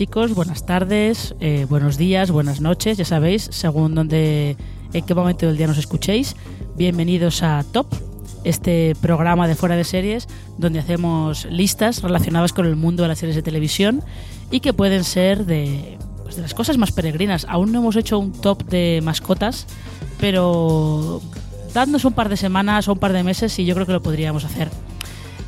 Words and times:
Chicos, 0.00 0.34
buenas 0.34 0.64
tardes, 0.64 1.34
eh, 1.40 1.66
buenos 1.68 1.98
días, 1.98 2.30
buenas 2.30 2.62
noches, 2.62 2.96
ya 2.96 3.04
sabéis, 3.04 3.50
según 3.52 3.94
donde, 3.94 4.56
en 4.94 5.04
qué 5.04 5.14
momento 5.14 5.44
del 5.44 5.58
día 5.58 5.66
nos 5.66 5.76
escuchéis. 5.76 6.36
Bienvenidos 6.74 7.42
a 7.42 7.62
Top, 7.70 7.86
este 8.42 8.96
programa 9.02 9.46
de 9.46 9.56
fuera 9.56 9.76
de 9.76 9.84
series 9.84 10.26
donde 10.56 10.78
hacemos 10.78 11.44
listas 11.50 12.02
relacionadas 12.02 12.54
con 12.54 12.64
el 12.64 12.76
mundo 12.76 13.02
de 13.02 13.10
las 13.10 13.18
series 13.18 13.36
de 13.36 13.42
televisión 13.42 14.02
y 14.50 14.60
que 14.60 14.72
pueden 14.72 15.04
ser 15.04 15.44
de, 15.44 15.98
pues, 16.22 16.38
las 16.38 16.54
cosas 16.54 16.78
más 16.78 16.92
peregrinas. 16.92 17.44
Aún 17.46 17.70
no 17.70 17.80
hemos 17.80 17.96
hecho 17.96 18.18
un 18.18 18.32
top 18.32 18.64
de 18.70 19.02
mascotas, 19.04 19.66
pero 20.18 21.20
dadnos 21.74 22.06
un 22.06 22.14
par 22.14 22.30
de 22.30 22.38
semanas 22.38 22.88
o 22.88 22.94
un 22.94 22.98
par 22.98 23.12
de 23.12 23.22
meses 23.22 23.58
y 23.58 23.66
yo 23.66 23.74
creo 23.74 23.84
que 23.84 23.92
lo 23.92 24.00
podríamos 24.00 24.46
hacer. 24.46 24.70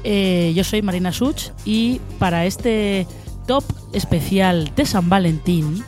Eh, 0.04 0.52
yo 0.54 0.62
soy 0.62 0.82
Marina 0.82 1.10
Such 1.10 1.52
y 1.64 2.02
para 2.18 2.44
este 2.44 3.06
top 3.46 3.64
especial 3.92 4.72
de 4.74 4.86
San 4.86 5.08
Valentín, 5.08 5.84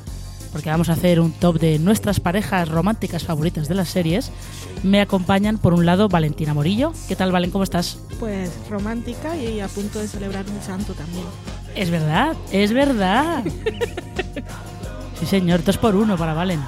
porque 0.53 0.71
vamos 0.71 0.89
a 0.89 0.93
hacer 0.93 1.21
un 1.21 1.33
top 1.33 1.59
de 1.59 1.79
nuestras 1.79 2.21
parejas 2.21 2.69
románticas 2.69 3.25
favoritas 3.25 3.69
de 3.69 3.75
las 3.75 3.89
series, 3.89 4.31
me 4.83 5.01
acompañan 5.01 5.59
por 5.59 5.75
un 5.75 5.87
lado 5.87 6.09
Valentina 6.09 6.55
Morillo. 6.55 6.93
¿Qué 7.09 7.17
tal, 7.17 7.33
Valen? 7.33 7.51
¿Cómo 7.51 7.65
estás? 7.65 7.99
Pues 8.21 8.51
romántica 8.71 9.37
y 9.37 9.61
a 9.61 9.69
punto 9.69 9.99
de 9.99 10.09
celebrar 10.09 10.45
un 10.49 10.63
santo 10.63 10.93
también. 10.93 11.25
Es 11.75 11.91
verdad, 11.91 12.37
es 12.53 12.73
verdad. 12.73 13.45
Sí, 15.21 15.27
señor, 15.27 15.63
dos 15.63 15.79
por 15.79 15.95
uno 15.95 16.17
para 16.17 16.35
Valen. 16.35 16.61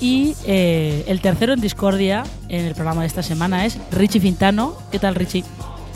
Y 0.00 0.34
eh, 0.44 1.04
el 1.06 1.20
tercero 1.20 1.52
en 1.52 1.60
discordia 1.60 2.24
en 2.48 2.64
el 2.64 2.74
programa 2.74 3.02
de 3.02 3.06
esta 3.06 3.22
semana 3.22 3.64
es 3.64 3.78
Richie 3.92 4.20
Fintano. 4.20 4.76
¿Qué 4.90 4.98
tal, 4.98 5.14
Richie? 5.14 5.44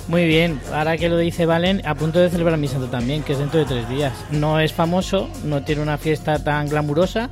Muy 0.08 0.26
bien, 0.26 0.60
ahora 0.72 0.96
que 0.96 1.08
lo 1.08 1.16
dice 1.18 1.46
Valen, 1.46 1.86
a 1.86 1.94
punto 1.94 2.18
de 2.18 2.30
celebrar 2.30 2.58
mi 2.58 2.66
santo 2.66 2.88
también, 2.88 3.22
que 3.22 3.32
es 3.32 3.38
dentro 3.38 3.60
de 3.60 3.66
tres 3.66 3.88
días. 3.88 4.12
No 4.32 4.58
es 4.58 4.72
famoso, 4.72 5.28
no 5.44 5.62
tiene 5.62 5.82
una 5.82 5.98
fiesta 5.98 6.42
tan 6.42 6.68
glamurosa, 6.68 7.30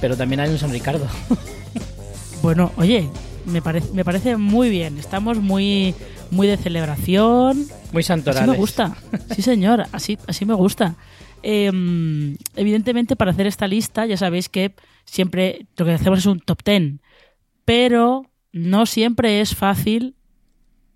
pero 0.00 0.16
también 0.16 0.40
hay 0.40 0.50
un 0.50 0.58
San 0.58 0.70
Ricardo. 0.70 1.06
Bueno, 2.42 2.72
oye, 2.78 3.06
me, 3.44 3.60
parece 3.60 3.92
me 3.92 4.02
parece 4.02 4.38
muy 4.38 4.70
bien. 4.70 4.96
Estamos 4.96 5.38
muy, 5.38 5.94
muy 6.30 6.46
de 6.46 6.56
celebración. 6.56 7.66
Muy 7.92 8.00
Así 8.00 8.08
santorales. 8.08 8.48
me 8.48 8.56
gusta. 8.56 8.96
Sí, 9.34 9.42
señor, 9.42 9.84
así, 9.92 10.16
así 10.26 10.46
me 10.46 10.54
gusta. 10.54 10.96
Eh, 11.42 11.70
evidentemente, 12.56 13.14
para 13.14 13.32
hacer 13.32 13.46
esta 13.46 13.66
lista, 13.66 14.06
ya 14.06 14.16
sabéis 14.16 14.48
que 14.48 14.74
siempre 15.04 15.66
lo 15.76 15.84
que 15.84 15.92
hacemos 15.92 16.20
es 16.20 16.26
un 16.26 16.40
top 16.40 16.62
ten, 16.62 17.02
pero 17.66 18.24
no 18.52 18.86
siempre 18.86 19.42
es 19.42 19.54
fácil 19.54 20.16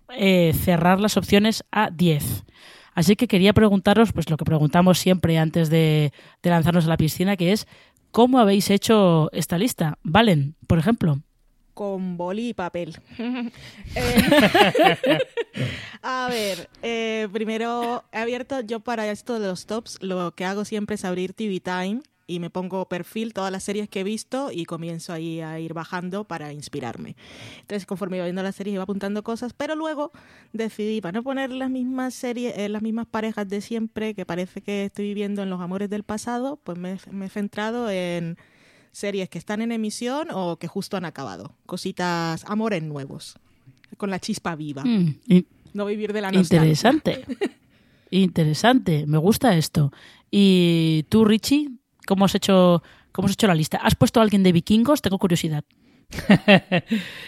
eh, 0.09 0.53
cerrar 0.53 0.99
las 0.99 1.17
opciones 1.17 1.63
a 1.71 1.89
10. 1.89 2.43
Así 2.93 3.15
que 3.15 3.27
quería 3.27 3.53
preguntaros, 3.53 4.13
pues 4.13 4.29
lo 4.29 4.37
que 4.37 4.45
preguntamos 4.45 4.99
siempre 4.99 5.37
antes 5.37 5.69
de, 5.69 6.13
de 6.41 6.49
lanzarnos 6.49 6.85
a 6.85 6.89
la 6.89 6.97
piscina, 6.97 7.35
que 7.35 7.51
es 7.51 7.67
¿cómo 8.11 8.39
habéis 8.39 8.69
hecho 8.69 9.29
esta 9.33 9.57
lista? 9.57 9.99
Valen, 10.01 10.55
por 10.67 10.79
ejemplo. 10.79 11.19
Con 11.73 12.15
boli 12.15 12.49
y 12.49 12.53
papel. 12.53 12.97
Eh, 13.97 15.19
a 16.01 16.27
ver, 16.29 16.69
eh, 16.81 17.27
primero 17.31 18.03
he 18.11 18.17
abierto 18.17 18.61
yo 18.61 18.79
para 18.79 19.09
esto 19.11 19.39
de 19.39 19.47
los 19.47 19.65
tops. 19.65 20.01
Lo 20.01 20.31
que 20.31 20.45
hago 20.45 20.63
siempre 20.63 20.95
es 20.95 21.05
abrir 21.05 21.33
TV 21.33 21.59
Time 21.59 22.01
y 22.27 22.39
me 22.39 22.49
pongo 22.49 22.87
perfil 22.87 23.33
todas 23.33 23.51
las 23.51 23.63
series 23.63 23.87
que 23.87 23.99
he 23.99 24.03
visto 24.03 24.49
y 24.51 24.65
comienzo 24.65 25.13
ahí 25.13 25.41
a 25.41 25.59
ir 25.59 25.73
bajando 25.73 26.23
para 26.23 26.51
inspirarme. 26.53 27.15
Entonces, 27.61 27.85
conforme 27.85 28.17
iba 28.17 28.25
viendo 28.25 28.41
las 28.41 28.55
series, 28.55 28.73
iba 28.73 28.83
apuntando 28.83 29.23
cosas, 29.23 29.53
pero 29.53 29.75
luego 29.75 30.11
decidí, 30.53 31.01
para 31.01 31.11
no 31.19 31.23
poner 31.23 31.51
las 31.51 31.69
mismas 31.69 32.13
series, 32.15 32.57
eh, 32.57 32.67
las 32.69 32.81
mismas 32.81 33.05
parejas 33.05 33.47
de 33.47 33.61
siempre, 33.61 34.13
que 34.15 34.25
parece 34.25 34.61
que 34.61 34.85
estoy 34.85 35.05
viviendo 35.05 35.43
en 35.43 35.49
los 35.49 35.61
amores 35.61 35.89
del 35.89 36.03
pasado, 36.03 36.59
pues 36.63 36.77
me, 36.77 36.97
me 37.11 37.27
he 37.27 37.29
centrado 37.29 37.89
en 37.91 38.37
series 38.91 39.29
que 39.29 39.37
están 39.37 39.61
en 39.61 39.71
emisión 39.71 40.29
o 40.31 40.57
que 40.57 40.67
justo 40.67 40.97
han 40.97 41.05
acabado. 41.05 41.53
Cositas, 41.65 42.43
amores 42.47 42.81
nuevos, 42.81 43.35
con 43.97 44.09
la 44.09 44.19
chispa 44.19 44.55
viva. 44.55 44.83
Mm, 44.85 45.15
y- 45.27 45.45
No 45.73 45.85
vivir 45.85 46.11
de 46.13 46.21
la 46.21 46.31
nostalgia. 46.31 46.57
Interesante. 46.71 47.25
Interesante. 48.09 49.05
Me 49.07 49.17
gusta 49.17 49.57
esto. 49.57 49.91
¿Y 50.31 51.03
tú, 51.09 51.25
Richie? 51.25 51.69
¿Cómo 52.05 52.25
has 52.25 52.35
hecho, 52.35 52.83
cómo 53.11 53.27
has 53.27 53.33
hecho 53.33 53.47
la 53.47 53.55
lista? 53.55 53.77
¿Has 53.77 53.95
puesto 53.95 54.19
a 54.19 54.23
alguien 54.23 54.43
de 54.43 54.51
vikingos? 54.51 55.01
Tengo 55.01 55.17
curiosidad. 55.17 55.63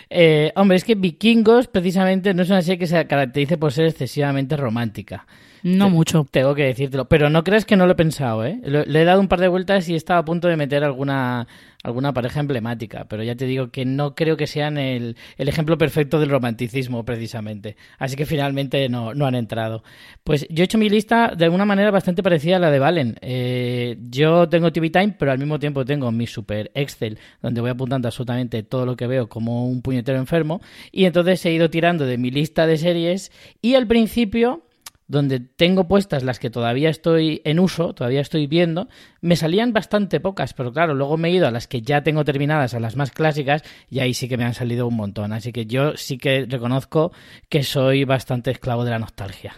Eh, 0.10 0.54
hombre, 0.56 0.78
es 0.78 0.86
que 0.86 0.96
Vikingos 0.96 1.68
precisamente 1.68 2.34
no 2.34 2.44
es 2.44 2.50
una 2.50 2.62
serie 2.62 2.80
que 2.80 2.88
se 2.88 3.06
caracterice 3.08 3.58
por 3.58 3.74
ser 3.74 3.88
excesivamente 3.88 4.56
romántica. 4.56 5.28
No 5.68 5.86
Te- 5.86 5.92
mucho. 5.92 6.26
Tengo 6.32 6.56
que 6.56 6.64
decírtelo. 6.64 7.10
Pero 7.10 7.30
no 7.30 7.44
creas 7.44 7.66
que 7.66 7.76
no 7.76 7.86
lo 7.86 7.94
he 7.94 7.96
pensado, 7.96 8.46
¿eh? 8.46 8.60
Le 8.64 9.02
he 9.02 9.06
dado 9.06 9.20
un 9.20 9.28
par 9.28 9.40
de 9.40 9.48
vueltas 9.48 9.90
y 9.90 9.96
estaba 9.96 10.20
a 10.20 10.26
punto 10.26 10.48
de 10.48 10.56
meter 10.56 10.84
alguna, 10.84 11.48
alguna 11.84 12.14
pareja 12.14 12.40
emblemática. 12.40 13.06
Pero 13.10 13.24
ya 13.24 13.36
te 13.36 13.46
digo 13.46 13.70
que 13.70 13.84
no 13.84 14.16
creo 14.16 14.38
que 14.38 14.48
sean 14.48 14.78
el, 14.78 15.18
el 15.38 15.50
ejemplo 15.50 15.78
perfecto 15.78 16.20
del 16.20 16.30
romanticismo, 16.30 17.04
precisamente. 17.04 17.76
Así 17.98 18.16
que 18.16 18.26
finalmente 18.26 18.88
no, 18.88 19.14
no 19.14 19.26
han 19.26 19.36
entrado. 19.36 19.84
Pues 20.24 20.48
yo 20.50 20.64
he 20.64 20.66
hecho 20.66 20.78
mi 20.78 20.90
lista 20.90 21.34
de 21.36 21.46
alguna 21.46 21.66
manera 21.66 21.92
bastante 21.92 22.24
parecida 22.24 22.58
a 22.58 22.60
la 22.60 22.72
de 22.72 22.80
Valen. 22.80 23.16
Eh, 23.22 23.98
yo 24.10 24.48
tengo 24.48 24.72
TV 24.72 24.90
Time, 24.90 25.16
pero 25.20 25.32
al 25.32 25.40
mismo 25.40 25.60
tiempo 25.60 25.84
tengo 25.84 26.12
mi 26.12 26.28
super 26.28 26.72
Excel, 26.76 27.18
donde 27.42 27.62
voy 27.62 27.72
apuntando 27.72 28.08
absolutamente 28.08 28.64
todo 28.64 28.86
lo 28.86 28.96
que 28.96 29.08
veo 29.08 29.28
como 29.28 29.68
un 29.68 29.82
puñetero 29.82 30.18
enfermo. 30.18 30.62
Y 30.92 31.06
entonces 31.06 31.46
he 31.46 31.52
ido 31.52 31.70
tirando 31.70 32.06
de 32.06 32.18
mi 32.18 32.32
lista 32.32 32.68
de 32.68 32.78
series. 32.78 33.32
Y 33.62 33.76
al 33.76 33.88
principio 33.88 34.64
donde 35.08 35.40
tengo 35.40 35.88
puestas 35.88 36.24
las 36.24 36.40
que 36.40 36.50
todavía 36.50 36.90
estoy 36.90 37.42
en 37.46 37.60
uso, 37.60 37.94
todavía 37.94 38.22
estoy 38.22 38.48
viendo, 38.48 38.88
me 39.22 39.36
salían 39.36 39.74
bastante 39.74 40.20
pocas, 40.20 40.54
pero 40.54 40.74
claro, 40.74 40.94
luego 40.94 41.18
me 41.18 41.30
he 41.30 41.32
ido 41.32 41.48
a 41.48 41.52
las 41.52 41.68
que 41.68 41.82
ya 41.82 42.04
tengo 42.04 42.26
terminadas, 42.26 42.74
a 42.74 42.80
las 42.80 42.96
más 42.96 43.12
clásicas, 43.12 43.64
y 43.90 44.00
ahí 44.00 44.14
sí 44.14 44.28
que 44.28 44.38
me 44.38 44.44
han 44.44 44.54
salido 44.54 44.88
un 44.88 44.96
montón. 44.96 45.34
Así 45.34 45.54
que 45.54 45.66
yo 45.66 45.96
sí 45.96 46.18
que 46.18 46.46
reconozco 46.48 47.12
que 47.50 47.64
soy 47.64 48.04
bastante 48.04 48.52
esclavo 48.52 48.84
de 48.84 48.92
la 48.92 49.00
nostalgia. 49.00 49.56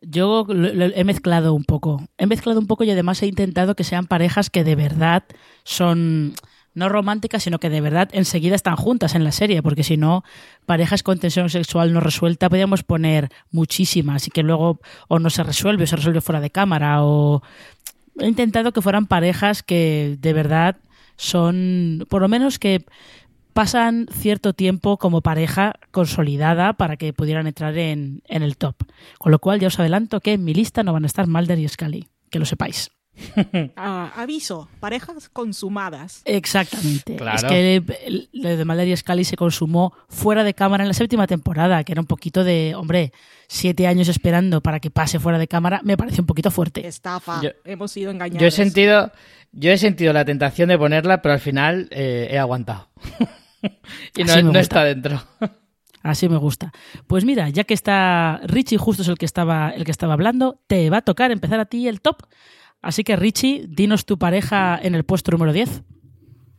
Yo 0.00 0.46
he 0.48 1.04
mezclado 1.04 1.54
un 1.54 1.64
poco. 1.64 2.02
He 2.18 2.26
mezclado 2.26 2.60
un 2.60 2.68
poco 2.68 2.84
y 2.84 2.90
además 2.90 3.22
he 3.22 3.26
intentado 3.26 3.74
que 3.74 3.82
sean 3.82 4.06
parejas 4.06 4.48
que 4.48 4.62
de 4.62 4.76
verdad 4.76 5.24
son 5.64 6.34
no 6.78 6.88
románticas, 6.88 7.42
sino 7.42 7.58
que 7.58 7.68
de 7.68 7.80
verdad 7.80 8.08
enseguida 8.12 8.54
están 8.54 8.76
juntas 8.76 9.14
en 9.14 9.24
la 9.24 9.32
serie, 9.32 9.62
porque 9.62 9.82
si 9.82 9.96
no, 9.96 10.24
parejas 10.64 11.02
con 11.02 11.18
tensión 11.18 11.50
sexual 11.50 11.92
no 11.92 12.00
resuelta, 12.00 12.48
podríamos 12.48 12.82
poner 12.82 13.28
muchísimas 13.50 14.26
y 14.26 14.30
que 14.30 14.42
luego 14.42 14.80
o 15.08 15.18
no 15.18 15.30
se 15.30 15.42
resuelve 15.42 15.84
o 15.84 15.86
se 15.86 15.96
resuelve 15.96 16.20
fuera 16.20 16.40
de 16.40 16.50
cámara 16.50 17.04
o 17.04 17.42
he 18.18 18.26
intentado 18.26 18.72
que 18.72 18.82
fueran 18.82 19.06
parejas 19.06 19.62
que 19.62 20.16
de 20.20 20.32
verdad 20.32 20.76
son, 21.16 22.06
por 22.08 22.22
lo 22.22 22.28
menos 22.28 22.58
que 22.58 22.84
pasan 23.52 24.06
cierto 24.12 24.52
tiempo 24.52 24.98
como 24.98 25.20
pareja 25.20 25.74
consolidada 25.90 26.74
para 26.74 26.96
que 26.96 27.12
pudieran 27.12 27.48
entrar 27.48 27.76
en, 27.76 28.22
en 28.28 28.42
el 28.42 28.56
top. 28.56 28.76
Con 29.18 29.32
lo 29.32 29.40
cual 29.40 29.58
ya 29.58 29.66
os 29.66 29.80
adelanto 29.80 30.20
que 30.20 30.34
en 30.34 30.44
mi 30.44 30.54
lista 30.54 30.84
no 30.84 30.92
van 30.92 31.02
a 31.02 31.08
estar 31.08 31.26
Mulder 31.26 31.58
y 31.58 31.66
Scully, 31.68 32.08
que 32.30 32.38
lo 32.38 32.44
sepáis. 32.44 32.92
Ah, 33.76 34.12
aviso, 34.16 34.68
parejas 34.80 35.28
consumadas. 35.28 36.22
Exactamente. 36.24 37.16
Claro. 37.16 37.36
Es 37.36 37.44
que 37.44 38.28
lo 38.32 38.48
de 38.56 38.64
Mulder 38.64 38.88
y 38.88 38.96
Scully 38.96 39.24
se 39.24 39.36
consumó 39.36 39.92
fuera 40.08 40.44
de 40.44 40.54
cámara 40.54 40.84
en 40.84 40.88
la 40.88 40.94
séptima 40.94 41.26
temporada, 41.26 41.82
que 41.84 41.92
era 41.92 42.00
un 42.00 42.06
poquito 42.06 42.44
de, 42.44 42.74
hombre, 42.76 43.12
siete 43.48 43.86
años 43.86 44.08
esperando 44.08 44.60
para 44.60 44.80
que 44.80 44.90
pase 44.90 45.18
fuera 45.18 45.38
de 45.38 45.48
cámara, 45.48 45.80
me 45.84 45.96
parece 45.96 46.20
un 46.20 46.26
poquito 46.26 46.50
fuerte. 46.50 46.86
Estafa. 46.86 47.40
Yo- 47.42 47.50
Hemos 47.64 47.92
sido 47.92 48.10
engañados. 48.10 48.40
Yo 48.40 48.46
he 48.48 48.50
sentido, 48.50 49.12
yo 49.52 49.70
he 49.72 49.78
sentido 49.78 50.12
la 50.12 50.24
tentación 50.24 50.68
de 50.68 50.78
ponerla, 50.78 51.22
pero 51.22 51.34
al 51.34 51.40
final 51.40 51.88
eh, 51.90 52.28
he 52.30 52.38
aguantado. 52.38 52.88
y 54.16 54.24
no, 54.24 54.42
no 54.42 54.58
está 54.58 54.84
dentro. 54.84 55.22
Así 56.02 56.28
me 56.28 56.36
gusta. 56.36 56.72
Pues 57.06 57.24
mira, 57.24 57.48
ya 57.48 57.64
que 57.64 57.74
está 57.74 58.40
Richie, 58.44 58.78
justo 58.78 59.02
es 59.02 59.08
el 59.08 59.18
que 59.18 59.26
estaba, 59.26 59.70
el 59.70 59.84
que 59.84 59.90
estaba 59.90 60.12
hablando, 60.14 60.60
te 60.66 60.88
va 60.90 60.98
a 60.98 61.02
tocar 61.02 61.32
empezar 61.32 61.58
a 61.60 61.64
ti 61.66 61.88
el 61.88 62.00
top. 62.00 62.22
Así 62.80 63.04
que 63.04 63.16
Richie, 63.16 63.66
dinos 63.68 64.06
tu 64.06 64.18
pareja 64.18 64.78
en 64.80 64.94
el 64.94 65.04
puesto 65.04 65.32
número 65.32 65.52
10. 65.52 65.82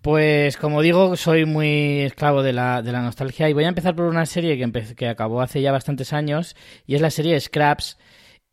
Pues 0.02 0.56
como 0.58 0.82
digo, 0.82 1.16
soy 1.18 1.46
muy 1.46 2.02
esclavo 2.02 2.42
de 2.42 2.54
la, 2.54 2.82
de 2.82 2.92
la 2.92 3.02
nostalgia 3.02 3.50
y 3.50 3.54
voy 3.54 3.66
a 3.66 3.70
empezar 3.70 3.96
por 3.96 4.06
una 4.06 4.26
serie 4.26 4.58
que, 4.58 4.96
que 4.96 5.08
acabó 5.08 5.42
hace 5.42 5.62
ya 5.62 5.72
bastantes 5.72 6.14
años 6.14 6.56
y 6.86 6.96
es 6.96 7.02
la 7.02 7.10
serie 7.10 7.40
Scraps. 7.40 7.98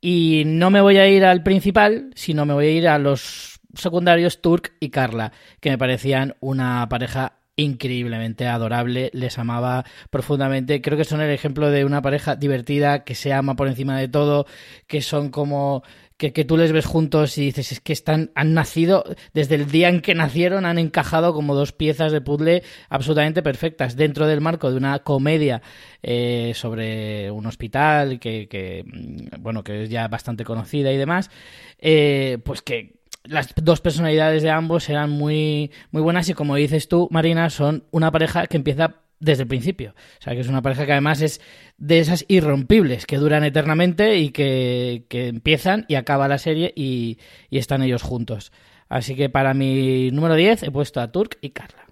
Y 0.00 0.42
no 0.46 0.70
me 0.70 0.80
voy 0.80 0.98
a 0.98 1.08
ir 1.08 1.24
al 1.24 1.42
principal, 1.42 2.10
sino 2.14 2.46
me 2.46 2.54
voy 2.54 2.66
a 2.66 2.70
ir 2.70 2.88
a 2.88 2.98
los 2.98 3.60
secundarios 3.74 4.40
Turk 4.40 4.74
y 4.80 4.90
Carla, 4.90 5.32
que 5.60 5.70
me 5.70 5.78
parecían 5.78 6.36
una 6.40 6.88
pareja 6.88 7.38
increíblemente 7.56 8.46
adorable, 8.46 9.10
les 9.14 9.38
amaba 9.38 9.84
profundamente. 10.10 10.82
Creo 10.82 10.98
que 10.98 11.04
son 11.04 11.22
el 11.22 11.30
ejemplo 11.30 11.70
de 11.70 11.84
una 11.84 12.02
pareja 12.02 12.36
divertida, 12.36 13.04
que 13.04 13.14
se 13.14 13.32
ama 13.32 13.56
por 13.56 13.68
encima 13.68 13.98
de 13.98 14.08
todo, 14.08 14.46
que 14.86 15.00
son 15.00 15.30
como 15.30 15.82
que, 16.16 16.32
que 16.32 16.44
tú 16.44 16.56
les 16.56 16.72
ves 16.72 16.86
juntos 16.86 17.36
y 17.38 17.46
dices, 17.46 17.72
es 17.72 17.80
que 17.80 17.92
están, 17.92 18.30
han 18.34 18.54
nacido, 18.54 19.04
desde 19.34 19.56
el 19.56 19.70
día 19.70 19.88
en 19.88 20.00
que 20.00 20.14
nacieron, 20.14 20.64
han 20.64 20.78
encajado 20.78 21.34
como 21.34 21.54
dos 21.54 21.72
piezas 21.72 22.12
de 22.12 22.20
puzzle 22.20 22.62
absolutamente 22.88 23.42
perfectas 23.42 23.96
dentro 23.96 24.26
del 24.26 24.40
marco 24.40 24.70
de 24.70 24.76
una 24.76 24.98
comedia 25.00 25.62
eh, 26.02 26.52
sobre 26.54 27.30
un 27.30 27.46
hospital 27.46 28.18
que, 28.18 28.48
que, 28.48 28.84
mm, 28.86 29.42
bueno, 29.42 29.62
que 29.62 29.84
es 29.84 29.90
ya 29.90 30.08
bastante 30.08 30.44
conocida 30.44 30.92
y 30.92 30.96
demás, 30.96 31.30
eh, 31.78 32.38
pues 32.44 32.62
que 32.62 32.96
las 33.24 33.52
dos 33.56 33.80
personalidades 33.80 34.42
de 34.42 34.50
ambos 34.50 34.88
eran 34.88 35.10
muy, 35.10 35.70
muy 35.90 36.02
buenas 36.02 36.28
y 36.28 36.34
como 36.34 36.56
dices 36.56 36.88
tú, 36.88 37.08
Marina, 37.10 37.50
son 37.50 37.84
una 37.90 38.10
pareja 38.10 38.46
que 38.46 38.56
empieza 38.56 39.02
desde 39.20 39.42
el 39.42 39.48
principio. 39.48 39.94
O 40.18 40.22
sea, 40.22 40.34
que 40.34 40.40
es 40.40 40.48
una 40.48 40.62
pareja 40.62 40.86
que 40.86 40.92
además 40.92 41.20
es 41.22 41.40
de 41.78 42.00
esas 42.00 42.24
irrompibles, 42.28 43.06
que 43.06 43.16
duran 43.16 43.44
eternamente 43.44 44.18
y 44.18 44.30
que, 44.30 45.04
que 45.08 45.28
empiezan 45.28 45.84
y 45.88 45.94
acaba 45.94 46.28
la 46.28 46.38
serie 46.38 46.72
y, 46.76 47.18
y 47.50 47.58
están 47.58 47.82
ellos 47.82 48.02
juntos. 48.02 48.52
Así 48.88 49.16
que 49.16 49.28
para 49.28 49.54
mi 49.54 50.10
número 50.10 50.34
10 50.34 50.64
he 50.64 50.70
puesto 50.70 51.00
a 51.00 51.10
Turk 51.10 51.38
y 51.40 51.50
Carla. 51.50 51.85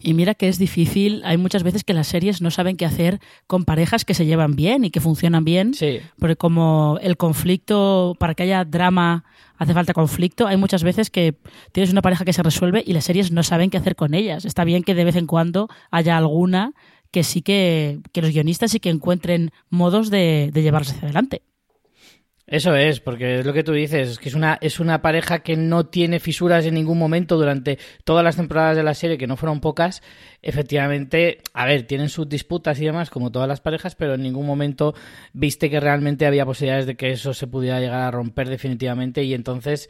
Y 0.00 0.14
mira 0.14 0.34
que 0.34 0.48
es 0.48 0.58
difícil, 0.58 1.22
hay 1.24 1.36
muchas 1.36 1.62
veces 1.62 1.84
que 1.84 1.94
las 1.94 2.06
series 2.06 2.42
no 2.42 2.50
saben 2.50 2.76
qué 2.76 2.84
hacer 2.84 3.20
con 3.46 3.64
parejas 3.64 4.04
que 4.04 4.14
se 4.14 4.26
llevan 4.26 4.56
bien 4.56 4.84
y 4.84 4.90
que 4.90 5.00
funcionan 5.00 5.44
bien. 5.44 5.74
Sí, 5.74 6.00
Porque 6.18 6.36
como 6.36 6.98
el 7.02 7.16
conflicto, 7.16 8.16
para 8.18 8.34
que 8.34 8.44
haya 8.44 8.64
drama, 8.64 9.24
hace 9.58 9.74
falta 9.74 9.92
conflicto, 9.92 10.46
hay 10.46 10.56
muchas 10.56 10.82
veces 10.82 11.10
que 11.10 11.34
tienes 11.72 11.90
una 11.90 12.02
pareja 12.02 12.24
que 12.24 12.32
se 12.32 12.42
resuelve 12.42 12.82
y 12.86 12.92
las 12.92 13.04
series 13.04 13.32
no 13.32 13.42
saben 13.42 13.70
qué 13.70 13.78
hacer 13.78 13.96
con 13.96 14.14
ellas. 14.14 14.44
Está 14.44 14.64
bien 14.64 14.82
que 14.82 14.94
de 14.94 15.04
vez 15.04 15.16
en 15.16 15.26
cuando 15.26 15.68
haya 15.90 16.16
alguna 16.16 16.72
que 17.10 17.22
sí 17.22 17.42
que, 17.42 18.00
que 18.12 18.20
los 18.20 18.30
guionistas 18.30 18.70
sí 18.70 18.80
que 18.80 18.90
encuentren 18.90 19.50
modos 19.70 20.10
de, 20.10 20.50
de 20.52 20.62
llevarse 20.62 20.92
hacia 20.92 21.04
adelante. 21.04 21.42
Eso 22.48 22.76
es, 22.76 23.00
porque 23.00 23.40
es 23.40 23.46
lo 23.46 23.52
que 23.52 23.64
tú 23.64 23.72
dices, 23.72 24.08
es 24.08 24.18
que 24.20 24.28
es 24.28 24.36
una, 24.36 24.56
es 24.60 24.78
una 24.78 25.02
pareja 25.02 25.40
que 25.40 25.56
no 25.56 25.86
tiene 25.86 26.20
fisuras 26.20 26.64
en 26.64 26.74
ningún 26.74 26.96
momento 26.96 27.36
durante 27.36 27.76
todas 28.04 28.22
las 28.22 28.36
temporadas 28.36 28.76
de 28.76 28.84
la 28.84 28.94
serie, 28.94 29.18
que 29.18 29.26
no 29.26 29.36
fueron 29.36 29.60
pocas. 29.60 30.00
Efectivamente, 30.42 31.38
a 31.54 31.66
ver, 31.66 31.88
tienen 31.88 32.08
sus 32.08 32.28
disputas 32.28 32.80
y 32.80 32.84
demás, 32.84 33.10
como 33.10 33.32
todas 33.32 33.48
las 33.48 33.60
parejas, 33.60 33.96
pero 33.96 34.14
en 34.14 34.22
ningún 34.22 34.46
momento 34.46 34.94
viste 35.32 35.68
que 35.68 35.80
realmente 35.80 36.24
había 36.24 36.46
posibilidades 36.46 36.86
de 36.86 36.94
que 36.96 37.10
eso 37.10 37.34
se 37.34 37.48
pudiera 37.48 37.80
llegar 37.80 38.02
a 38.02 38.10
romper 38.12 38.48
definitivamente 38.48 39.24
y 39.24 39.34
entonces 39.34 39.88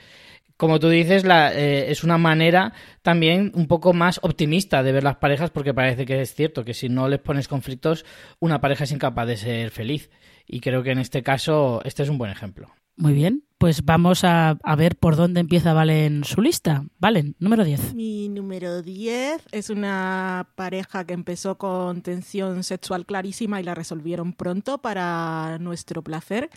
como 0.56 0.80
tú 0.80 0.88
dices, 0.88 1.26
la, 1.26 1.52
eh, 1.54 1.90
es 1.90 2.02
una 2.02 2.16
manera 2.16 2.72
también 3.02 3.52
un 3.54 3.66
poco 3.66 3.92
más 3.92 4.18
optimista 4.22 4.82
de 4.82 4.92
ver 4.92 5.04
las 5.04 5.16
parejas 5.16 5.50
porque 5.50 5.74
parece 5.74 6.06
que 6.06 6.22
es 6.22 6.34
cierto 6.34 6.64
que 6.64 6.72
si 6.72 6.88
no 6.88 7.08
les 7.10 7.20
pones 7.20 7.46
conflictos, 7.46 8.06
una 8.40 8.62
pareja 8.62 8.84
es 8.84 8.92
incapaz 8.92 9.26
de 9.26 9.36
ser 9.36 9.70
feliz. 9.70 10.08
Y 10.46 10.60
creo 10.60 10.82
que 10.82 10.92
en 10.92 10.98
este 10.98 11.22
caso 11.22 11.80
este 11.84 12.02
es 12.02 12.08
un 12.08 12.18
buen 12.18 12.30
ejemplo. 12.30 12.70
Muy 12.98 13.12
bien, 13.12 13.44
pues 13.58 13.84
vamos 13.84 14.24
a, 14.24 14.58
a 14.62 14.76
ver 14.76 14.96
por 14.96 15.16
dónde 15.16 15.40
empieza 15.40 15.74
Valen 15.74 16.24
su 16.24 16.40
lista. 16.40 16.86
Valen, 16.98 17.36
número 17.38 17.62
10. 17.62 17.94
Mi 17.94 18.30
número 18.30 18.80
10 18.80 19.48
es 19.52 19.68
una 19.68 20.48
pareja 20.54 21.04
que 21.04 21.12
empezó 21.12 21.58
con 21.58 22.00
tensión 22.00 22.64
sexual 22.64 23.04
clarísima 23.04 23.60
y 23.60 23.64
la 23.64 23.74
resolvieron 23.74 24.32
pronto 24.32 24.78
para 24.78 25.58
nuestro 25.58 26.02
placer. 26.02 26.48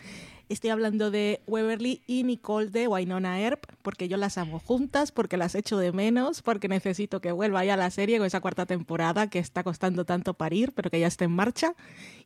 Estoy 0.50 0.70
hablando 0.70 1.12
de 1.12 1.42
Weberly 1.46 2.02
y 2.08 2.24
Nicole 2.24 2.70
de 2.70 2.88
Wynonna 2.88 3.40
Earp, 3.40 3.66
porque 3.82 4.08
yo 4.08 4.16
las 4.16 4.36
amo 4.36 4.58
juntas, 4.58 5.12
porque 5.12 5.36
las 5.36 5.54
echo 5.54 5.78
de 5.78 5.92
menos, 5.92 6.42
porque 6.42 6.66
necesito 6.66 7.20
que 7.20 7.30
vuelva 7.30 7.64
ya 7.64 7.76
la 7.76 7.88
serie 7.92 8.18
con 8.18 8.26
esa 8.26 8.40
cuarta 8.40 8.66
temporada 8.66 9.30
que 9.30 9.38
está 9.38 9.62
costando 9.62 10.04
tanto 10.04 10.34
parir, 10.34 10.72
pero 10.72 10.90
que 10.90 10.98
ya 10.98 11.06
está 11.06 11.24
en 11.24 11.30
marcha, 11.30 11.76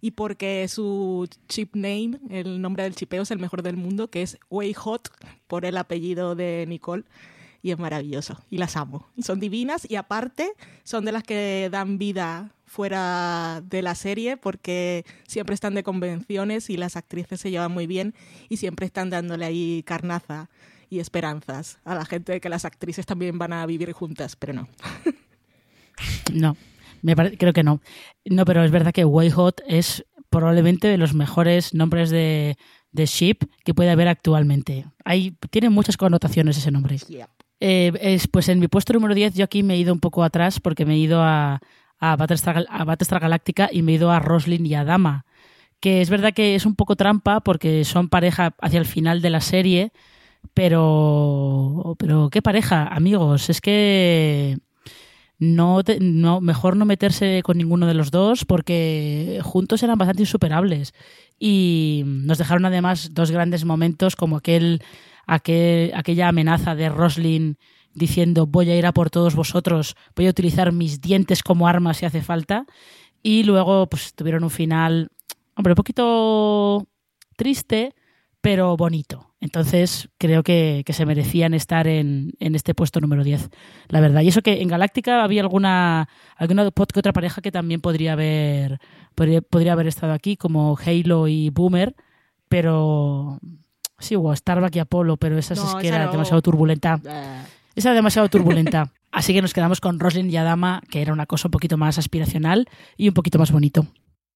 y 0.00 0.12
porque 0.12 0.66
su 0.68 1.28
chip 1.48 1.76
name, 1.76 2.18
el 2.30 2.62
nombre 2.62 2.84
del 2.84 2.94
chipeo 2.94 3.24
es 3.24 3.30
el 3.30 3.40
mejor 3.40 3.62
del 3.62 3.76
mundo, 3.76 4.08
que 4.08 4.22
es 4.22 4.38
Way 4.48 4.72
Hot, 4.72 5.10
por 5.46 5.66
el 5.66 5.76
apellido 5.76 6.34
de 6.34 6.64
Nicole 6.66 7.04
y 7.60 7.72
es 7.72 7.78
maravilloso 7.78 8.42
y 8.48 8.56
las 8.56 8.76
amo. 8.76 9.06
Son 9.22 9.38
divinas 9.38 9.86
y 9.90 9.96
aparte 9.96 10.52
son 10.82 11.04
de 11.04 11.12
las 11.12 11.24
que 11.24 11.68
dan 11.70 11.98
vida 11.98 12.52
fuera 12.74 13.62
de 13.64 13.82
la 13.82 13.94
serie 13.94 14.36
porque 14.36 15.04
siempre 15.28 15.54
están 15.54 15.74
de 15.74 15.84
convenciones 15.84 16.70
y 16.70 16.76
las 16.76 16.96
actrices 16.96 17.40
se 17.40 17.52
llevan 17.52 17.70
muy 17.70 17.86
bien 17.86 18.14
y 18.48 18.56
siempre 18.56 18.84
están 18.84 19.10
dándole 19.10 19.44
ahí 19.44 19.84
carnaza 19.86 20.50
y 20.90 20.98
esperanzas 20.98 21.78
a 21.84 21.94
la 21.94 22.04
gente 22.04 22.32
de 22.32 22.40
que 22.40 22.48
las 22.48 22.64
actrices 22.64 23.06
también 23.06 23.38
van 23.38 23.52
a 23.52 23.64
vivir 23.64 23.92
juntas, 23.92 24.36
pero 24.36 24.52
no. 24.52 24.68
No, 26.32 26.56
me 27.02 27.14
creo 27.14 27.52
que 27.52 27.62
no. 27.62 27.80
No, 28.24 28.44
pero 28.44 28.64
es 28.64 28.72
verdad 28.72 28.92
que 28.92 29.04
Way 29.04 29.30
Hot 29.30 29.62
es 29.68 30.04
probablemente 30.28 30.88
de 30.88 30.98
los 30.98 31.14
mejores 31.14 31.72
nombres 31.72 32.10
de, 32.10 32.56
de 32.90 33.06
ship 33.06 33.44
que 33.64 33.74
puede 33.74 33.90
haber 33.90 34.08
actualmente. 34.08 34.86
Hay, 35.04 35.36
tiene 35.50 35.70
muchas 35.70 35.96
connotaciones 35.96 36.58
ese 36.58 36.72
nombre. 36.72 36.96
Eh, 37.60 37.92
es, 38.00 38.26
pues 38.26 38.48
en 38.48 38.58
mi 38.58 38.66
puesto 38.66 38.92
número 38.92 39.14
10 39.14 39.34
yo 39.34 39.44
aquí 39.44 39.62
me 39.62 39.74
he 39.74 39.78
ido 39.78 39.92
un 39.92 40.00
poco 40.00 40.24
atrás 40.24 40.58
porque 40.58 40.84
me 40.84 40.94
he 40.94 40.98
ido 40.98 41.22
a, 41.22 41.60
a, 41.98 42.16
Battlestar, 42.16 42.66
a 42.68 42.84
Battlestar 42.84 43.20
Galactica 43.20 43.68
y 43.72 43.82
me 43.82 43.92
he 43.92 43.94
ido 43.96 44.10
a 44.10 44.20
Roslyn 44.20 44.66
y 44.66 44.74
a 44.74 44.84
Dama. 44.84 45.24
Que 45.80 46.00
es 46.00 46.10
verdad 46.10 46.32
que 46.32 46.54
es 46.54 46.66
un 46.66 46.76
poco 46.76 46.96
trampa 46.96 47.40
porque 47.40 47.84
son 47.84 48.08
pareja 48.08 48.54
hacia 48.60 48.78
el 48.80 48.86
final 48.86 49.20
de 49.22 49.30
la 49.30 49.40
serie, 49.40 49.92
pero, 50.54 51.94
pero 51.98 52.30
qué 52.30 52.42
pareja, 52.42 52.86
amigos. 52.86 53.50
Es 53.50 53.60
que 53.60 54.58
no, 55.38 55.82
te- 55.84 55.98
no 56.00 56.40
mejor 56.40 56.76
no 56.76 56.84
meterse 56.84 57.42
con 57.42 57.58
ninguno 57.58 57.86
de 57.86 57.94
los 57.94 58.10
dos 58.10 58.44
porque 58.44 59.40
juntos 59.42 59.82
eran 59.82 59.98
bastante 59.98 60.22
insuperables 60.22 60.94
y 61.38 62.02
nos 62.06 62.38
dejaron 62.38 62.64
además 62.64 63.12
dos 63.12 63.30
grandes 63.30 63.64
momentos 63.64 64.16
como 64.16 64.36
aquel, 64.36 64.82
aquel 65.26 65.92
aquella 65.94 66.28
amenaza 66.28 66.74
de 66.74 66.88
Roslin 66.88 67.58
diciendo 67.94 68.46
voy 68.46 68.70
a 68.70 68.76
ir 68.76 68.86
a 68.86 68.92
por 68.92 69.10
todos 69.10 69.34
vosotros, 69.34 69.96
voy 70.16 70.26
a 70.26 70.30
utilizar 70.30 70.72
mis 70.72 71.00
dientes 71.00 71.42
como 71.42 71.68
armas 71.68 71.98
si 71.98 72.06
hace 72.06 72.22
falta 72.22 72.66
y 73.22 73.44
luego 73.44 73.86
pues 73.88 74.14
tuvieron 74.14 74.44
un 74.44 74.50
final 74.50 75.08
hombre 75.56 75.72
un 75.72 75.76
poquito 75.76 76.86
triste 77.36 77.94
pero 78.40 78.76
bonito. 78.76 79.30
Entonces 79.40 80.10
creo 80.18 80.42
que, 80.42 80.82
que 80.84 80.92
se 80.92 81.06
merecían 81.06 81.54
estar 81.54 81.86
en, 81.86 82.32
en 82.40 82.54
este 82.54 82.74
puesto 82.74 83.00
número 83.00 83.24
10, 83.24 83.48
la 83.88 84.00
verdad. 84.00 84.20
Y 84.20 84.28
eso 84.28 84.42
que 84.42 84.60
en 84.60 84.68
Galáctica 84.68 85.24
había 85.24 85.40
alguna, 85.40 86.08
alguna 86.36 86.64
otra 86.66 87.12
pareja 87.14 87.40
que 87.40 87.50
también 87.50 87.80
podría 87.80 88.12
haber, 88.12 88.80
podría, 89.14 89.40
podría 89.40 89.72
haber 89.72 89.86
estado 89.86 90.12
aquí, 90.12 90.36
como 90.36 90.76
Halo 90.78 91.26
y 91.26 91.48
Boomer, 91.48 91.94
pero 92.48 93.38
sí, 93.98 94.14
o 94.14 94.34
Starbuck 94.34 94.76
y 94.76 94.78
Apolo, 94.78 95.16
pero 95.16 95.38
esa 95.38 95.54
No, 95.54 95.62
es 95.66 95.74
que 95.76 95.86
esa 95.88 95.96
era 95.96 96.06
no. 96.06 96.12
demasiado 96.12 96.42
turbulenta. 96.42 97.00
Eh, 97.04 97.42
Esa 97.74 97.92
demasiado 97.92 98.28
turbulenta. 98.28 98.92
Así 99.12 99.32
que 99.32 99.42
nos 99.42 99.54
quedamos 99.54 99.80
con 99.80 100.00
Roslyn 100.00 100.30
y 100.30 100.36
Adama, 100.36 100.82
que 100.90 101.02
era 101.02 101.12
una 101.12 101.26
cosa 101.26 101.48
un 101.48 101.52
poquito 101.52 101.76
más 101.76 101.98
aspiracional 101.98 102.68
y 102.96 103.08
un 103.08 103.14
poquito 103.14 103.38
más 103.38 103.52
bonito. 103.52 103.86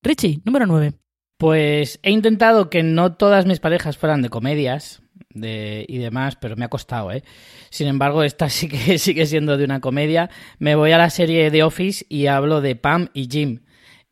Richie, 0.02 0.40
número 0.44 0.66
9. 0.66 0.92
Pues 1.36 2.00
he 2.02 2.10
intentado 2.10 2.70
que 2.70 2.82
no 2.82 3.14
todas 3.14 3.46
mis 3.46 3.60
parejas 3.60 3.96
fueran 3.96 4.22
de 4.22 4.28
comedias 4.28 5.02
y 5.34 5.98
demás, 5.98 6.36
pero 6.36 6.56
me 6.56 6.64
ha 6.64 6.68
costado, 6.68 7.12
¿eh? 7.12 7.22
Sin 7.70 7.86
embargo, 7.86 8.22
esta 8.22 8.48
sí 8.48 8.68
que 8.68 8.98
sigue 8.98 9.26
siendo 9.26 9.56
de 9.56 9.64
una 9.64 9.80
comedia. 9.80 10.30
Me 10.58 10.74
voy 10.74 10.92
a 10.92 10.98
la 10.98 11.10
serie 11.10 11.50
The 11.50 11.62
Office 11.62 12.06
y 12.08 12.26
hablo 12.26 12.60
de 12.60 12.76
Pam 12.76 13.08
y 13.14 13.28
Jim. 13.30 13.60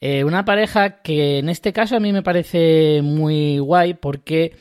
Eh, 0.01 0.25
una 0.25 0.45
pareja 0.45 1.01
que 1.03 1.39
en 1.39 1.49
este 1.49 1.73
caso 1.73 1.97
a 1.97 2.01
mí 2.01 2.13
me 2.13 2.23
parece 2.23 3.01
muy 3.03 3.59
guay 3.59 3.95
porque 3.95 4.57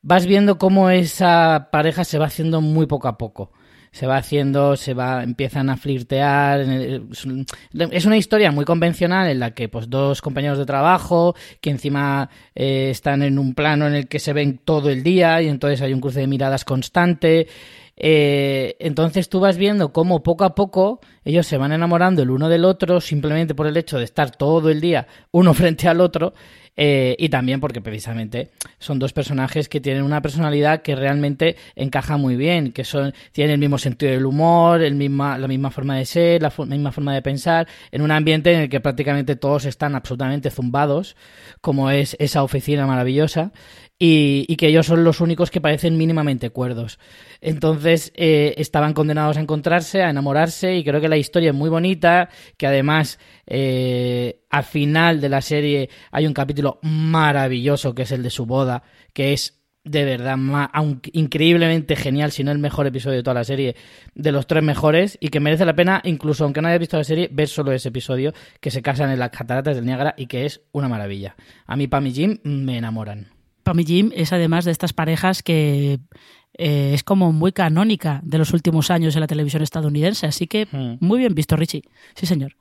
vas 0.00 0.26
viendo 0.26 0.58
cómo 0.58 0.90
esa 0.90 1.68
pareja 1.72 2.04
se 2.04 2.18
va 2.18 2.26
haciendo 2.26 2.60
muy 2.60 2.86
poco 2.86 3.08
a 3.08 3.18
poco 3.18 3.52
se 3.96 4.06
va 4.06 4.18
haciendo, 4.18 4.76
se 4.76 4.92
va, 4.92 5.22
empiezan 5.22 5.70
a 5.70 5.78
flirtear. 5.78 6.60
Es 6.60 8.04
una 8.04 8.18
historia 8.18 8.52
muy 8.52 8.66
convencional 8.66 9.30
en 9.30 9.40
la 9.40 9.52
que, 9.52 9.70
pues, 9.70 9.88
dos 9.88 10.20
compañeros 10.20 10.58
de 10.58 10.66
trabajo 10.66 11.34
que 11.62 11.70
encima 11.70 12.28
eh, 12.54 12.90
están 12.90 13.22
en 13.22 13.38
un 13.38 13.54
plano 13.54 13.86
en 13.86 13.94
el 13.94 14.06
que 14.06 14.18
se 14.18 14.34
ven 14.34 14.60
todo 14.62 14.90
el 14.90 15.02
día 15.02 15.40
y 15.40 15.48
entonces 15.48 15.80
hay 15.80 15.94
un 15.94 16.02
cruce 16.02 16.20
de 16.20 16.26
miradas 16.26 16.66
constante. 16.66 17.46
Eh, 17.96 18.76
entonces 18.80 19.30
tú 19.30 19.40
vas 19.40 19.56
viendo 19.56 19.94
cómo 19.94 20.22
poco 20.22 20.44
a 20.44 20.54
poco 20.54 21.00
ellos 21.24 21.46
se 21.46 21.56
van 21.56 21.72
enamorando 21.72 22.20
el 22.20 22.28
uno 22.28 22.50
del 22.50 22.66
otro 22.66 23.00
simplemente 23.00 23.54
por 23.54 23.66
el 23.66 23.78
hecho 23.78 23.96
de 23.96 24.04
estar 24.04 24.30
todo 24.30 24.68
el 24.68 24.82
día 24.82 25.06
uno 25.30 25.54
frente 25.54 25.88
al 25.88 26.02
otro 26.02 26.34
eh, 26.76 27.16
y 27.18 27.28
también 27.28 27.60
porque 27.60 27.80
precisamente 27.80 28.50
son 28.78 28.98
dos 28.98 29.12
personajes 29.12 29.68
que 29.68 29.80
tienen 29.80 30.02
una 30.02 30.22
personalidad 30.22 30.82
que 30.82 30.94
realmente 30.94 31.56
encaja 31.74 32.16
muy 32.16 32.36
bien, 32.36 32.72
que 32.72 32.84
son, 32.84 33.14
tienen 33.32 33.54
el 33.54 33.58
mismo 33.58 33.78
sentido 33.78 34.12
del 34.12 34.26
humor, 34.26 34.82
el 34.82 34.94
misma, 34.94 35.38
la 35.38 35.48
misma 35.48 35.70
forma 35.70 35.96
de 35.96 36.04
ser, 36.04 36.42
la 36.42 36.52
misma 36.66 36.92
forma 36.92 37.14
de 37.14 37.22
pensar, 37.22 37.66
en 37.90 38.02
un 38.02 38.10
ambiente 38.10 38.52
en 38.52 38.60
el 38.60 38.68
que 38.68 38.80
prácticamente 38.80 39.36
todos 39.36 39.64
están 39.64 39.94
absolutamente 39.94 40.50
zumbados, 40.50 41.16
como 41.60 41.90
es 41.90 42.16
esa 42.18 42.42
oficina 42.42 42.86
maravillosa, 42.86 43.52
y, 43.98 44.56
que 44.56 44.68
ellos 44.68 44.86
son 44.86 45.04
los 45.04 45.20
únicos 45.20 45.50
que 45.50 45.60
parecen 45.60 45.96
mínimamente 45.96 46.50
cuerdos. 46.50 46.98
Entonces 47.40 48.12
eh, 48.14 48.54
estaban 48.58 48.92
condenados 48.92 49.36
a 49.36 49.40
encontrarse, 49.40 50.02
a 50.02 50.10
enamorarse 50.10 50.76
y 50.76 50.84
creo 50.84 51.00
que 51.00 51.08
la 51.08 51.16
historia 51.16 51.50
es 51.50 51.56
muy 51.56 51.70
bonita, 51.70 52.28
que 52.56 52.66
además 52.66 53.18
eh, 53.46 54.40
al 54.50 54.64
final 54.64 55.20
de 55.20 55.28
la 55.28 55.40
serie 55.40 55.88
hay 56.10 56.26
un 56.26 56.34
capítulo 56.34 56.78
maravilloso 56.82 57.94
que 57.94 58.02
es 58.02 58.12
el 58.12 58.22
de 58.22 58.30
su 58.30 58.46
boda, 58.46 58.82
que 59.12 59.32
es 59.32 59.56
de 59.84 60.04
verdad 60.04 60.36
increíblemente 61.12 61.94
genial, 61.94 62.32
si 62.32 62.42
no 62.42 62.50
el 62.50 62.58
mejor 62.58 62.88
episodio 62.88 63.18
de 63.18 63.22
toda 63.22 63.34
la 63.34 63.44
serie, 63.44 63.76
de 64.16 64.32
los 64.32 64.48
tres 64.48 64.64
mejores, 64.64 65.16
y 65.20 65.28
que 65.28 65.38
merece 65.38 65.64
la 65.64 65.76
pena, 65.76 66.02
incluso 66.04 66.42
aunque 66.42 66.60
no 66.60 66.66
haya 66.66 66.78
visto 66.78 66.96
la 66.96 67.04
serie, 67.04 67.28
ver 67.30 67.46
solo 67.46 67.70
ese 67.70 67.90
episodio, 67.90 68.32
que 68.60 68.72
se 68.72 68.82
casan 68.82 69.12
en 69.12 69.20
las 69.20 69.30
cataratas 69.30 69.76
del 69.76 69.84
Niágara 69.84 70.14
y 70.16 70.26
que 70.26 70.44
es 70.44 70.60
una 70.72 70.88
maravilla. 70.88 71.36
A 71.66 71.76
mí, 71.76 71.86
Pam 71.86 72.08
y 72.08 72.12
Jim 72.12 72.38
me 72.42 72.78
enamoran. 72.78 73.35
Pam 73.66 73.80
y 73.80 73.84
Jim 73.84 74.12
es 74.14 74.32
además 74.32 74.64
de 74.64 74.70
estas 74.70 74.92
parejas 74.92 75.42
que 75.42 75.98
eh, 76.56 76.92
es 76.94 77.02
como 77.02 77.32
muy 77.32 77.50
canónica 77.50 78.20
de 78.22 78.38
los 78.38 78.52
últimos 78.52 78.92
años 78.92 79.16
en 79.16 79.20
la 79.22 79.26
televisión 79.26 79.60
estadounidense. 79.64 80.24
Así 80.28 80.46
que 80.46 80.68
Hmm. 80.70 80.98
muy 81.00 81.18
bien 81.18 81.34
visto, 81.34 81.56
Richie. 81.56 81.82
Sí, 82.14 82.26
señor. 82.26 82.54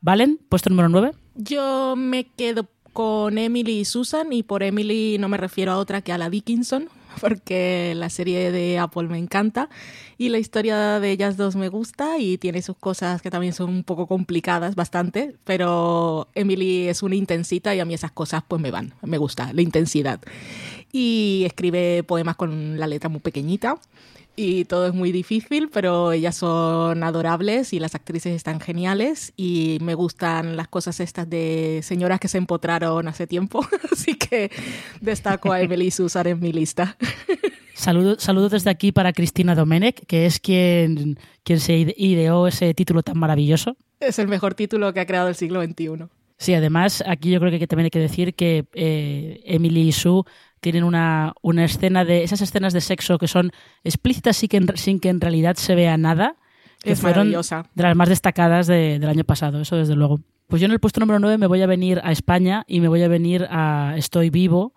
¿Valen? 0.00 0.40
Puesto 0.48 0.70
número 0.70 0.88
9. 0.88 1.12
Yo 1.36 1.94
me 1.96 2.24
quedo 2.24 2.66
con 2.92 3.38
Emily 3.38 3.78
y 3.80 3.84
Susan 3.84 4.32
y 4.32 4.42
por 4.42 4.64
Emily 4.64 5.18
no 5.20 5.28
me 5.28 5.36
refiero 5.36 5.70
a 5.70 5.76
otra 5.78 6.00
que 6.02 6.12
a 6.12 6.18
la 6.18 6.30
Dickinson 6.30 6.88
porque 7.20 7.94
la 7.96 8.10
serie 8.10 8.52
de 8.52 8.78
Apple 8.78 9.08
me 9.08 9.18
encanta 9.18 9.68
y 10.18 10.28
la 10.28 10.38
historia 10.38 11.00
de 11.00 11.10
ellas 11.10 11.36
dos 11.36 11.56
me 11.56 11.68
gusta 11.68 12.18
y 12.18 12.38
tiene 12.38 12.62
sus 12.62 12.76
cosas 12.76 13.22
que 13.22 13.30
también 13.30 13.52
son 13.52 13.70
un 13.70 13.84
poco 13.84 14.06
complicadas 14.06 14.74
bastante, 14.74 15.36
pero 15.44 16.28
Emily 16.34 16.88
es 16.88 17.02
una 17.02 17.16
intensita 17.16 17.74
y 17.74 17.80
a 17.80 17.84
mí 17.84 17.94
esas 17.94 18.12
cosas 18.12 18.42
pues 18.46 18.60
me 18.60 18.70
van, 18.70 18.94
me 19.02 19.18
gusta 19.18 19.52
la 19.52 19.62
intensidad. 19.62 20.20
Y 20.92 21.42
escribe 21.46 22.02
poemas 22.04 22.36
con 22.36 22.78
la 22.78 22.86
letra 22.86 23.08
muy 23.08 23.20
pequeñita 23.20 23.76
y 24.36 24.66
todo 24.66 24.86
es 24.86 24.94
muy 24.94 25.12
difícil, 25.12 25.70
pero 25.72 26.12
ellas 26.12 26.36
son 26.36 27.02
adorables 27.02 27.72
y 27.72 27.78
las 27.80 27.94
actrices 27.94 28.34
están 28.34 28.60
geniales 28.60 29.32
y 29.36 29.78
me 29.80 29.94
gustan 29.94 30.56
las 30.56 30.68
cosas 30.68 31.00
estas 31.00 31.28
de 31.28 31.80
señoras 31.82 32.20
que 32.20 32.28
se 32.28 32.38
empotraron 32.38 33.08
hace 33.08 33.26
tiempo, 33.26 33.66
así 33.92 34.14
que 34.14 34.50
destaco 35.00 35.52
a 35.52 35.60
Emily 35.62 35.86
y 35.86 35.90
Susan 35.90 36.26
en 36.26 36.40
mi 36.40 36.52
lista. 36.52 36.96
Saludos 37.74 38.22
saludo 38.22 38.48
desde 38.48 38.70
aquí 38.70 38.90
para 38.92 39.12
Cristina 39.12 39.54
Domenech, 39.54 40.06
que 40.06 40.26
es 40.26 40.40
quien, 40.40 41.18
quien 41.42 41.60
se 41.60 41.74
ide- 41.76 41.94
ideó 41.96 42.46
ese 42.46 42.72
título 42.74 43.02
tan 43.02 43.18
maravilloso. 43.18 43.76
Es 44.00 44.18
el 44.18 44.28
mejor 44.28 44.54
título 44.54 44.92
que 44.92 45.00
ha 45.00 45.06
creado 45.06 45.28
el 45.28 45.34
siglo 45.34 45.62
XXI. 45.62 46.06
Sí, 46.38 46.52
además, 46.54 47.02
aquí 47.06 47.30
yo 47.30 47.40
creo 47.40 47.50
que 47.58 47.66
también 47.66 47.86
hay 47.86 47.90
que 47.90 47.98
decir 47.98 48.34
que 48.34 48.66
eh, 48.74 49.40
Emily 49.46 49.88
y 49.88 49.92
Sue 49.92 50.22
tienen 50.60 50.84
una, 50.84 51.32
una 51.42 51.64
escena 51.64 52.04
de. 52.04 52.22
esas 52.24 52.40
escenas 52.42 52.72
de 52.72 52.80
sexo 52.80 53.18
que 53.18 53.28
son 53.28 53.52
explícitas 53.84 54.36
sin 54.36 54.48
que 54.48 54.56
en, 54.58 54.76
sin 54.76 55.00
que 55.00 55.08
en 55.08 55.20
realidad 55.20 55.56
se 55.56 55.74
vea 55.74 55.96
nada. 55.96 56.36
Que 56.82 56.92
Es 56.92 57.00
fueron 57.00 57.30
de 57.74 57.82
las 57.82 57.96
más 57.96 58.08
destacadas 58.10 58.66
de- 58.66 58.98
del 58.98 59.08
año 59.08 59.24
pasado, 59.24 59.60
eso 59.60 59.76
desde 59.76 59.96
luego. 59.96 60.20
Pues 60.46 60.60
yo 60.60 60.66
en 60.66 60.72
el 60.72 60.78
puesto 60.78 61.00
número 61.00 61.18
9 61.18 61.38
me 61.38 61.46
voy 61.46 61.62
a 61.62 61.66
venir 61.66 62.00
a 62.04 62.12
España 62.12 62.64
y 62.68 62.80
me 62.80 62.88
voy 62.88 63.02
a 63.02 63.08
venir 63.08 63.46
a 63.50 63.94
Estoy 63.96 64.30
Vivo 64.30 64.74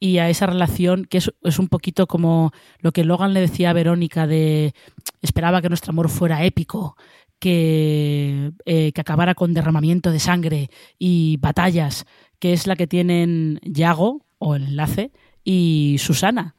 y 0.00 0.18
a 0.18 0.28
esa 0.30 0.46
relación 0.46 1.04
que 1.04 1.18
es, 1.18 1.30
es 1.42 1.58
un 1.60 1.68
poquito 1.68 2.06
como 2.08 2.50
lo 2.80 2.90
que 2.90 3.04
Logan 3.04 3.32
le 3.34 3.40
decía 3.40 3.70
a 3.70 3.74
Verónica 3.74 4.26
de 4.26 4.74
esperaba 5.20 5.60
que 5.62 5.68
nuestro 5.68 5.90
amor 5.90 6.08
fuera 6.08 6.44
épico, 6.44 6.96
que, 7.42 8.52
eh, 8.66 8.92
que 8.92 9.00
acabara 9.00 9.34
con 9.34 9.52
derramamiento 9.52 10.12
de 10.12 10.20
sangre 10.20 10.70
y 10.96 11.38
batallas, 11.38 12.06
que 12.38 12.52
es 12.52 12.68
la 12.68 12.76
que 12.76 12.86
tienen 12.86 13.58
Yago, 13.64 14.24
o 14.38 14.54
el 14.54 14.62
enlace, 14.62 15.10
y 15.42 15.96
Susana, 15.98 16.54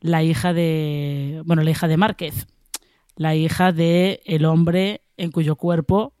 la 0.00 0.24
hija 0.24 0.52
de. 0.52 1.40
Bueno, 1.46 1.62
la 1.62 1.70
hija 1.70 1.86
de 1.86 1.96
Márquez. 1.98 2.48
La 3.14 3.36
hija 3.36 3.70
de 3.70 4.22
el 4.24 4.44
hombre 4.44 5.02
en 5.16 5.30
cuyo 5.30 5.54
cuerpo. 5.54 6.14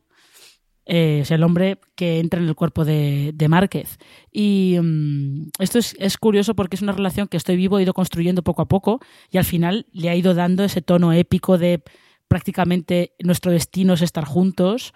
eh, 0.86 1.20
es 1.22 1.32
el 1.32 1.42
hombre 1.42 1.80
que 1.96 2.20
entra 2.20 2.40
en 2.40 2.46
el 2.46 2.54
cuerpo 2.54 2.84
de, 2.84 3.32
de 3.34 3.48
Márquez. 3.48 3.98
Y 4.30 4.78
mm, 4.80 5.48
esto 5.58 5.80
es, 5.80 5.96
es 5.98 6.18
curioso 6.18 6.54
porque 6.54 6.76
es 6.76 6.82
una 6.82 6.92
relación 6.92 7.26
que 7.26 7.36
estoy 7.36 7.56
vivo, 7.56 7.80
he 7.80 7.82
ido 7.82 7.94
construyendo 7.94 8.42
poco 8.44 8.62
a 8.62 8.68
poco 8.68 9.00
y 9.30 9.38
al 9.38 9.44
final 9.44 9.86
le 9.92 10.08
ha 10.10 10.14
ido 10.14 10.34
dando 10.34 10.62
ese 10.62 10.82
tono 10.82 11.12
épico 11.12 11.58
de 11.58 11.82
prácticamente 12.28 13.14
nuestro 13.22 13.52
destino 13.52 13.94
es 13.94 14.02
estar 14.02 14.24
juntos, 14.24 14.92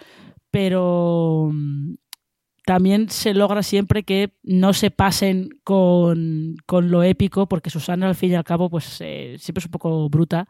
pero 0.51 1.51
mm, 1.53 1.95
también 2.65 3.09
se 3.09 3.35
logra 3.35 3.63
siempre 3.63 4.03
que 4.03 4.35
no 4.43 4.73
se 4.73 4.91
pasen 4.91 5.49
con, 5.65 6.57
con 6.67 6.91
lo 6.91 7.03
épico, 7.03 7.49
porque 7.49 7.71
Susana 7.71 8.09
al 8.09 8.15
fin 8.15 8.33
y 8.33 8.35
al 8.35 8.45
cabo 8.45 8.69
pues 8.69 8.99
eh, 9.01 9.37
siempre 9.39 9.61
es 9.61 9.67
un 9.67 9.73
poco 9.73 10.09
bruta 10.09 10.49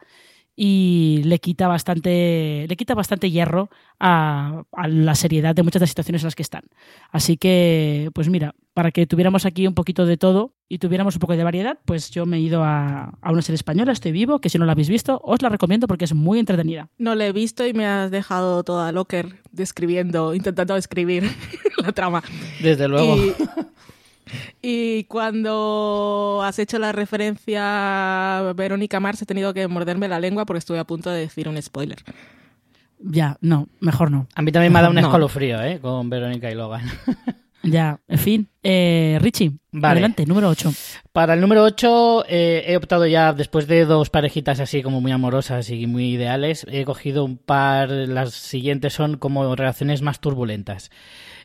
y 0.61 1.23
le 1.23 1.39
quita 1.39 1.69
bastante 1.69 2.67
le 2.69 2.77
quita 2.77 2.97
bastante 2.97 3.31
hierro 3.31 3.71
a, 4.01 4.65
a 4.73 4.89
la 4.89 5.15
seriedad 5.15 5.55
de 5.55 5.63
muchas 5.63 5.79
de 5.79 5.85
las 5.85 5.91
situaciones 5.91 6.23
en 6.23 6.27
las 6.27 6.35
que 6.35 6.43
están. 6.43 6.65
Así 7.13 7.37
que, 7.37 8.11
pues 8.13 8.29
mira, 8.29 8.57
para 8.75 8.91
que 8.91 9.07
tuviéramos 9.07 9.47
aquí 9.47 9.69
un 9.69 9.75
poquito 9.75 10.05
de 10.05 10.17
todo 10.17 10.55
y 10.69 10.79
tuviéramos 10.79 11.15
un 11.15 11.21
poco 11.21 11.37
de 11.37 11.45
variedad, 11.45 11.79
pues 11.85 12.11
yo 12.11 12.27
me 12.27 12.39
he 12.39 12.41
ido 12.41 12.65
a, 12.65 13.17
a 13.23 13.31
una 13.31 13.41
serie 13.41 13.55
española, 13.55 13.93
Estoy 13.93 14.11
Vivo, 14.11 14.41
que 14.41 14.49
si 14.49 14.59
no 14.59 14.65
la 14.65 14.73
habéis 14.73 14.89
visto, 14.89 15.21
os 15.23 15.43
la 15.43 15.49
recomiendo 15.49 15.87
porque 15.87 16.07
es 16.07 16.13
muy 16.13 16.41
entretenida. 16.41 16.89
No 16.99 17.15
la 17.15 17.29
he 17.29 17.33
visto 17.33 17.65
y 17.65 17.73
me 17.73 17.87
has 17.87 18.11
dejado 18.11 18.65
toda 18.65 18.91
locker 18.91 19.37
describiendo, 19.53 20.35
intentando 20.35 20.75
describir 20.75 21.31
la 21.77 21.93
trama. 21.93 22.25
Desde 22.61 22.89
luego. 22.89 23.17
Y, 23.17 23.33
y 24.63 25.05
cuando 25.05 26.41
has 26.45 26.59
hecho 26.59 26.79
la 26.79 26.93
referencia 26.93 27.61
a 28.49 28.53
Verónica 28.55 29.01
Mars, 29.01 29.23
he 29.23 29.27
tenido 29.27 29.55
que 29.55 29.69
morderme 29.69 30.09
la 30.09 30.21
lengua 30.21 30.45
porque 30.47 30.59
estuve 30.59 30.79
a 30.79 30.85
punto 30.85 31.11
de 31.11 31.21
decir 31.21 31.49
un 31.49 31.61
spoiler. 31.61 31.99
Ya, 33.01 33.37
no, 33.41 33.69
mejor 33.81 34.11
no. 34.11 34.27
A 34.35 34.43
mí 34.43 34.51
también 34.51 34.73
me 34.73 34.81
ha 34.81 34.83
dado 34.83 34.91
un 34.93 35.01
No. 35.01 35.07
escalofrío, 35.07 35.63
¿eh? 35.63 35.79
Con 35.81 36.11
Verónica 36.11 36.51
y 36.51 36.55
Logan. 36.55 36.83
Ya, 37.63 38.01
en 38.07 38.19
fin. 38.19 38.49
Eh, 38.63 39.19
Richie, 39.21 39.53
Vale. 39.73 39.93
adelante, 39.93 40.25
número 40.27 40.49
8. 40.49 40.73
Para 41.13 41.35
el 41.35 41.41
número 41.41 41.65
8 41.65 42.25
he 42.29 42.77
optado 42.77 43.07
ya, 43.07 43.33
después 43.33 43.67
de 43.67 43.85
dos 43.85 44.11
parejitas 44.11 44.61
así 44.61 44.83
como 44.83 45.01
muy 45.01 45.13
amorosas 45.13 45.69
y 45.71 45.87
muy 45.87 46.11
ideales, 46.11 46.67
he 46.71 46.85
cogido 46.85 47.25
un 47.25 47.37
par, 47.37 47.91
las 47.91 48.35
siguientes 48.35 48.93
son 48.93 49.17
como 49.17 49.57
relaciones 49.57 50.03
más 50.03 50.21
turbulentas. 50.21 50.91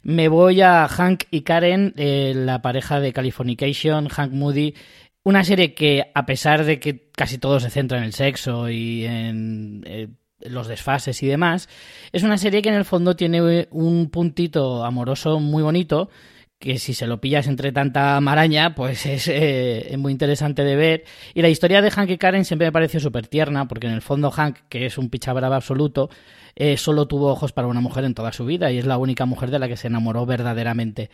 Me 0.04 0.28
voy 0.28 0.62
a 0.62 0.88
Hank 0.88 1.24
y 1.32 1.42
Karen, 1.42 1.94
eh, 1.96 2.34
la 2.36 2.62
pareja 2.62 3.00
de 3.00 3.14
Californication, 3.14 4.10
Hank 4.10 4.34
Moody, 4.34 4.76
una 5.24 5.46
serie 5.46 5.74
que 5.74 6.12
a 6.14 6.26
pesar 6.26 6.66
de 6.66 6.80
que 6.80 7.10
casi 7.16 7.38
todo 7.38 7.60
se 7.62 7.70
centra 7.70 7.98
en 8.00 8.04
el 8.04 8.14
sexo 8.14 8.70
y 8.70 9.06
en 9.06 9.84
eh, 9.88 10.10
los 10.46 10.68
desfases 10.68 11.22
y 11.24 11.28
demás, 11.28 11.70
es 12.12 12.24
una 12.24 12.38
serie 12.38 12.62
que 12.62 12.70
en 12.70 12.76
el 12.76 12.86
fondo 12.86 13.16
tiene 13.16 13.68
un 13.72 14.10
puntito 14.10 14.84
amoroso 14.84 15.40
muy 15.40 15.64
bonito 15.64 16.10
que 16.64 16.78
si 16.78 16.94
se 16.94 17.08
lo 17.08 17.20
pillas 17.20 17.48
entre 17.48 17.74
tanta 17.74 18.22
maraña, 18.22 18.74
pues 18.74 19.06
es, 19.08 19.28
eh, 19.28 19.92
es 19.92 19.98
muy 19.98 20.14
interesante 20.14 20.64
de 20.64 20.78
ver. 20.78 21.04
Y 21.34 21.42
la 21.42 21.50
historia 21.50 21.82
de 21.82 21.92
Hank 21.92 22.10
y 22.10 22.18
Karen 22.18 22.46
siempre 22.46 22.68
me 22.68 22.72
pareció 22.72 23.02
súper 23.02 23.28
tierna, 23.28 23.68
porque 23.68 23.88
en 23.88 23.94
el 23.94 24.02
fondo 24.02 24.32
Hank, 24.32 24.60
que 24.70 24.86
es 24.86 24.98
un 24.98 25.10
pichabrava 25.10 25.58
absoluto, 25.58 26.10
eh, 26.56 26.78
solo 26.78 27.06
tuvo 27.06 27.32
ojos 27.32 27.52
para 27.52 27.68
una 27.68 27.82
mujer 27.82 28.06
en 28.06 28.14
toda 28.14 28.32
su 28.32 28.46
vida 28.46 28.72
y 28.72 28.78
es 28.78 28.86
la 28.86 28.98
única 28.98 29.26
mujer 29.26 29.52
de 29.52 29.60
la 29.60 29.68
que 29.68 29.76
se 29.76 29.88
enamoró 29.88 30.26
verdaderamente. 30.26 31.10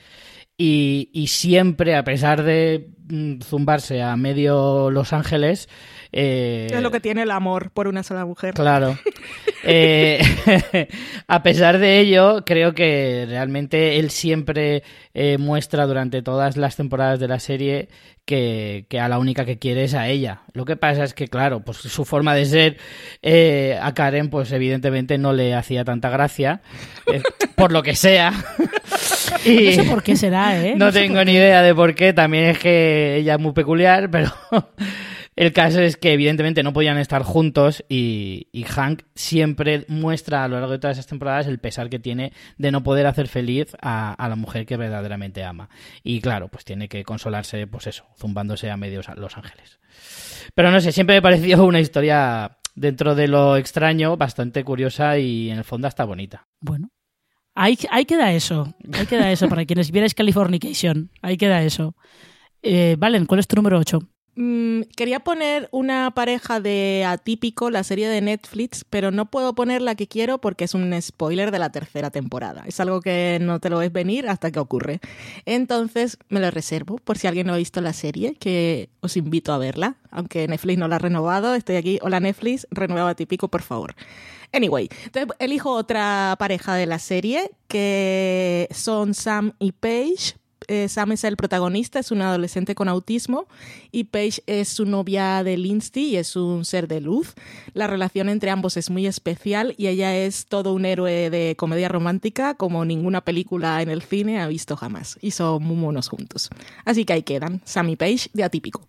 Y, 0.56 1.10
y 1.14 1.28
siempre, 1.28 1.96
a 1.96 2.04
pesar 2.04 2.44
de 2.44 2.90
zumbarse 3.44 4.02
a 4.02 4.16
medio 4.16 4.92
Los 4.92 5.14
Ángeles... 5.14 5.68
eh, 6.12 6.68
Es 6.72 6.82
lo 6.82 6.92
que 6.92 7.00
tiene 7.00 7.24
el 7.24 7.32
amor 7.32 7.72
por 7.72 7.88
una 7.88 8.04
sola 8.04 8.26
mujer. 8.26 8.54
Claro. 8.54 8.98
Eh, 9.64 10.22
a 11.28 11.44
pesar 11.44 11.80
de 11.80 12.00
ello, 12.00 12.46
creo 12.46 12.74
que 12.74 13.26
realmente 13.28 14.00
él 14.00 14.10
siempre 14.10 14.84
eh, 15.14 15.38
muestra 15.38 15.86
durante 15.86 16.22
todas 16.22 16.56
las 16.56 16.78
temporadas 16.78 17.20
de 17.20 17.28
la 17.28 17.40
serie 17.40 17.90
que, 18.24 18.86
que, 18.90 19.00
a 19.02 19.10
la 19.10 19.20
única 19.20 19.44
que 19.44 19.60
quiere 19.60 19.84
es 19.84 19.96
a 19.96 20.08
ella. 20.08 20.44
Lo 20.54 20.64
que 20.64 20.78
pasa 20.78 21.04
es 21.04 21.14
que, 21.14 21.28
claro, 21.28 21.60
pues 21.62 21.78
su 21.78 22.06
forma 22.06 22.36
de 22.36 22.46
ser 22.46 22.78
eh, 23.22 23.78
a 23.82 23.94
Karen, 23.94 24.30
pues 24.30 24.52
evidentemente 24.54 25.18
no 25.18 25.34
le 25.34 25.54
hacía 25.56 25.84
tanta 25.84 26.10
gracia, 26.10 26.62
eh, 27.12 27.22
por 27.56 27.72
lo 27.72 27.84
que 27.84 27.96
sea. 27.96 28.32
y 29.46 29.66
no 29.66 29.72
sé 29.72 29.84
por 29.90 30.04
qué 30.04 30.16
será, 30.16 30.64
¿eh? 30.64 30.76
No, 30.78 30.86
no 30.86 30.92
tengo 30.94 31.24
ni 31.26 31.34
idea 31.34 31.62
de 31.64 31.74
por 31.76 31.96
qué, 31.96 32.14
también 32.14 32.46
es 32.46 32.60
que 32.60 32.99
ella 33.18 33.36
es 33.36 33.40
muy 33.40 33.54
peculiar, 33.54 34.10
pero... 34.12 34.32
El 35.40 35.54
caso 35.54 35.80
es 35.80 35.96
que 35.96 36.12
evidentemente 36.12 36.64
no 36.64 36.74
podían 36.74 36.98
estar 36.98 37.24
juntos 37.24 37.86
y, 37.88 38.50
Hank 38.68 39.04
siempre 39.16 39.86
muestra 39.88 40.44
a 40.44 40.50
lo 40.50 40.60
largo 40.60 40.74
de 40.74 40.80
todas 40.80 40.98
esas 40.98 41.08
temporadas 41.08 41.48
el 41.48 41.60
pesar 41.60 41.90
que 41.90 41.98
tiene 41.98 42.34
de 42.58 42.72
no 42.72 42.84
poder 42.84 43.08
hacer 43.08 43.30
feliz 43.30 43.74
a, 43.82 44.18
la 44.28 44.36
mujer 44.36 44.66
que 44.66 44.76
verdaderamente 44.76 45.46
ama. 45.46 45.70
Y 46.04 46.20
claro, 46.20 46.50
pues 46.50 46.66
tiene 46.66 46.90
que 46.90 47.06
consolarse, 47.06 47.68
pues 47.68 47.88
eso, 47.88 48.06
zumbándose 48.18 48.70
a 48.70 48.76
medios 48.76 49.08
a 49.08 49.16
Los 49.16 49.38
Ángeles. 49.38 49.80
Pero 50.56 50.72
no 50.72 50.82
sé, 50.82 50.92
siempre 50.92 51.16
me 51.16 51.22
pareció 51.22 51.64
una 51.64 51.80
historia 51.80 52.58
dentro 52.76 53.16
de 53.16 53.30
lo 53.30 53.56
extraño, 53.56 54.18
bastante 54.18 54.66
curiosa 54.66 55.18
y 55.20 55.52
en 55.52 55.60
el 55.60 55.64
fondo 55.64 55.88
hasta 55.88 56.04
bonita. 56.04 56.50
Bueno. 56.60 56.90
Ahí, 57.56 57.78
ahí 57.92 58.04
queda 58.04 58.34
eso, 58.34 58.76
ahí 58.92 59.06
queda 59.06 59.32
eso, 59.32 59.48
para 59.48 59.64
quienes 59.66 59.90
vierais 59.92 60.14
Californication, 60.14 61.12
ahí 61.22 61.38
queda 61.38 61.64
eso. 61.64 61.96
Eh, 62.62 62.96
Valen, 63.00 63.26
¿cuál 63.26 63.40
es 63.40 63.48
tu 63.48 63.56
número 63.56 63.78
8? 63.80 64.00
Mm, 64.42 64.84
quería 64.96 65.20
poner 65.20 65.68
una 65.72 66.12
pareja 66.12 66.62
de 66.62 67.04
Atípico, 67.06 67.70
la 67.70 67.84
serie 67.84 68.08
de 68.08 68.22
Netflix, 68.22 68.86
pero 68.90 69.12
no 69.12 69.30
puedo 69.30 69.54
poner 69.54 69.82
la 69.82 69.96
que 69.96 70.08
quiero 70.08 70.40
porque 70.40 70.64
es 70.64 70.74
un 70.74 70.96
spoiler 71.02 71.52
de 71.52 71.60
la 71.60 71.72
tercera 71.72 72.10
temporada. 72.10 72.64
Es 72.66 72.80
algo 72.80 73.02
que 73.02 73.38
no 73.42 73.60
te 73.60 73.70
lo 73.70 73.80
ves 73.80 73.92
venir 73.92 74.30
hasta 74.30 74.50
que 74.52 74.60
ocurre. 74.60 75.02
Entonces 75.46 76.18
me 76.30 76.40
lo 76.40 76.52
reservo 76.52 77.00
por 77.00 77.18
si 77.18 77.28
alguien 77.28 77.48
no 77.48 77.54
ha 77.54 77.58
visto 77.58 77.82
la 77.82 77.92
serie, 77.92 78.36
que 78.36 78.90
os 79.02 79.18
invito 79.18 79.52
a 79.52 79.58
verla. 79.58 79.98
Aunque 80.10 80.48
Netflix 80.48 80.80
no 80.80 80.88
la 80.88 80.96
ha 80.96 81.00
renovado, 81.00 81.54
estoy 81.54 81.76
aquí. 81.76 82.00
Hola 82.02 82.22
Netflix, 82.22 82.66
renueva 82.72 83.10
Atípico, 83.10 83.50
por 83.50 83.62
favor. 83.62 83.94
Anyway, 84.54 84.88
entonces 85.04 85.36
elijo 85.40 85.72
otra 85.72 86.36
pareja 86.40 86.76
de 86.76 86.86
la 86.86 87.00
serie 87.00 87.52
que 87.68 88.70
son 88.72 89.14
Sam 89.14 89.52
y 89.60 89.74
Paige, 89.74 90.36
eh, 90.70 90.88
Sam 90.88 91.12
es 91.14 91.24
el 91.24 91.36
protagonista, 91.36 92.00
es 92.00 92.12
un 92.12 92.22
adolescente 92.22 92.76
con 92.76 92.88
autismo 92.88 93.48
y 93.92 94.06
Paige 94.06 94.44
es 94.46 94.70
su 94.70 94.86
novia 94.86 95.44
de 95.44 95.58
Lindsay 95.58 96.04
y 96.04 96.16
es 96.18 96.36
un 96.36 96.64
ser 96.64 96.88
de 96.88 97.02
luz. 97.02 97.34
La 97.74 97.88
relación 97.88 98.30
entre 98.30 98.52
ambos 98.52 98.78
es 98.78 98.90
muy 98.90 99.08
especial 99.08 99.74
y 99.78 99.88
ella 99.88 100.16
es 100.16 100.46
todo 100.46 100.74
un 100.74 100.86
héroe 100.86 101.30
de 101.30 101.56
comedia 101.58 101.90
romántica 101.90 102.54
como 102.54 102.86
ninguna 102.86 103.22
película 103.22 103.82
en 103.82 103.90
el 103.90 104.04
cine 104.04 104.40
ha 104.40 104.48
visto 104.48 104.78
jamás. 104.78 105.18
Y 105.22 105.32
son 105.32 105.64
muy 105.64 105.76
monos 105.76 106.08
juntos. 106.08 106.50
Así 106.86 107.04
que 107.04 107.14
ahí 107.14 107.24
quedan, 107.24 107.62
Sam 107.66 107.90
y 107.90 107.96
Paige 107.96 108.30
de 108.34 108.44
Atípico. 108.44 108.88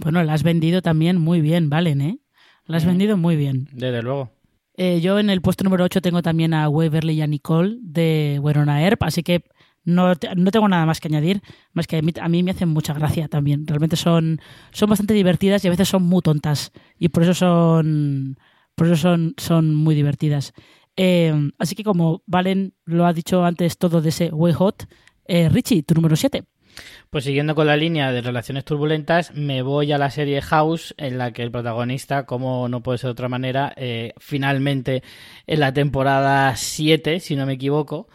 Bueno, 0.00 0.22
la 0.24 0.34
has 0.34 0.42
vendido 0.42 0.82
también 0.82 1.18
muy 1.18 1.40
bien, 1.40 1.70
Valen, 1.70 2.00
¿eh? 2.00 2.18
La 2.66 2.78
has 2.78 2.84
mm. 2.84 2.88
vendido 2.88 3.16
muy 3.16 3.36
bien. 3.36 3.68
Desde 3.72 4.02
luego. 4.02 4.32
Eh, 4.76 5.00
yo 5.00 5.18
en 5.18 5.30
el 5.30 5.40
puesto 5.40 5.64
número 5.64 5.84
8 5.84 6.02
tengo 6.02 6.20
también 6.20 6.52
a 6.52 6.68
Waverly 6.68 7.14
y 7.14 7.22
a 7.22 7.26
Nicole 7.26 7.78
de 7.80 8.38
Werona 8.42 8.82
Earp, 8.82 9.04
así 9.04 9.22
que 9.22 9.44
no, 9.86 10.12
no, 10.36 10.50
tengo 10.50 10.68
nada 10.68 10.84
más 10.84 11.00
que 11.00 11.08
añadir, 11.08 11.40
más 11.72 11.86
que 11.86 11.96
a 11.96 12.02
mí, 12.02 12.12
a 12.20 12.28
me 12.28 12.50
hacen 12.50 12.68
mucha 12.68 12.92
gracia 12.92 13.28
también. 13.28 13.66
Realmente 13.66 13.96
son, 13.96 14.40
son 14.72 14.90
bastante 14.90 15.14
divertidas 15.14 15.64
y 15.64 15.68
a 15.68 15.70
veces 15.70 15.88
son 15.88 16.02
muy 16.02 16.20
tontas. 16.20 16.72
Y 16.98 17.08
por 17.08 17.22
eso 17.22 17.32
son, 17.32 18.38
por 18.74 18.88
eso 18.88 18.96
son, 18.96 19.34
son 19.38 19.74
muy 19.74 19.94
divertidas. 19.94 20.52
Eh, 20.96 21.32
así 21.58 21.74
que 21.74 21.84
como 21.84 22.22
Valen 22.26 22.74
lo 22.84 23.06
ha 23.06 23.12
dicho 23.12 23.44
antes 23.44 23.78
todo 23.78 24.02
de 24.02 24.08
ese 24.08 24.30
Way 24.30 24.52
Hot, 24.54 24.88
eh, 25.26 25.48
Richie, 25.48 25.82
tu 25.82 25.94
número 25.94 26.16
7. 26.16 26.44
Pues 27.10 27.24
siguiendo 27.24 27.54
con 27.54 27.66
la 27.66 27.76
línea 27.76 28.12
de 28.12 28.20
relaciones 28.20 28.64
turbulentas, 28.64 29.32
me 29.34 29.62
voy 29.62 29.92
a 29.92 29.98
la 29.98 30.10
serie 30.10 30.42
House, 30.42 30.94
en 30.98 31.16
la 31.16 31.32
que 31.32 31.42
el 31.42 31.50
protagonista, 31.50 32.26
como 32.26 32.68
no 32.68 32.82
puede 32.82 32.98
ser 32.98 33.08
de 33.08 33.12
otra 33.12 33.28
manera, 33.28 33.72
eh, 33.76 34.12
finalmente 34.18 35.02
en 35.46 35.60
la 35.60 35.72
temporada 35.72 36.54
7, 36.56 37.20
si 37.20 37.36
no 37.36 37.46
me 37.46 37.54
equivoco, 37.54 38.08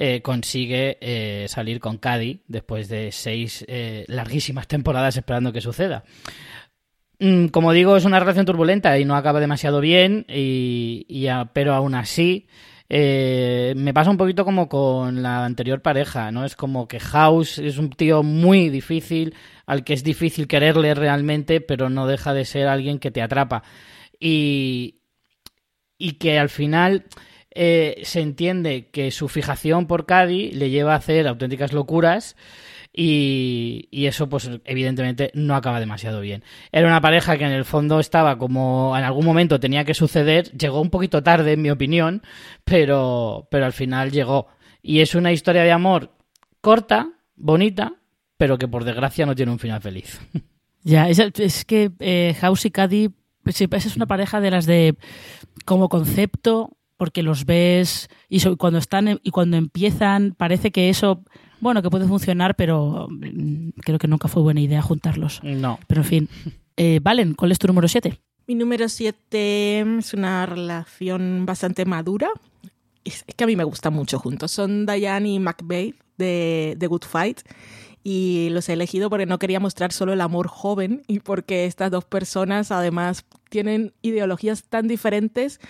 eh, 0.00 0.22
consigue 0.22 0.96
eh, 1.00 1.46
salir 1.48 1.80
con 1.80 1.98
Caddy 1.98 2.44
después 2.46 2.88
de 2.88 3.10
seis 3.10 3.64
eh, 3.66 4.04
larguísimas 4.06 4.68
temporadas 4.68 5.16
esperando 5.16 5.52
que 5.52 5.60
suceda. 5.60 6.04
Mm, 7.18 7.46
como 7.46 7.72
digo, 7.72 7.96
es 7.96 8.04
una 8.04 8.20
relación 8.20 8.46
turbulenta 8.46 8.96
y 8.96 9.04
no 9.04 9.16
acaba 9.16 9.40
demasiado 9.40 9.80
bien, 9.80 10.24
y, 10.28 11.26
pero 11.52 11.74
aún 11.74 11.96
así 11.96 12.46
me 12.88 13.92
pasa 13.92 14.10
un 14.12 14.18
poquito 14.18 14.44
como 14.44 14.68
con 14.68 15.20
la 15.20 15.44
anterior 15.44 15.82
pareja, 15.82 16.30
¿no? 16.30 16.44
Es 16.44 16.54
como 16.54 16.86
que 16.86 17.00
House 17.00 17.58
es 17.58 17.76
un 17.76 17.90
tío 17.90 18.22
muy 18.22 18.68
difícil, 18.68 19.34
al 19.66 19.82
que 19.82 19.94
es 19.94 20.04
difícil 20.04 20.46
quererle 20.46 20.94
realmente, 20.94 21.60
pero 21.60 21.90
no 21.90 22.06
deja 22.06 22.32
de 22.34 22.44
ser 22.44 22.68
alguien 22.68 23.00
que 23.00 23.10
te 23.10 23.20
atrapa. 23.20 23.64
Y, 24.20 25.00
y 25.98 26.12
que 26.12 26.38
al 26.38 26.50
final 26.50 27.06
eh, 27.60 28.02
se 28.04 28.20
entiende 28.20 28.86
que 28.92 29.10
su 29.10 29.26
fijación 29.28 29.88
por 29.88 30.06
Cádiz 30.06 30.54
le 30.54 30.70
lleva 30.70 30.92
a 30.92 30.98
hacer 30.98 31.26
auténticas 31.26 31.72
locuras 31.72 32.36
y, 32.92 33.88
y, 33.90 34.06
eso 34.06 34.28
pues 34.28 34.48
evidentemente 34.64 35.32
no 35.34 35.56
acaba 35.56 35.80
demasiado 35.80 36.20
bien. 36.20 36.44
Era 36.70 36.86
una 36.86 37.00
pareja 37.00 37.36
que 37.36 37.44
en 37.44 37.50
el 37.50 37.64
fondo 37.64 37.98
estaba 37.98 38.38
como 38.38 38.96
en 38.96 39.02
algún 39.02 39.24
momento 39.24 39.58
tenía 39.58 39.84
que 39.84 39.94
suceder, 39.94 40.52
llegó 40.52 40.80
un 40.80 40.90
poquito 40.90 41.24
tarde 41.24 41.54
en 41.54 41.62
mi 41.62 41.70
opinión, 41.70 42.22
pero, 42.62 43.48
pero 43.50 43.66
al 43.66 43.72
final 43.72 44.12
llegó. 44.12 44.46
Y 44.80 45.00
es 45.00 45.16
una 45.16 45.32
historia 45.32 45.64
de 45.64 45.72
amor 45.72 46.12
corta, 46.60 47.10
bonita, 47.34 47.94
pero 48.36 48.56
que 48.56 48.68
por 48.68 48.84
desgracia 48.84 49.26
no 49.26 49.34
tiene 49.34 49.50
un 49.50 49.58
final 49.58 49.80
feliz. 49.80 50.20
Ya, 50.84 51.08
es, 51.08 51.18
es 51.18 51.64
que 51.64 51.90
eh, 51.98 52.36
House 52.40 52.66
y 52.66 52.70
Caddy 52.70 53.10
pues, 53.42 53.60
es 53.60 53.96
una 53.96 54.06
pareja 54.06 54.40
de 54.40 54.50
las 54.52 54.64
de 54.64 54.96
como 55.64 55.88
concepto 55.88 56.77
porque 56.98 57.22
los 57.22 57.46
ves 57.46 58.10
y 58.28 58.40
cuando 58.56 58.78
están 58.78 59.18
y 59.22 59.30
cuando 59.30 59.56
empiezan 59.56 60.34
parece 60.36 60.70
que 60.70 60.90
eso 60.90 61.22
bueno 61.60 61.80
que 61.80 61.88
puede 61.88 62.06
funcionar 62.06 62.54
pero 62.56 63.08
mm, 63.08 63.70
creo 63.80 63.98
que 63.98 64.08
nunca 64.08 64.28
fue 64.28 64.42
buena 64.42 64.60
idea 64.60 64.82
juntarlos. 64.82 65.40
No. 65.42 65.78
Pero 65.86 66.02
en 66.02 66.06
fin 66.06 66.28
eh, 66.76 67.00
Valen 67.02 67.32
¿cuál 67.32 67.52
es 67.52 67.58
tu 67.58 67.66
número 67.66 67.88
7? 67.88 68.20
mi 68.46 68.54
número 68.54 68.88
7 68.88 69.80
es 69.98 70.14
una 70.14 70.46
relación 70.46 71.44
bastante 71.44 71.84
madura. 71.84 72.28
Es, 73.04 73.22
es, 73.26 73.34
que 73.34 73.44
a 73.44 73.46
mí 73.46 73.56
me 73.56 73.64
gusta 73.64 73.90
mucho 73.90 74.18
juntos. 74.18 74.52
Son 74.52 74.86
Diane 74.86 75.28
y 75.28 75.38
McVeigh 75.38 75.94
de 76.16 76.74
The 76.78 76.86
Good 76.86 77.04
Fight 77.04 77.40
y 78.02 78.48
los 78.50 78.68
he 78.70 78.72
elegido 78.72 79.10
porque 79.10 79.26
no 79.26 79.38
quería 79.38 79.60
mostrar 79.60 79.92
solo 79.92 80.14
el 80.14 80.22
amor 80.22 80.48
joven 80.48 81.02
y 81.06 81.20
porque 81.20 81.66
estas 81.66 81.90
dos 81.90 82.06
personas 82.06 82.70
además 82.70 83.26
tienen 83.50 83.92
ideologías 84.00 84.64
tan 84.64 84.88
diferentes 84.88 85.60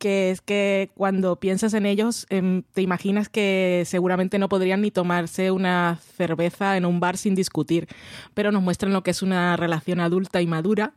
que 0.00 0.32
es 0.32 0.40
que 0.40 0.90
cuando 0.96 1.38
piensas 1.38 1.74
en 1.74 1.86
ellos 1.86 2.26
eh, 2.30 2.62
te 2.72 2.82
imaginas 2.82 3.28
que 3.28 3.84
seguramente 3.86 4.40
no 4.40 4.48
podrían 4.48 4.80
ni 4.80 4.90
tomarse 4.90 5.52
una 5.52 6.00
cerveza 6.16 6.76
en 6.76 6.86
un 6.86 6.98
bar 6.98 7.16
sin 7.16 7.36
discutir, 7.36 7.86
pero 8.34 8.50
nos 8.50 8.62
muestran 8.62 8.92
lo 8.92 9.04
que 9.04 9.12
es 9.12 9.22
una 9.22 9.56
relación 9.56 10.00
adulta 10.00 10.42
y 10.42 10.46
madura 10.48 10.94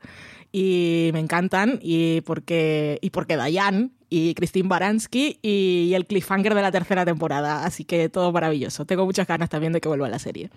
y 0.51 1.09
me 1.13 1.19
encantan 1.19 1.79
y 1.81 2.21
porque 2.21 2.97
y 3.01 3.09
porque 3.09 3.35
Dayan 3.35 3.91
y 4.09 4.33
Christine 4.35 4.69
Baranski 4.69 5.39
y 5.41 5.91
el 5.93 6.05
cliffhanger 6.05 6.55
de 6.55 6.61
la 6.61 6.71
tercera 6.71 7.03
temporada, 7.03 7.65
así 7.65 7.83
que 7.83 8.09
todo 8.09 8.31
maravilloso. 8.31 8.85
Tengo 8.85 9.05
muchas 9.05 9.27
ganas 9.27 9.49
también 9.49 9.73
de 9.73 9.81
que 9.81 9.89
vuelva 9.89 10.07
la 10.07 10.19
serie. 10.19 10.49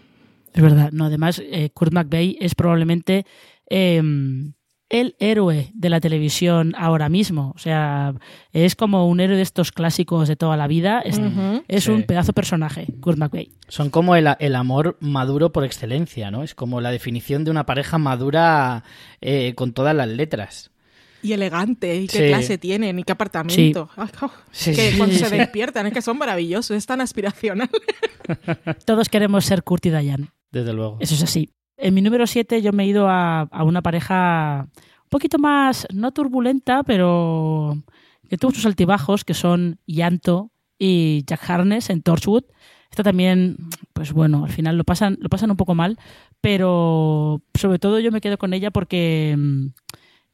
Es 0.53 0.63
verdad, 0.63 0.91
no, 0.93 1.07
además 1.07 1.43
eh, 1.45 1.71
Kurt 1.75 1.93
McVeigh 1.93 2.39
es 2.41 2.55
probablemente 2.55 3.27
eh, 3.69 4.01
el 4.89 5.17
héroe 5.19 5.71
de 5.75 5.91
la 5.91 6.01
televisión 6.01 6.75
ahora 6.77 7.09
mismo. 7.09 7.53
O 7.55 7.59
sea, 7.59 8.15
es 8.53 8.77
como 8.77 9.09
un 9.09 9.21
héroe 9.21 9.37
de 9.37 9.43
estos 9.43 9.73
clásicos 9.73 10.29
de 10.29 10.37
toda 10.37 10.57
la 10.57 10.67
vida. 10.67 11.01
Es, 11.01 11.19
uh 11.19 11.23
-huh. 11.23 11.65
es 11.69 11.85
sí. 11.85 11.91
un 11.91 12.05
pedazo 12.05 12.33
personaje, 12.33 12.87
Kurt 13.01 13.19
McVeigh. 13.19 13.51
Son 13.69 13.91
como 13.91 14.17
el, 14.17 14.29
el, 14.39 14.55
amor 14.55 14.97
maduro 15.01 15.53
por 15.53 15.65
excelencia, 15.65 16.31
¿no? 16.31 16.43
Es 16.43 16.55
como 16.55 16.81
la 16.81 16.91
definición 16.91 17.45
de 17.45 17.51
una 17.51 17.67
pareja 17.67 17.99
madura 17.99 18.85
eh, 19.21 19.55
con 19.55 19.73
todas 19.73 19.95
las 19.95 20.09
letras. 20.09 20.71
Y 21.23 21.33
elegante, 21.33 21.97
y 21.97 22.07
qué 22.07 22.19
sí. 22.19 22.29
clase 22.29 22.59
tienen, 22.59 22.99
y 23.01 23.03
qué 23.03 23.13
apartamento. 23.13 23.91
Sí. 23.93 24.01
Ay, 24.01 24.09
oh, 24.23 24.31
sí, 24.53 24.73
que 24.73 24.95
cuando 24.97 25.17
se 25.17 25.29
despiertan, 25.29 25.87
es 25.87 25.93
que 25.93 26.03
son 26.03 26.19
maravillosos, 26.19 26.77
es 26.77 26.87
tan 26.87 27.01
aspiracional. 27.01 27.69
Todos 28.85 29.09
queremos 29.09 29.45
ser 29.45 29.65
Kurt 29.65 29.87
y 29.87 29.91
Diane. 29.91 30.31
Desde 30.53 30.73
luego. 30.73 30.99
Eso 31.01 31.15
es 31.15 31.23
así. 31.23 31.51
En 31.77 31.95
mi 31.95 32.03
número 32.03 32.27
7 32.27 32.63
yo 32.63 32.73
me 32.73 32.85
he 32.85 32.87
ido 32.87 33.09
a, 33.09 33.49
una 33.65 33.83
pareja 33.83 34.69
un 34.77 35.09
poquito 35.11 35.39
más, 35.39 35.87
no 35.93 36.13
turbulenta, 36.13 36.83
pero 36.83 37.83
que 38.29 38.39
tuvo 38.39 38.53
sus 38.53 38.67
altibajos, 38.67 39.25
que 39.25 39.35
son 39.35 39.79
Yanto 39.87 40.51
y 40.79 41.25
Jack 41.27 41.49
Harness 41.49 41.91
en 41.91 42.03
Torchwood. 42.03 42.45
Esto 42.91 43.03
también, 43.03 43.57
pues 43.93 44.13
bueno, 44.13 44.45
al 44.45 44.53
final 44.53 44.77
lo 44.79 44.85
pasan, 44.85 45.19
lo 45.21 45.29
pasan 45.29 45.51
un 45.51 45.57
poco 45.57 45.75
mal, 45.75 45.99
pero 46.41 47.43
sobre 47.55 47.79
todo 47.79 48.01
yo 48.01 48.11
me 48.11 48.21
quedo 48.21 48.39
con 48.39 48.55
ella 48.55 48.71
porque 48.71 49.37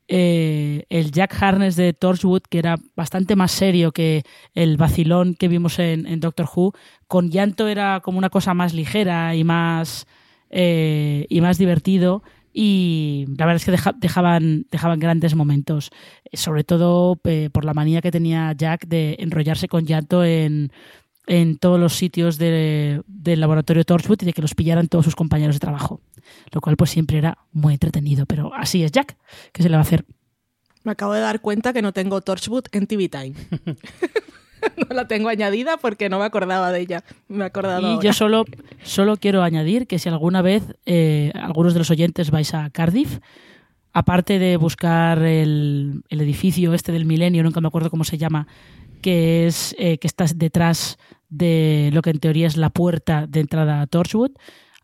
eh, 0.07 0.85
el 0.91 1.11
Jack 1.11 1.43
Harness 1.43 1.75
de 1.75 1.93
Torchwood, 1.93 2.43
que 2.49 2.59
era 2.59 2.77
bastante 2.95 3.35
más 3.35 3.51
serio 3.51 3.93
que 3.93 4.23
el 4.55 4.77
vacilón 4.77 5.35
que 5.35 5.49
vimos 5.49 5.79
en, 5.81 6.07
en 6.07 6.21
Doctor 6.21 6.49
Who, 6.55 6.73
con 7.09 7.31
llanto 7.31 7.67
era 7.67 8.01
como 8.01 8.19
una 8.19 8.31
cosa 8.31 8.55
más 8.55 8.75
ligera 8.75 9.35
y 9.35 9.43
más, 9.43 10.07
eh, 10.53 11.27
y 11.29 11.41
más 11.41 11.59
divertido. 11.59 12.23
Y 12.55 13.25
la 13.39 13.47
verdad 13.47 13.57
es 13.57 13.65
que 13.65 13.71
deja- 13.71 13.95
dejaban, 13.99 14.67
dejaban 14.71 15.01
grandes 15.01 15.35
momentos, 15.35 15.91
eh, 16.31 16.37
sobre 16.37 16.63
todo 16.65 17.19
eh, 17.25 17.49
por 17.51 17.65
la 17.65 17.73
manía 17.75 18.03
que 18.03 18.11
tenía 18.11 18.53
Jack 18.53 18.87
de 18.87 19.17
enrollarse 19.21 19.69
con 19.69 19.87
llanto 19.87 20.23
en, 20.23 20.71
en 21.27 21.57
todos 21.57 21.81
los 21.81 21.95
sitios 21.95 22.37
de- 22.37 23.01
del 23.07 23.41
laboratorio 23.41 23.85
Torchwood 23.85 24.19
y 24.23 24.27
de 24.27 24.33
que 24.35 24.43
los 24.43 24.55
pillaran 24.55 24.89
todos 24.89 25.07
sus 25.07 25.17
compañeros 25.17 25.57
de 25.57 25.61
trabajo. 25.61 26.03
Lo 26.53 26.61
cual 26.61 26.77
pues 26.77 26.91
siempre 26.91 27.17
era 27.19 27.39
muy 27.53 27.73
entretenido, 27.73 28.27
pero 28.27 28.53
así 28.55 28.85
es 28.85 28.93
Jack, 28.93 29.17
¿qué 29.53 29.63
se 29.63 29.71
le 29.71 29.77
va 29.77 29.81
a 29.81 29.83
hacer? 29.87 30.05
Me 30.85 30.93
acabo 30.93 31.15
de 31.15 31.21
dar 31.21 31.41
cuenta 31.41 31.73
que 31.73 31.81
no 31.81 31.93
tengo 31.93 32.21
Torchwood 32.21 32.65
en 32.73 32.87
TV 32.87 33.09
Time. 33.09 33.33
no 34.89 34.95
la 34.95 35.07
tengo 35.09 35.29
añadida 35.29 35.77
porque 35.77 36.09
no 36.09 36.19
me 36.19 36.25
acordaba 36.25 36.71
de 36.73 36.81
ella. 36.81 37.05
Me 37.29 37.45
he 37.45 37.47
acordado 37.47 37.81
Y 37.81 37.85
ahora. 37.85 38.03
yo 38.03 38.13
solo, 38.13 38.45
solo 38.83 39.17
quiero 39.17 39.43
añadir 39.43 39.87
que 39.87 39.99
si 39.99 40.09
alguna 40.09 40.43
vez 40.43 40.63
eh, 40.87 41.33
algunos 41.35 41.73
de 41.75 41.81
los 41.81 41.91
oyentes 41.91 42.31
vais 42.31 42.55
a 42.55 42.71
Cardiff, 42.71 43.19
aparte 43.93 44.39
de 44.39 44.57
buscar 44.57 45.23
el, 45.23 46.03
el 46.09 46.21
edificio 46.21 46.75
este 46.75 46.93
del 46.93 47.05
milenio, 47.05 47.43
nunca 47.43 47.61
me 47.61 47.69
acuerdo 47.69 47.91
cómo 47.91 48.05
se 48.05 48.19
llama, 48.19 48.47
que 49.03 49.47
es 49.47 49.75
eh, 49.79 49.99
que 49.99 50.07
está 50.07 50.25
detrás 50.35 50.99
de 51.29 51.91
lo 51.93 52.03
que 52.03 52.11
en 52.11 52.19
teoría 52.21 52.47
es 52.47 52.57
la 52.57 52.71
puerta 52.71 53.27
de 53.27 53.41
entrada 53.41 53.81
a 53.81 53.87
Torchwood, 53.87 54.33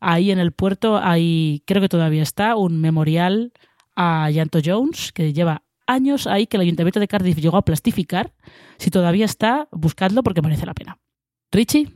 ahí 0.00 0.30
en 0.30 0.38
el 0.38 0.52
puerto 0.52 0.98
hay, 0.98 1.62
creo 1.66 1.80
que 1.82 1.88
todavía 1.88 2.22
está, 2.22 2.56
un 2.56 2.80
memorial 2.80 3.52
a 3.96 4.30
Yanto 4.30 4.60
Jones, 4.64 5.12
que 5.12 5.32
lleva 5.32 5.62
años 5.88 6.28
ahí 6.28 6.46
que 6.46 6.56
el 6.56 6.62
Ayuntamiento 6.62 7.00
de 7.00 7.08
Cardiff 7.08 7.38
llegó 7.38 7.56
a 7.56 7.64
plastificar. 7.64 8.32
Si 8.76 8.90
todavía 8.90 9.24
está, 9.24 9.68
buscadlo 9.72 10.22
porque 10.22 10.42
merece 10.42 10.66
la 10.66 10.74
pena. 10.74 10.98
Richie, 11.50 11.90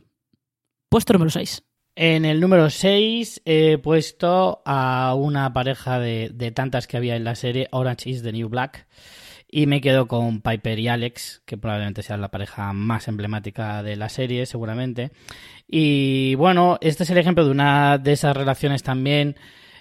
puesto 0.89 1.13
número 1.13 1.31
6. 1.31 1.63
En 1.95 2.25
el 2.25 2.41
número 2.41 2.69
6 2.69 3.43
he 3.45 3.77
puesto 3.77 4.63
a 4.65 5.13
una 5.15 5.53
pareja 5.53 5.99
de, 5.99 6.31
de 6.33 6.51
tantas 6.51 6.87
que 6.87 6.97
había 6.97 7.15
en 7.15 7.23
la 7.23 7.35
serie 7.35 7.67
Orange 7.71 8.09
is 8.09 8.23
the 8.23 8.33
New 8.33 8.49
Black 8.49 8.87
y 9.55 9.67
me 9.67 9.81
quedo 9.81 10.07
con 10.07 10.41
Piper 10.41 10.79
y 10.79 10.87
Alex, 10.87 11.43
que 11.45 11.57
probablemente 11.57 12.01
sea 12.01 12.17
la 12.17 12.31
pareja 12.31 12.73
más 12.73 13.07
emblemática 13.07 13.83
de 13.83 13.95
la 13.95 14.09
serie, 14.09 14.47
seguramente. 14.47 15.11
Y 15.67 16.33
bueno, 16.33 16.79
este 16.81 17.03
es 17.03 17.11
el 17.11 17.19
ejemplo 17.19 17.45
de 17.45 17.51
una 17.51 17.99
de 17.99 18.13
esas 18.13 18.35
relaciones 18.35 18.81
también 18.81 19.35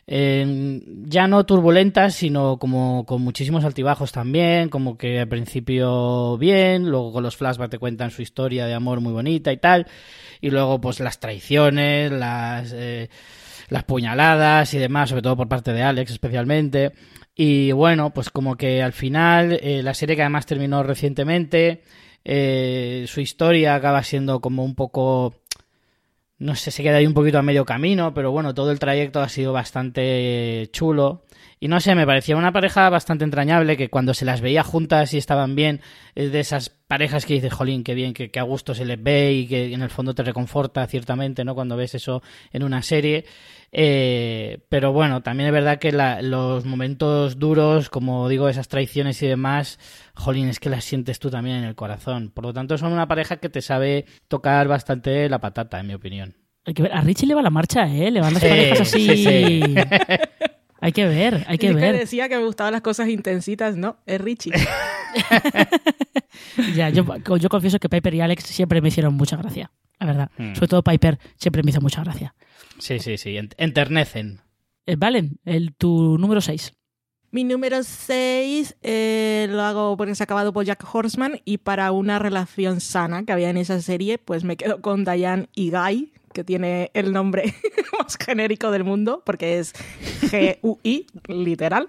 ya 0.06 1.28
no 1.28 1.46
turbulentas, 1.46 2.14
sino 2.14 2.58
como 2.58 3.06
con 3.06 3.22
muchísimos 3.22 3.64
altibajos 3.64 4.12
también, 4.12 4.68
como 4.68 4.98
que 4.98 5.20
al 5.20 5.28
principio 5.28 6.36
bien, 6.38 6.90
luego 6.90 7.12
con 7.12 7.22
los 7.22 7.36
flashbacks 7.36 7.70
te 7.70 7.78
cuentan 7.78 8.10
su 8.10 8.22
historia 8.22 8.66
de 8.66 8.74
amor 8.74 9.00
muy 9.00 9.12
bonita 9.12 9.52
y 9.52 9.58
tal, 9.58 9.86
y 10.40 10.50
luego 10.50 10.80
pues 10.80 11.00
las 11.00 11.20
traiciones, 11.20 12.10
las, 12.10 12.72
eh, 12.74 13.10
las 13.68 13.84
puñaladas 13.84 14.74
y 14.74 14.78
demás, 14.78 15.10
sobre 15.10 15.22
todo 15.22 15.36
por 15.36 15.48
parte 15.48 15.72
de 15.72 15.82
Alex 15.82 16.10
especialmente. 16.10 16.92
Y 17.34 17.72
bueno, 17.72 18.12
pues 18.12 18.28
como 18.28 18.56
que 18.56 18.82
al 18.82 18.92
final 18.92 19.58
eh, 19.62 19.82
la 19.82 19.94
serie 19.94 20.16
que 20.16 20.22
además 20.22 20.46
terminó 20.46 20.82
recientemente, 20.82 21.82
eh, 22.24 23.04
su 23.08 23.20
historia 23.20 23.74
acaba 23.74 24.02
siendo 24.02 24.40
como 24.40 24.64
un 24.64 24.74
poco 24.74 25.41
no 26.42 26.56
sé, 26.56 26.70
se 26.70 26.82
queda 26.82 26.96
ahí 26.96 27.06
un 27.06 27.14
poquito 27.14 27.38
a 27.38 27.42
medio 27.42 27.64
camino, 27.64 28.12
pero 28.14 28.32
bueno, 28.32 28.52
todo 28.52 28.72
el 28.72 28.78
trayecto 28.78 29.20
ha 29.20 29.28
sido 29.28 29.52
bastante 29.52 30.68
chulo. 30.72 31.22
Y 31.64 31.68
no 31.68 31.78
sé, 31.78 31.94
me 31.94 32.04
parecía 32.04 32.34
una 32.36 32.50
pareja 32.50 32.90
bastante 32.90 33.22
entrañable, 33.22 33.76
que 33.76 33.88
cuando 33.88 34.14
se 34.14 34.24
las 34.24 34.40
veía 34.40 34.64
juntas 34.64 35.14
y 35.14 35.18
estaban 35.18 35.54
bien, 35.54 35.80
es 36.16 36.32
de 36.32 36.40
esas 36.40 36.70
parejas 36.70 37.24
que 37.24 37.34
dices, 37.34 37.52
jolín, 37.52 37.84
qué 37.84 37.94
bien, 37.94 38.14
que, 38.14 38.32
que 38.32 38.40
a 38.40 38.42
gusto 38.42 38.74
se 38.74 38.84
les 38.84 39.00
ve 39.00 39.32
y 39.32 39.46
que 39.46 39.72
en 39.72 39.80
el 39.82 39.88
fondo 39.88 40.12
te 40.12 40.24
reconforta 40.24 40.84
ciertamente, 40.88 41.44
¿no? 41.44 41.54
Cuando 41.54 41.76
ves 41.76 41.94
eso 41.94 42.20
en 42.52 42.64
una 42.64 42.82
serie. 42.82 43.26
Eh, 43.70 44.58
pero 44.68 44.92
bueno, 44.92 45.22
también 45.22 45.46
es 45.46 45.52
verdad 45.52 45.78
que 45.78 45.92
la- 45.92 46.20
los 46.20 46.64
momentos 46.64 47.38
duros, 47.38 47.88
como 47.90 48.28
digo, 48.28 48.48
esas 48.48 48.66
traiciones 48.66 49.22
y 49.22 49.28
demás, 49.28 49.78
jolín, 50.14 50.48
es 50.48 50.58
que 50.58 50.68
las 50.68 50.82
sientes 50.84 51.20
tú 51.20 51.30
también 51.30 51.58
en 51.58 51.64
el 51.64 51.76
corazón. 51.76 52.32
Por 52.34 52.42
lo 52.44 52.52
tanto, 52.52 52.76
son 52.76 52.92
una 52.92 53.06
pareja 53.06 53.36
que 53.36 53.48
te 53.48 53.62
sabe 53.62 54.04
tocar 54.26 54.66
bastante 54.66 55.28
la 55.28 55.38
patata, 55.38 55.78
en 55.78 55.86
mi 55.86 55.94
opinión. 55.94 56.34
Hay 56.64 56.74
que 56.74 56.82
ver, 56.82 56.92
a 56.92 57.00
Richie 57.02 57.26
le 57.28 57.34
va 57.34 57.42
la 57.42 57.50
marcha, 57.50 57.86
¿eh? 57.86 58.10
Le 58.10 58.20
van 58.20 58.34
las 58.34 58.42
Sí, 58.42 58.48
parejas 58.48 58.80
así. 58.80 59.06
sí, 59.16 59.16
sí. 59.16 59.74
hay 60.82 60.92
que 60.92 61.06
ver, 61.06 61.44
hay 61.48 61.56
que 61.58 61.68
que 61.68 61.74
ver. 61.74 61.96
decía 61.96 62.28
que 62.28 62.36
me 62.36 62.44
gustaban 62.44 62.72
las 62.72 62.82
cosas 62.82 63.08
intensitas, 63.08 63.76
¿no? 63.76 63.96
Es 64.06 64.20
Richie. 64.20 64.52
Ya, 66.74 66.88
yo, 66.90 67.04
yo 67.36 67.48
confieso 67.48 67.78
que 67.78 67.88
Piper 67.88 68.14
y 68.14 68.20
Alex 68.20 68.44
siempre 68.44 68.80
me 68.80 68.88
hicieron 68.88 69.14
mucha 69.14 69.36
gracia, 69.36 69.70
la 69.98 70.06
verdad. 70.06 70.30
Hmm. 70.38 70.54
Sobre 70.54 70.68
todo 70.68 70.82
Piper 70.82 71.18
siempre 71.36 71.62
me 71.62 71.70
hizo 71.70 71.80
mucha 71.80 72.02
gracia. 72.02 72.34
Sí, 72.78 72.98
sí, 72.98 73.16
sí, 73.18 73.30
ent- 73.34 73.54
enternecen. 73.58 74.40
Eh, 74.86 74.96
Valen, 74.96 75.38
el, 75.44 75.74
tu 75.74 76.18
número 76.18 76.40
6. 76.40 76.72
Mi 77.30 77.44
número 77.44 77.82
6 77.82 78.76
lo 79.50 79.62
hago 79.62 79.96
porque 79.96 80.14
se 80.14 80.22
ha 80.22 80.24
acabado 80.24 80.52
por 80.52 80.64
Jack 80.64 80.84
Horseman 80.92 81.40
y 81.44 81.58
para 81.58 81.90
una 81.92 82.18
relación 82.18 82.80
sana 82.80 83.24
que 83.24 83.32
había 83.32 83.48
en 83.50 83.56
esa 83.56 83.80
serie, 83.80 84.18
pues 84.18 84.44
me 84.44 84.56
quedo 84.56 84.82
con 84.82 85.04
Diane 85.04 85.48
y 85.54 85.70
Guy, 85.70 86.12
que 86.32 86.44
tiene 86.44 86.90
el 86.94 87.12
nombre 87.12 87.54
más 87.98 88.16
genérico 88.16 88.70
del 88.70 88.84
mundo 88.84 89.22
porque 89.24 89.58
es 89.58 89.72
G-U-I, 90.22 91.06
literal. 91.28 91.88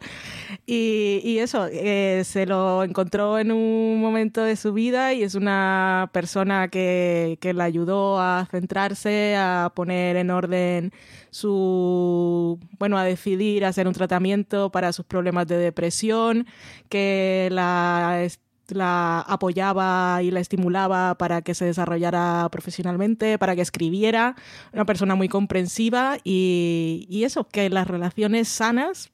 Y, 0.65 1.37
eso, 1.39 1.67
eh, 1.71 2.21
se 2.25 2.45
lo 2.45 2.83
encontró 2.83 3.37
en 3.39 3.51
un 3.51 3.99
momento 3.99 4.43
de 4.43 4.55
su 4.55 4.73
vida 4.73 5.13
y 5.13 5.23
es 5.23 5.35
una 5.35 6.09
persona 6.13 6.69
que, 6.69 7.37
que 7.41 7.53
le 7.53 7.63
ayudó 7.63 8.19
a 8.19 8.47
centrarse, 8.49 9.35
a 9.35 9.71
poner 9.75 10.15
en 10.15 10.29
orden 10.29 10.93
su, 11.31 12.59
bueno, 12.79 12.97
a 12.97 13.03
decidir 13.03 13.65
hacer 13.65 13.87
un 13.87 13.93
tratamiento 13.93 14.71
para 14.71 14.93
sus 14.93 15.05
problemas 15.05 15.47
de 15.47 15.57
depresión, 15.57 16.45
que 16.89 17.49
la, 17.51 18.27
la 18.69 19.21
apoyaba 19.21 20.21
y 20.23 20.31
la 20.31 20.39
estimulaba 20.39 21.15
para 21.15 21.41
que 21.41 21.55
se 21.55 21.65
desarrollara 21.65 22.47
profesionalmente, 22.51 23.37
para 23.37 23.55
que 23.55 23.61
escribiera, 23.61 24.35
una 24.71 24.85
persona 24.85 25.15
muy 25.15 25.29
comprensiva 25.29 26.17
y, 26.23 27.05
y 27.09 27.23
eso, 27.23 27.47
que 27.47 27.69
las 27.69 27.87
relaciones 27.87 28.47
sanas 28.47 29.11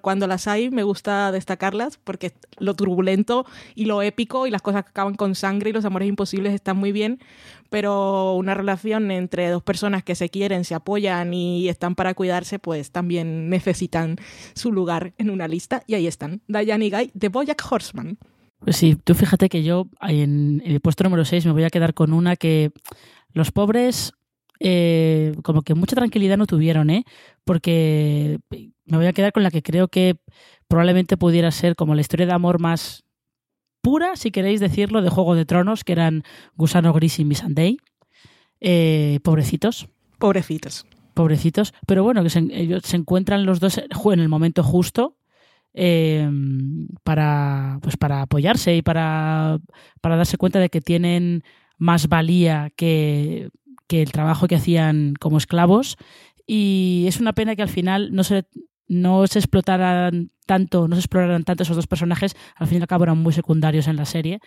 cuando 0.00 0.26
las 0.26 0.48
hay 0.48 0.70
me 0.70 0.82
gusta 0.82 1.30
destacarlas 1.32 1.98
porque 1.98 2.32
lo 2.58 2.74
turbulento 2.74 3.46
y 3.74 3.84
lo 3.84 4.02
épico 4.02 4.46
y 4.46 4.50
las 4.50 4.62
cosas 4.62 4.84
que 4.84 4.90
acaban 4.90 5.14
con 5.14 5.34
sangre 5.34 5.70
y 5.70 5.72
los 5.72 5.84
amores 5.84 6.08
imposibles 6.08 6.52
están 6.52 6.76
muy 6.76 6.92
bien, 6.92 7.20
pero 7.70 8.34
una 8.34 8.54
relación 8.54 9.10
entre 9.10 9.48
dos 9.48 9.62
personas 9.62 10.02
que 10.02 10.14
se 10.14 10.28
quieren, 10.28 10.64
se 10.64 10.74
apoyan 10.74 11.32
y 11.32 11.68
están 11.68 11.94
para 11.94 12.14
cuidarse, 12.14 12.58
pues 12.58 12.90
también 12.90 13.48
necesitan 13.48 14.16
su 14.54 14.72
lugar 14.72 15.12
en 15.18 15.30
una 15.30 15.48
lista 15.48 15.82
y 15.86 15.94
ahí 15.94 16.06
están, 16.06 16.42
Diane 16.48 16.86
y 16.86 16.90
Guy 16.90 17.10
de 17.14 17.28
Bojack 17.28 17.64
Horseman. 17.70 18.18
Pues 18.60 18.76
sí, 18.76 18.96
tú 18.96 19.14
fíjate 19.14 19.48
que 19.48 19.62
yo 19.62 19.88
en, 20.00 20.62
el 20.64 20.80
puesto 20.80 21.04
número 21.04 21.24
6 21.24 21.46
me 21.46 21.52
voy 21.52 21.64
a 21.64 21.70
quedar 21.70 21.94
con 21.94 22.12
una 22.12 22.36
que 22.36 22.70
los 23.32 23.52
pobres 23.52 24.12
eh, 24.60 25.36
como 25.42 25.62
que 25.62 25.74
mucha 25.74 25.94
tranquilidad 25.94 26.36
no 26.36 26.46
tuvieron, 26.46 26.90
¿eh? 26.90 27.04
Porque 27.44 28.38
me 28.84 28.96
voy 28.96 29.06
a 29.06 29.12
quedar 29.12 29.32
con 29.32 29.42
la 29.42 29.50
que 29.50 29.62
creo 29.62 29.88
que 29.88 30.16
probablemente 30.66 31.16
pudiera 31.16 31.50
ser 31.50 31.76
como 31.76 31.94
la 31.94 32.00
historia 32.00 32.26
de 32.26 32.32
amor 32.32 32.60
más 32.60 33.04
pura, 33.80 34.16
si 34.16 34.30
queréis 34.30 34.60
decirlo, 34.60 35.02
de 35.02 35.10
Juego 35.10 35.34
de 35.34 35.44
Tronos, 35.44 35.84
que 35.84 35.92
eran 35.92 36.24
Gusano 36.56 36.92
Gris 36.92 37.20
y 37.20 37.24
Missandei. 37.24 37.78
Eh, 38.60 39.20
pobrecitos, 39.22 39.88
Pobrecitos. 40.18 40.84
pobrecitos. 41.14 41.72
Pero 41.86 42.02
bueno, 42.02 42.24
que 42.24 42.30
se, 42.30 42.40
ellos 42.50 42.82
se 42.84 42.96
encuentran 42.96 43.46
los 43.46 43.60
dos 43.60 43.78
en 43.78 44.20
el 44.20 44.28
momento 44.28 44.64
justo 44.64 45.17
eh, 45.74 46.28
para, 47.04 47.78
pues 47.82 47.96
para 47.96 48.22
apoyarse 48.22 48.76
y 48.76 48.82
para, 48.82 49.58
para 50.00 50.16
darse 50.16 50.36
cuenta 50.36 50.58
de 50.58 50.68
que 50.68 50.80
tienen 50.80 51.44
más 51.76 52.08
valía 52.08 52.70
que, 52.76 53.50
que 53.86 54.02
el 54.02 54.12
trabajo 54.12 54.48
que 54.48 54.56
hacían 54.56 55.14
como 55.18 55.38
esclavos. 55.38 55.96
Y 56.46 57.04
es 57.08 57.20
una 57.20 57.32
pena 57.32 57.56
que 57.56 57.62
al 57.62 57.68
final 57.68 58.10
no 58.12 58.24
se, 58.24 58.46
no 58.88 59.26
se 59.26 59.38
explotaran 59.38 60.30
tanto, 60.46 60.88
no 60.88 60.96
se 60.96 61.00
exploraran 61.00 61.44
tanto 61.44 61.62
esos 61.62 61.76
dos 61.76 61.86
personajes. 61.86 62.34
Al 62.56 62.66
fin 62.66 62.78
y 62.78 62.80
al 62.80 62.86
cabo 62.86 63.04
eran 63.04 63.18
muy 63.18 63.32
secundarios 63.32 63.86
en 63.86 63.96
la 63.96 64.06
serie. 64.06 64.40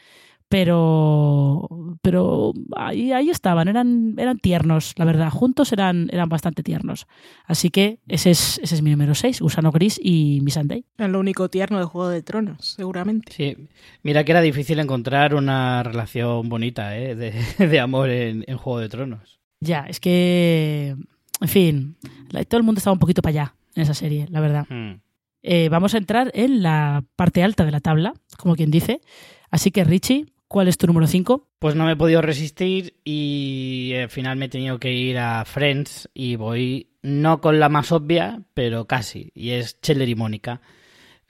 Pero, 0.51 1.65
pero 2.01 2.51
ahí, 2.75 3.13
ahí 3.13 3.29
estaban, 3.29 3.69
eran, 3.69 4.15
eran 4.17 4.37
tiernos, 4.37 4.93
la 4.97 5.05
verdad. 5.05 5.29
Juntos 5.29 5.71
eran, 5.71 6.09
eran 6.11 6.27
bastante 6.27 6.61
tiernos. 6.61 7.07
Así 7.45 7.69
que 7.69 7.99
ese 8.09 8.31
es, 8.31 8.59
ese 8.61 8.75
es 8.75 8.81
mi 8.81 8.91
número 8.91 9.15
6, 9.15 9.39
Gusano 9.39 9.71
Gris 9.71 9.97
y 10.03 10.41
Missandei. 10.43 10.83
Es 10.97 11.07
lo 11.07 11.21
único 11.21 11.47
tierno 11.49 11.79
de 11.79 11.85
Juego 11.85 12.09
de 12.09 12.21
Tronos, 12.21 12.73
seguramente. 12.75 13.31
Sí, 13.31 13.69
mira 14.03 14.25
que 14.25 14.33
era 14.33 14.41
difícil 14.41 14.79
encontrar 14.79 15.35
una 15.35 15.83
relación 15.83 16.49
bonita 16.49 16.97
¿eh? 16.97 17.15
de, 17.15 17.31
de 17.65 17.79
amor 17.79 18.09
en, 18.09 18.43
en 18.45 18.57
Juego 18.57 18.79
de 18.79 18.89
Tronos. 18.89 19.39
Ya, 19.61 19.85
es 19.87 20.01
que, 20.01 20.97
en 21.39 21.47
fin, 21.47 21.95
todo 22.49 22.57
el 22.57 22.63
mundo 22.63 22.79
estaba 22.79 22.93
un 22.93 22.99
poquito 22.99 23.21
para 23.21 23.31
allá 23.31 23.55
en 23.73 23.83
esa 23.83 23.93
serie, 23.93 24.27
la 24.29 24.41
verdad. 24.41 24.65
Hmm. 24.69 24.99
eh, 25.43 25.69
vamos 25.69 25.93
a 25.93 25.97
entrar 25.97 26.29
en 26.33 26.61
la 26.61 27.05
parte 27.15 27.41
alta 27.41 27.63
de 27.63 27.71
la 27.71 27.79
tabla, 27.79 28.13
como 28.37 28.57
quien 28.57 28.69
dice. 28.69 28.99
Así 29.49 29.71
que, 29.71 29.85
Richie, 29.85 30.25
¿cuál 30.51 30.67
es 30.67 30.77
tu 30.77 30.85
número 30.85 31.07
5? 31.07 31.47
Pues 31.59 31.75
no 31.75 31.85
me 31.85 31.93
he 31.93 31.95
podido 31.95 32.21
resistir 32.21 32.99
y 33.05 33.93
al 33.95 34.09
final 34.09 34.35
me 34.35 34.45
he 34.45 34.49
tenido 34.49 34.79
que 34.79 34.91
ir 34.91 35.17
a 35.17 35.45
Friends 35.45 36.09
y 36.13 36.35
voy 36.35 36.89
no 37.01 37.39
con 37.39 37.57
la 37.59 37.69
más 37.69 37.93
obvia, 37.93 38.41
pero 38.53 38.85
casi, 38.85 39.31
y 39.33 39.51
es 39.51 39.79
Chandler 39.79 40.09
y 40.09 40.15
Mónica. 40.15 40.59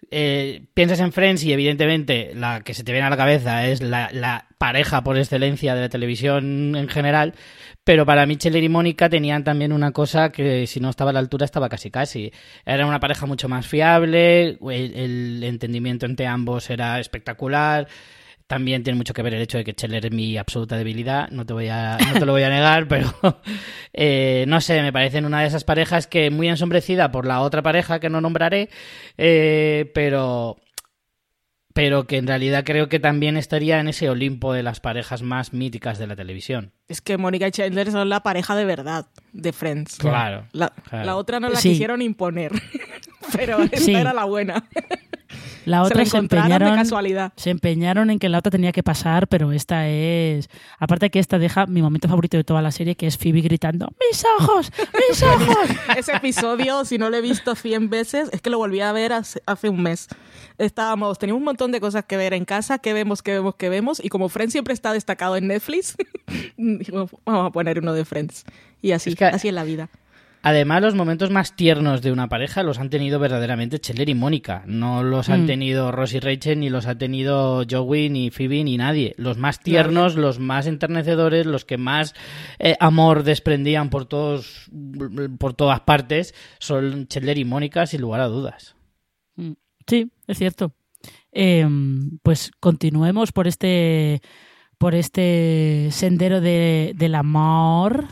Eh, 0.09 0.65
piensas 0.73 0.99
en 1.01 1.11
Friends 1.11 1.43
y 1.43 1.53
evidentemente 1.53 2.31
la 2.33 2.61
que 2.61 2.73
se 2.73 2.83
te 2.83 2.91
viene 2.91 3.05
a 3.05 3.11
la 3.11 3.17
cabeza 3.17 3.67
es 3.67 3.81
la, 3.81 4.47
pareja 4.57 5.03
por 5.03 5.17
excelencia 5.17 5.75
de 5.75 5.81
la 5.81 5.89
televisión 5.89 6.75
en 6.75 6.87
general, 6.87 7.35
pero 7.83 8.07
para 8.07 8.25
mí 8.25 8.37
Chandler 8.37 8.63
y 8.63 8.69
Mónica 8.69 9.07
tenían 9.07 9.43
también 9.43 9.71
una 9.71 9.91
cosa 9.91 10.31
que 10.31 10.65
si 10.65 10.79
no 10.79 10.89
estaba 10.89 11.11
a 11.11 11.13
la 11.13 11.19
altura 11.19 11.45
estaba 11.45 11.69
casi 11.69 11.91
casi. 11.91 12.31
Era 12.65 12.87
una 12.87 12.99
pareja 12.99 13.27
mucho 13.27 13.47
más 13.47 13.67
fiable, 13.67 14.57
el 14.67 15.43
entendimiento 15.43 16.07
entre 16.07 16.25
ambos 16.25 16.71
era 16.71 16.99
espectacular. 16.99 17.87
También 18.51 18.83
tiene 18.83 18.97
mucho 18.97 19.13
que 19.13 19.21
ver 19.21 19.33
el 19.33 19.41
hecho 19.41 19.57
de 19.57 19.63
que 19.63 19.71
Scheller 19.71 20.07
es 20.07 20.11
mi 20.11 20.35
absoluta 20.37 20.75
debilidad, 20.75 21.29
no 21.29 21.45
te, 21.45 21.53
voy 21.53 21.69
a, 21.69 21.97
no 21.97 22.19
te 22.19 22.25
lo 22.25 22.33
voy 22.33 22.43
a 22.43 22.49
negar, 22.49 22.85
pero 22.89 23.09
eh, 23.93 24.43
no 24.45 24.59
sé, 24.59 24.81
me 24.81 24.91
parecen 24.91 25.23
una 25.23 25.39
de 25.39 25.47
esas 25.47 25.63
parejas 25.63 26.05
que 26.05 26.29
muy 26.31 26.49
ensombrecida 26.49 27.13
por 27.13 27.25
la 27.25 27.39
otra 27.39 27.61
pareja 27.61 28.01
que 28.01 28.09
no 28.09 28.19
nombraré, 28.19 28.69
eh, 29.17 29.89
pero, 29.93 30.57
pero 31.73 32.07
que 32.07 32.17
en 32.17 32.27
realidad 32.27 32.65
creo 32.65 32.89
que 32.89 32.99
también 32.99 33.37
estaría 33.37 33.79
en 33.79 33.87
ese 33.87 34.09
Olimpo 34.09 34.51
de 34.51 34.63
las 34.63 34.81
parejas 34.81 35.21
más 35.21 35.53
míticas 35.53 35.97
de 35.97 36.07
la 36.07 36.17
televisión. 36.17 36.73
Es 36.89 36.99
que 36.99 37.17
Mónica 37.17 37.47
y 37.47 37.51
Chandler 37.51 37.89
son 37.89 38.09
la 38.09 38.21
pareja 38.21 38.53
de 38.57 38.65
verdad 38.65 39.05
de 39.31 39.53
Friends. 39.53 39.95
Claro. 39.95 40.45
La, 40.51 40.73
claro. 40.89 41.05
la 41.05 41.15
otra 41.15 41.39
no 41.39 41.47
la 41.47 41.55
Sí. 41.55 41.69
quisieron 41.69 42.01
imponer, 42.01 42.51
pero 43.33 43.61
esta 43.61 43.77
Sí. 43.77 43.95
era 43.95 44.11
la 44.11 44.25
buena. 44.25 44.67
La 45.65 45.83
otra 45.83 46.03
se, 46.05 46.11
de 46.13 46.17
empeñaron. 46.17 46.75
casualidad. 46.75 47.33
Se 47.35 47.51
empeñaron 47.51 48.09
en 48.09 48.17
que 48.17 48.29
la 48.29 48.39
otra 48.39 48.49
tenía 48.49 48.71
que 48.71 48.81
pasar, 48.81 49.27
pero 49.27 49.51
esta 49.51 49.87
es. 49.87 50.49
Aparte 50.79 51.09
que 51.11 51.19
esta 51.19 51.37
deja 51.37 51.67
mi 51.67 51.81
momento 51.83 52.07
favorito 52.07 52.35
de 52.37 52.43
toda 52.43 52.61
la 52.63 52.71
serie, 52.71 52.95
que 52.95 53.05
es 53.07 53.17
Phoebe 53.17 53.41
gritando: 53.41 53.87
¡Mis 54.09 54.23
ojos! 54.39 54.71
¡Mis 55.09 55.21
ojos! 55.23 55.57
Ese 55.95 56.13
episodio, 56.15 56.83
si 56.85 56.97
no 56.97 57.09
lo 57.11 57.17
he 57.17 57.21
visto 57.21 57.53
100 57.55 57.89
veces, 57.91 58.29
es 58.33 58.41
que 58.41 58.49
lo 58.49 58.57
volví 58.57 58.81
a 58.81 58.91
ver 58.91 59.13
hace, 59.13 59.41
hace 59.45 59.69
un 59.69 59.83
mes. 59.83 60.07
Estábamos, 60.57 61.19
teníamos 61.19 61.39
un 61.41 61.45
montón 61.45 61.71
de 61.71 61.79
cosas 61.79 62.05
que 62.05 62.17
ver 62.17 62.33
en 62.33 62.45
casa, 62.45 62.79
que 62.79 62.93
vemos, 62.93 63.21
que 63.21 63.31
vemos, 63.33 63.55
que 63.55 63.69
vemos, 63.69 64.03
y 64.03 64.09
como 64.09 64.29
Friends 64.29 64.51
siempre 64.53 64.73
está 64.73 64.93
destacado 64.93 65.35
en 65.37 65.47
Netflix, 65.47 65.95
vamos 66.57 67.11
a 67.25 67.51
poner 67.51 67.79
uno 67.79 67.93
de 67.93 68.05
Friends. 68.05 68.45
Y 68.81 68.91
así, 68.93 69.11
Es 69.11 69.15
que- 69.15 69.25
así 69.25 69.47
es 69.47 69.53
la 69.53 69.63
vida. 69.63 69.89
Además, 70.43 70.81
los 70.81 70.95
momentos 70.95 71.29
más 71.29 71.55
tiernos 71.55 72.01
de 72.01 72.11
una 72.11 72.27
pareja 72.27 72.63
los 72.63 72.79
han 72.79 72.89
tenido 72.89 73.19
verdaderamente 73.19 73.77
Scheller 73.77 74.09
y 74.09 74.15
Mónica. 74.15 74.63
No 74.65 75.03
los 75.03 75.29
han 75.29 75.43
Mm. 75.43 75.47
tenido 75.47 75.91
Ross 75.91 76.13
y 76.13 76.19
Rachel, 76.19 76.59
ni 76.59 76.69
los 76.69 76.87
ha 76.87 76.97
tenido 76.97 77.63
Joey, 77.69 78.09
ni 78.09 78.31
Phoebe, 78.31 78.63
ni 78.63 78.77
nadie. 78.77 79.13
Los 79.17 79.37
más 79.37 79.59
tiernos, 79.59 80.15
los 80.15 80.39
más 80.39 80.65
enternecedores, 80.67 81.45
los 81.45 81.63
que 81.65 81.77
más 81.77 82.13
eh, 82.59 82.75
amor 82.79 83.23
desprendían 83.23 83.89
por 83.89 84.05
todos, 84.05 84.69
por 85.37 85.53
todas 85.53 85.81
partes, 85.81 86.33
son 86.59 87.07
Scheller 87.09 87.37
y 87.37 87.45
Mónica, 87.45 87.85
sin 87.85 88.01
lugar 88.01 88.21
a 88.21 88.27
dudas. 88.27 88.75
Mm, 89.35 89.51
Sí, 89.87 90.11
es 90.27 90.37
cierto. 90.37 90.73
Eh, 91.31 91.67
pues 92.23 92.51
continuemos 92.59 93.31
por 93.31 93.47
este 93.47 94.21
por 94.77 94.95
este 94.95 95.89
sendero 95.91 96.41
de, 96.41 96.93
del 96.95 97.15
amor. 97.15 98.05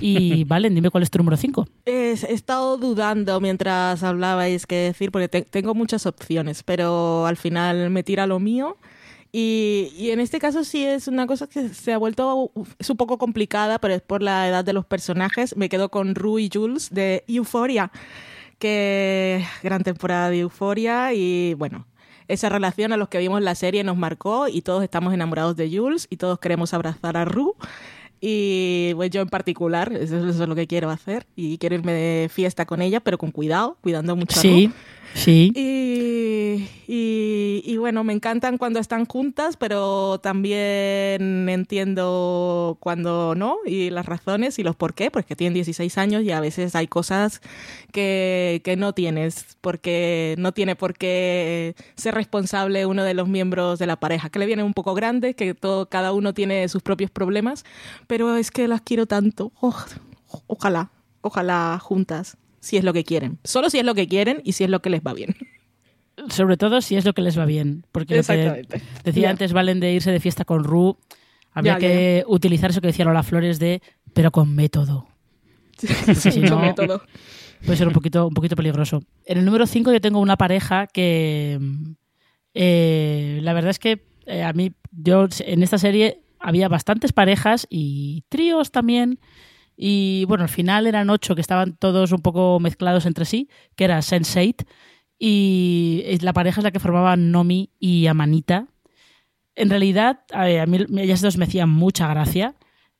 Y 0.00 0.44
Valen, 0.44 0.74
dime 0.74 0.90
cuál 0.90 1.02
es 1.02 1.10
tu 1.10 1.18
número 1.18 1.36
5. 1.36 1.66
He, 1.86 2.12
estado 2.12 2.76
dudando 2.76 3.40
mientras 3.40 4.02
hablabais 4.02 4.66
qué 4.66 4.76
decir, 4.76 5.10
porque 5.10 5.28
te- 5.28 5.42
tengo 5.42 5.74
muchas 5.74 6.06
opciones, 6.06 6.62
pero 6.62 7.26
al 7.26 7.36
final 7.36 7.90
me 7.90 8.02
tira 8.02 8.26
lo 8.26 8.40
mío. 8.40 8.76
Y, 9.36 10.10
en 10.10 10.20
este 10.20 10.38
caso 10.38 10.62
sí 10.62 10.84
es 10.84 11.08
una 11.08 11.26
cosa 11.26 11.48
que 11.48 11.68
se 11.70 11.92
ha 11.92 11.98
vuelto, 11.98 12.52
es 12.78 12.88
un 12.88 12.96
poco 12.96 13.18
complicada, 13.18 13.80
pero 13.80 13.92
es 13.94 14.00
por 14.00 14.22
la 14.22 14.48
edad 14.48 14.64
de 14.64 14.72
los 14.72 14.86
personajes. 14.86 15.56
Me 15.56 15.68
quedo 15.68 15.88
con 15.88 16.14
Rue 16.14 16.42
y 16.42 16.50
Jules 16.52 16.90
de 16.90 17.24
Euphoria, 17.26 17.90
que 18.60 19.44
gran 19.64 19.82
temporada 19.82 20.30
de 20.30 20.38
Euphoria 20.38 21.12
y 21.14 21.54
bueno, 21.54 21.84
esa 22.28 22.48
relación 22.48 22.92
a 22.92 22.96
los 22.96 23.08
que 23.08 23.18
vimos 23.18 23.42
la 23.42 23.56
serie 23.56 23.82
nos 23.82 23.96
marcó 23.96 24.46
y 24.46 24.62
todos 24.62 24.84
estamos 24.84 25.12
enamorados 25.12 25.56
de 25.56 25.68
Jules 25.76 26.06
y 26.10 26.16
todos 26.16 26.38
queremos 26.38 26.72
abrazar 26.72 27.16
a 27.16 27.24
Rue. 27.24 27.54
Y 28.26 28.94
pues 28.94 29.10
yo 29.10 29.20
en 29.20 29.28
particular, 29.28 29.92
eso, 29.92 30.16
eso 30.16 30.42
es 30.44 30.48
lo 30.48 30.54
que 30.54 30.66
quiero 30.66 30.88
hacer. 30.88 31.26
Y 31.36 31.58
quiero 31.58 31.74
irme 31.74 31.92
de 31.92 32.30
fiesta 32.30 32.64
con 32.64 32.80
ella, 32.80 33.00
pero 33.00 33.18
con 33.18 33.30
cuidado, 33.30 33.76
cuidando 33.82 34.16
mucho 34.16 34.38
a 34.38 34.42
Sí, 34.42 34.68
Ru. 34.68 34.72
Sí. 35.14 35.52
Y, 36.86 37.62
y, 37.64 37.76
bueno, 37.78 38.04
me 38.04 38.12
encantan 38.12 38.58
cuando 38.58 38.78
están 38.78 39.06
juntas, 39.06 39.56
pero 39.56 40.18
también 40.18 41.48
entiendo 41.48 42.76
cuando 42.80 43.34
no 43.34 43.58
y 43.64 43.90
las 43.90 44.06
razones 44.06 44.58
y 44.58 44.62
los 44.62 44.76
por 44.76 44.94
qué, 44.94 45.10
porque 45.10 45.36
tienen 45.36 45.54
16 45.54 45.96
años 45.98 46.22
y 46.22 46.30
a 46.30 46.40
veces 46.40 46.74
hay 46.74 46.86
cosas 46.86 47.40
que, 47.92 48.60
que 48.64 48.76
no 48.76 48.92
tienes, 48.92 49.56
porque 49.60 50.34
no 50.38 50.52
tiene 50.52 50.76
por 50.76 50.94
qué 50.94 51.74
ser 51.96 52.14
responsable 52.14 52.86
uno 52.86 53.04
de 53.04 53.14
los 53.14 53.28
miembros 53.28 53.78
de 53.78 53.86
la 53.86 53.96
pareja, 53.96 54.28
que 54.30 54.38
le 54.38 54.46
viene 54.46 54.62
un 54.62 54.74
poco 54.74 54.94
grande, 54.94 55.34
que 55.34 55.54
todo, 55.54 55.88
cada 55.88 56.12
uno 56.12 56.34
tiene 56.34 56.68
sus 56.68 56.82
propios 56.82 57.10
problemas, 57.10 57.64
pero 58.06 58.36
es 58.36 58.50
que 58.50 58.68
las 58.68 58.82
quiero 58.82 59.06
tanto. 59.06 59.52
Ojalá, 60.46 60.90
ojalá 61.22 61.78
juntas, 61.80 62.36
si 62.64 62.76
es 62.78 62.84
lo 62.84 62.92
que 62.92 63.04
quieren. 63.04 63.38
Solo 63.44 63.68
si 63.70 63.78
es 63.78 63.84
lo 63.84 63.94
que 63.94 64.08
quieren 64.08 64.40
y 64.44 64.52
si 64.52 64.64
es 64.64 64.70
lo 64.70 64.80
que 64.80 64.90
les 64.90 65.02
va 65.02 65.12
bien. 65.14 65.36
Sobre 66.30 66.56
todo 66.56 66.80
si 66.80 66.96
es 66.96 67.04
lo 67.04 67.12
que 67.12 67.22
les 67.22 67.38
va 67.38 67.44
bien. 67.44 67.84
Porque 67.92 68.16
lo 68.16 68.22
que 68.22 68.66
decía 69.04 69.30
antes 69.30 69.52
Valen 69.52 69.80
de 69.80 69.92
irse 69.92 70.10
de 70.10 70.20
fiesta 70.20 70.44
con 70.44 70.64
Ru, 70.64 70.96
había 71.52 71.74
Ya, 71.74 71.78
que 71.78 72.24
utilizar 72.26 72.70
eso 72.70 72.80
que 72.80 72.86
decía 72.86 73.04
Lola 73.04 73.22
Flores 73.22 73.58
de 73.58 73.82
pero 74.12 74.30
con 74.30 74.54
método. 74.54 75.06
si 75.78 76.40
Mucho 76.40 76.54
no- 76.56 76.60
método. 76.60 77.02
Puede 77.66 77.76
ser 77.78 77.86
un 77.88 77.94
poquito, 77.94 78.26
un 78.26 78.34
poquito 78.34 78.56
peligroso. 78.56 79.02
En 79.24 79.38
el 79.38 79.44
número 79.44 79.66
5 79.66 79.92
yo 79.92 80.00
tengo 80.00 80.20
una 80.20 80.36
pareja 80.36 80.86
que 80.86 81.58
eh, 82.54 83.40
la 83.42 83.52
verdad 83.52 83.70
es 83.70 83.78
que 83.78 84.04
eh, 84.26 84.42
a 84.42 84.52
mí, 84.52 84.72
yo 84.92 85.26
en 85.40 85.62
esta 85.62 85.78
serie 85.78 86.20
había 86.38 86.68
bastantes 86.68 87.12
parejas 87.12 87.66
y 87.70 88.22
tríos 88.28 88.70
también. 88.70 89.18
Y 89.76 90.24
bueno, 90.26 90.44
al 90.44 90.48
final 90.48 90.86
eran 90.86 91.10
ocho 91.10 91.34
que 91.34 91.40
estaban 91.40 91.76
todos 91.76 92.12
un 92.12 92.20
poco 92.20 92.60
mezclados 92.60 93.06
entre 93.06 93.24
sí, 93.24 93.48
que 93.76 93.84
era 93.84 93.98
Sense8. 93.98 94.66
Y 95.18 96.18
la 96.20 96.32
pareja 96.32 96.60
es 96.60 96.64
la 96.64 96.70
que 96.70 96.80
formaban 96.80 97.30
Nomi 97.30 97.70
y 97.78 98.06
Amanita. 98.06 98.66
En 99.54 99.70
realidad, 99.70 100.20
a 100.32 100.66
mí 100.66 100.78
ellas 100.98 101.20
dos 101.20 101.36
me 101.36 101.44
hacían 101.44 101.70
mucha 101.70 102.08
gracia. 102.08 102.54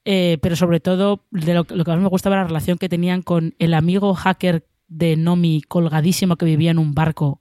Eh, 0.07 0.39
pero 0.43 0.55
sobre 0.55 0.81
todo, 0.81 1.25
de 1.31 1.55
lo, 1.55 1.67
lo 1.69 1.85
que 1.85 1.91
más 1.91 2.01
me 2.01 2.09
gustaba 2.09 2.37
era 2.37 2.43
la 2.43 2.49
relación 2.49 2.77
que 2.77 2.91
tenían 2.91 3.23
con 3.23 3.55
el 3.59 3.73
amigo 3.73 4.15
hacker 4.15 4.67
de 4.89 5.17
Nomi 5.17 5.63
colgadísimo 5.63 6.37
que 6.37 6.45
vivía 6.45 6.71
en 6.71 6.79
un 6.79 6.95
barco. 6.95 7.39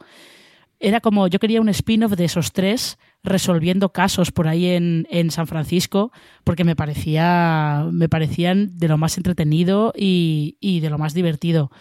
Era 0.85 0.99
como, 0.99 1.27
yo 1.29 1.39
quería 1.39 1.61
un 1.61 1.69
spin-off 1.69 2.11
de 2.11 2.25
esos 2.25 2.51
tres 2.51 2.97
resolviendo 3.23 3.93
casos 3.93 4.33
por 4.33 4.49
ahí 4.49 4.67
en, 4.67 5.07
en 5.09 5.31
San 5.31 5.47
Francisco, 5.47 6.11
porque 6.43 6.65
me 6.65 6.75
parecía, 6.75 7.87
me 7.89 8.09
parecían 8.09 8.77
de 8.77 8.89
lo 8.89 8.97
más 8.97 9.15
entretenido 9.15 9.93
y, 9.95 10.57
y 10.59 10.81
de 10.81 10.89
lo 10.89 10.97
más 10.97 11.13
divertido. 11.13 11.71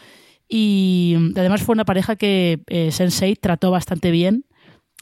Y 0.48 1.16
además 1.34 1.62
fue 1.62 1.72
una 1.72 1.84
pareja 1.84 2.14
que 2.14 2.62
eh, 2.68 2.92
Sensei 2.92 3.34
trató 3.34 3.72
bastante 3.72 4.12
bien 4.12 4.44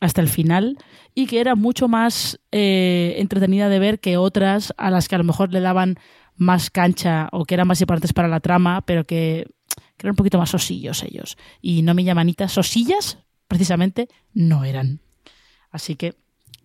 hasta 0.00 0.22
el 0.22 0.28
final 0.28 0.78
y 1.14 1.26
que 1.26 1.38
era 1.40 1.54
mucho 1.54 1.86
más 1.86 2.40
eh, 2.52 3.16
entretenida 3.18 3.68
de 3.68 3.80
ver 3.80 4.00
que 4.00 4.16
otras 4.16 4.72
a 4.78 4.90
las 4.90 5.08
que 5.08 5.16
a 5.16 5.18
lo 5.18 5.24
mejor 5.24 5.52
le 5.52 5.60
daban 5.60 5.96
más 6.36 6.70
cancha 6.70 7.28
o 7.32 7.44
que 7.44 7.52
eran 7.52 7.68
más 7.68 7.82
importantes 7.82 8.14
para 8.14 8.28
la 8.28 8.40
trama, 8.40 8.80
pero 8.80 9.04
que, 9.04 9.46
que 9.98 10.06
eran 10.06 10.12
un 10.12 10.16
poquito 10.16 10.38
más 10.38 10.48
sosillos 10.48 11.02
ellos. 11.02 11.36
Y 11.60 11.82
no 11.82 11.92
me 11.92 12.04
llamanita, 12.04 12.48
sosillas, 12.48 13.18
precisamente, 13.50 14.08
no 14.32 14.64
eran. 14.64 15.00
Así 15.72 15.96
que 15.96 16.14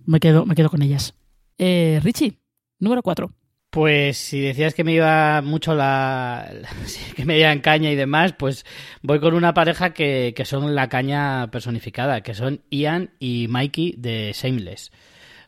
me 0.06 0.20
quedo, 0.20 0.46
me 0.46 0.54
quedo 0.56 0.70
con 0.70 0.84
ellas. 0.84 1.16
Eh, 1.58 2.00
Richie, 2.04 2.38
número 2.80 3.02
4. 3.02 3.34
Pues 3.72 4.18
si 4.18 4.40
decías 4.40 4.74
que 4.76 4.84
me 4.86 4.94
iba 4.94 5.42
mucho 5.42 5.74
la, 5.76 6.48
la- 6.62 6.70
que 7.16 7.26
me 7.26 7.40
iba 7.40 7.60
caña 7.62 7.90
y 7.92 7.96
demás, 7.96 8.34
pues 8.38 8.66
voy 9.02 9.20
con 9.20 9.34
una 9.34 9.54
pareja 9.56 9.94
que, 9.94 10.34
que 10.36 10.46
son 10.46 10.76
la 10.76 10.88
caña 10.88 11.50
personificada, 11.52 12.22
que 12.22 12.36
son 12.36 12.62
Ian 12.70 13.12
y 13.20 13.48
Mikey 13.50 13.96
de 13.98 14.32
Shameless. 14.34 14.92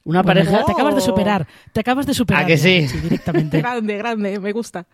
Una 0.04 0.23
Bueno, 0.23 0.41
pareja 0.41 0.65
Te 0.65 0.71
acabas 0.71 0.95
de 0.95 1.02
superar, 1.02 1.47
te 1.71 1.80
acabas 1.82 2.06
de 2.08 2.13
superar. 2.13 2.43
¿A 2.43 2.47
que 2.47 2.58
sí? 2.58 2.82
Richie, 2.82 3.02
directamente. 3.02 3.58
Grande, 3.62 3.97
grande, 3.97 4.39
me 4.39 4.52
gusta. 4.54 4.88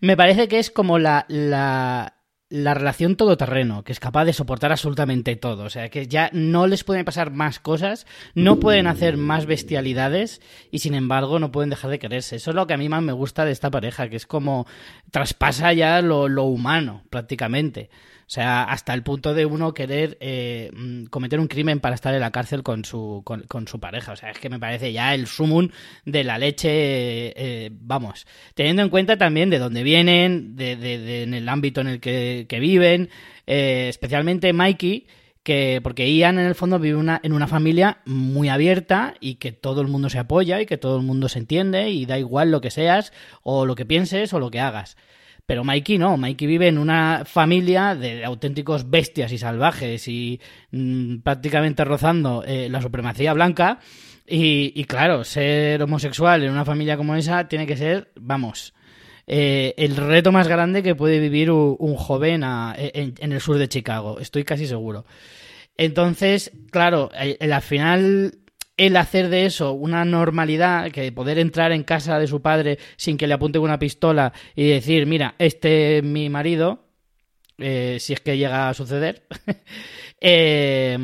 me 0.00 0.16
parece 0.16 0.48
que 0.48 0.58
es 0.58 0.70
como 0.70 0.98
la, 0.98 1.24
la, 1.28 2.14
la 2.52 2.74
relación 2.74 3.16
todoterreno, 3.16 3.82
que 3.82 3.92
es 3.92 3.98
capaz 3.98 4.26
de 4.26 4.34
soportar 4.34 4.72
absolutamente 4.72 5.36
todo. 5.36 5.64
O 5.64 5.70
sea, 5.70 5.88
que 5.88 6.06
ya 6.06 6.28
no 6.34 6.66
les 6.66 6.84
pueden 6.84 7.06
pasar 7.06 7.30
más 7.30 7.58
cosas, 7.58 8.06
no 8.34 8.60
pueden 8.60 8.86
hacer 8.86 9.16
más 9.16 9.46
bestialidades 9.46 10.42
y 10.70 10.80
sin 10.80 10.94
embargo 10.94 11.38
no 11.38 11.50
pueden 11.50 11.70
dejar 11.70 11.90
de 11.90 11.98
quererse. 11.98 12.36
Eso 12.36 12.50
es 12.50 12.54
lo 12.54 12.66
que 12.66 12.74
a 12.74 12.76
mí 12.76 12.90
más 12.90 13.02
me 13.02 13.14
gusta 13.14 13.46
de 13.46 13.52
esta 13.52 13.70
pareja, 13.70 14.10
que 14.10 14.16
es 14.16 14.26
como 14.26 14.66
traspasa 15.10 15.72
ya 15.72 16.02
lo, 16.02 16.28
lo 16.28 16.44
humano 16.44 17.04
prácticamente. 17.08 17.88
O 18.32 18.34
sea, 18.34 18.62
hasta 18.62 18.94
el 18.94 19.02
punto 19.02 19.34
de 19.34 19.44
uno 19.44 19.74
querer 19.74 20.16
eh, 20.18 20.70
mm, 20.74 21.04
cometer 21.10 21.38
un 21.38 21.48
crimen 21.48 21.80
para 21.80 21.94
estar 21.94 22.14
en 22.14 22.20
la 22.20 22.30
cárcel 22.30 22.62
con 22.62 22.82
su, 22.82 23.20
con, 23.26 23.68
su 23.68 23.78
pareja. 23.78 24.12
O 24.12 24.16
sea, 24.16 24.30
es 24.30 24.38
que 24.38 24.48
me 24.48 24.58
parece 24.58 24.90
ya 24.90 25.14
el 25.14 25.26
sumum 25.26 25.68
de 26.06 26.24
la 26.24 26.38
leche, 26.38 26.70
eh, 26.70 27.68
vamos, 27.74 28.26
teniendo 28.54 28.80
en 28.80 28.88
cuenta 28.88 29.18
también 29.18 29.50
de 29.50 29.58
dónde 29.58 29.82
vienen, 29.82 30.56
de, 30.56 30.76
de- 30.76 30.96
de- 30.96 31.22
en 31.24 31.34
el 31.34 31.46
ámbito 31.46 31.82
en 31.82 31.88
el 31.88 32.00
que, 32.00 32.46
que 32.48 32.58
viven, 32.58 33.10
eh, 33.46 33.88
especialmente 33.90 34.54
Mikey, 34.54 35.06
que 35.42 35.80
porque 35.82 36.10
Ian 36.16 36.38
en 36.38 36.46
el 36.46 36.54
fondo 36.54 36.78
vive 36.78 36.96
una, 36.96 37.20
en 37.22 37.34
una 37.34 37.48
familia 37.48 37.98
muy 38.06 38.48
abierta 38.48 39.12
y 39.20 39.34
que 39.34 39.52
todo 39.52 39.82
el 39.82 39.88
mundo 39.88 40.08
se 40.08 40.18
apoya 40.18 40.58
y 40.58 40.64
que 40.64 40.78
todo 40.78 40.96
el 40.96 41.02
mundo 41.02 41.28
se 41.28 41.38
entiende 41.38 41.90
y 41.90 42.06
da 42.06 42.18
igual 42.18 42.50
lo 42.50 42.62
que 42.62 42.70
seas 42.70 43.12
o 43.42 43.66
lo 43.66 43.74
que 43.74 43.84
pienses 43.84 44.32
o 44.32 44.38
lo 44.40 44.50
que 44.50 44.60
hagas. 44.60 44.96
Pero 45.46 45.64
Mikey 45.64 45.98
no, 45.98 46.16
Mikey 46.16 46.46
vive 46.46 46.68
en 46.68 46.78
una 46.78 47.24
familia 47.26 47.94
de 47.94 48.24
auténticos 48.24 48.88
bestias 48.88 49.32
y 49.32 49.38
salvajes 49.38 50.06
y 50.08 50.40
mm, 50.70 51.18
prácticamente 51.18 51.84
rozando 51.84 52.44
eh, 52.46 52.68
la 52.70 52.80
supremacía 52.80 53.32
blanca. 53.32 53.80
Y, 54.24 54.84
claro, 54.84 55.24
ser 55.24 55.82
homosexual 55.82 56.42
en 56.44 56.52
una 56.52 56.64
familia 56.64 56.96
como 56.96 57.16
esa 57.16 57.48
tiene 57.48 57.66
que 57.66 57.76
ser, 57.76 58.12
vamos, 58.14 58.72
eh, 59.26 59.74
el 59.76 59.96
reto 59.96 60.32
más 60.32 60.48
grande 60.48 60.82
que 60.82 60.94
puede 60.94 61.18
vivir 61.18 61.50
un, 61.50 61.96
joven 61.96 62.42
a- 62.44 62.74
en, 62.78 63.32
el 63.32 63.40
sur 63.40 63.58
de 63.58 63.68
Chicago, 63.68 64.20
estoy 64.20 64.44
casi 64.44 64.66
seguro. 64.66 65.04
Entonces, 65.76 66.52
claro, 66.70 67.10
al 67.14 67.62
final 67.62 68.38
el 68.86 68.96
hacer 68.96 69.28
de 69.28 69.46
eso 69.46 69.72
una 69.72 70.04
normalidad, 70.04 70.90
que 70.90 71.10
poder 71.12 71.38
entrar 71.38 71.72
en 71.72 71.82
casa 71.84 72.18
de 72.18 72.26
su 72.26 72.40
padre 72.42 72.78
sin 72.96 73.16
que 73.16 73.26
le 73.26 73.34
apunte 73.34 73.58
una 73.58 73.78
pistola 73.78 74.32
y 74.56 74.66
decir, 74.68 75.06
mira, 75.06 75.34
este 75.38 75.98
es 75.98 76.04
mi 76.04 76.28
marido, 76.28 76.84
eh, 77.58 77.98
si 78.00 78.12
es 78.12 78.20
que 78.20 78.36
llega 78.36 78.68
a 78.68 78.74
suceder, 78.74 79.24
eh, 80.20 80.96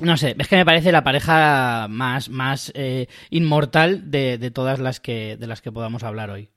no 0.00 0.16
sé, 0.16 0.34
es 0.38 0.48
que 0.48 0.56
me 0.56 0.64
parece 0.64 0.90
la 0.90 1.04
pareja 1.04 1.86
más, 1.88 2.28
más 2.28 2.72
eh, 2.74 3.06
inmortal 3.30 4.10
de, 4.10 4.38
de 4.38 4.50
todas 4.50 4.78
las 4.80 5.00
que, 5.00 5.36
de 5.36 5.46
las 5.46 5.60
que 5.60 5.70
podamos 5.72 6.02
hablar 6.02 6.30
hoy. 6.30 6.48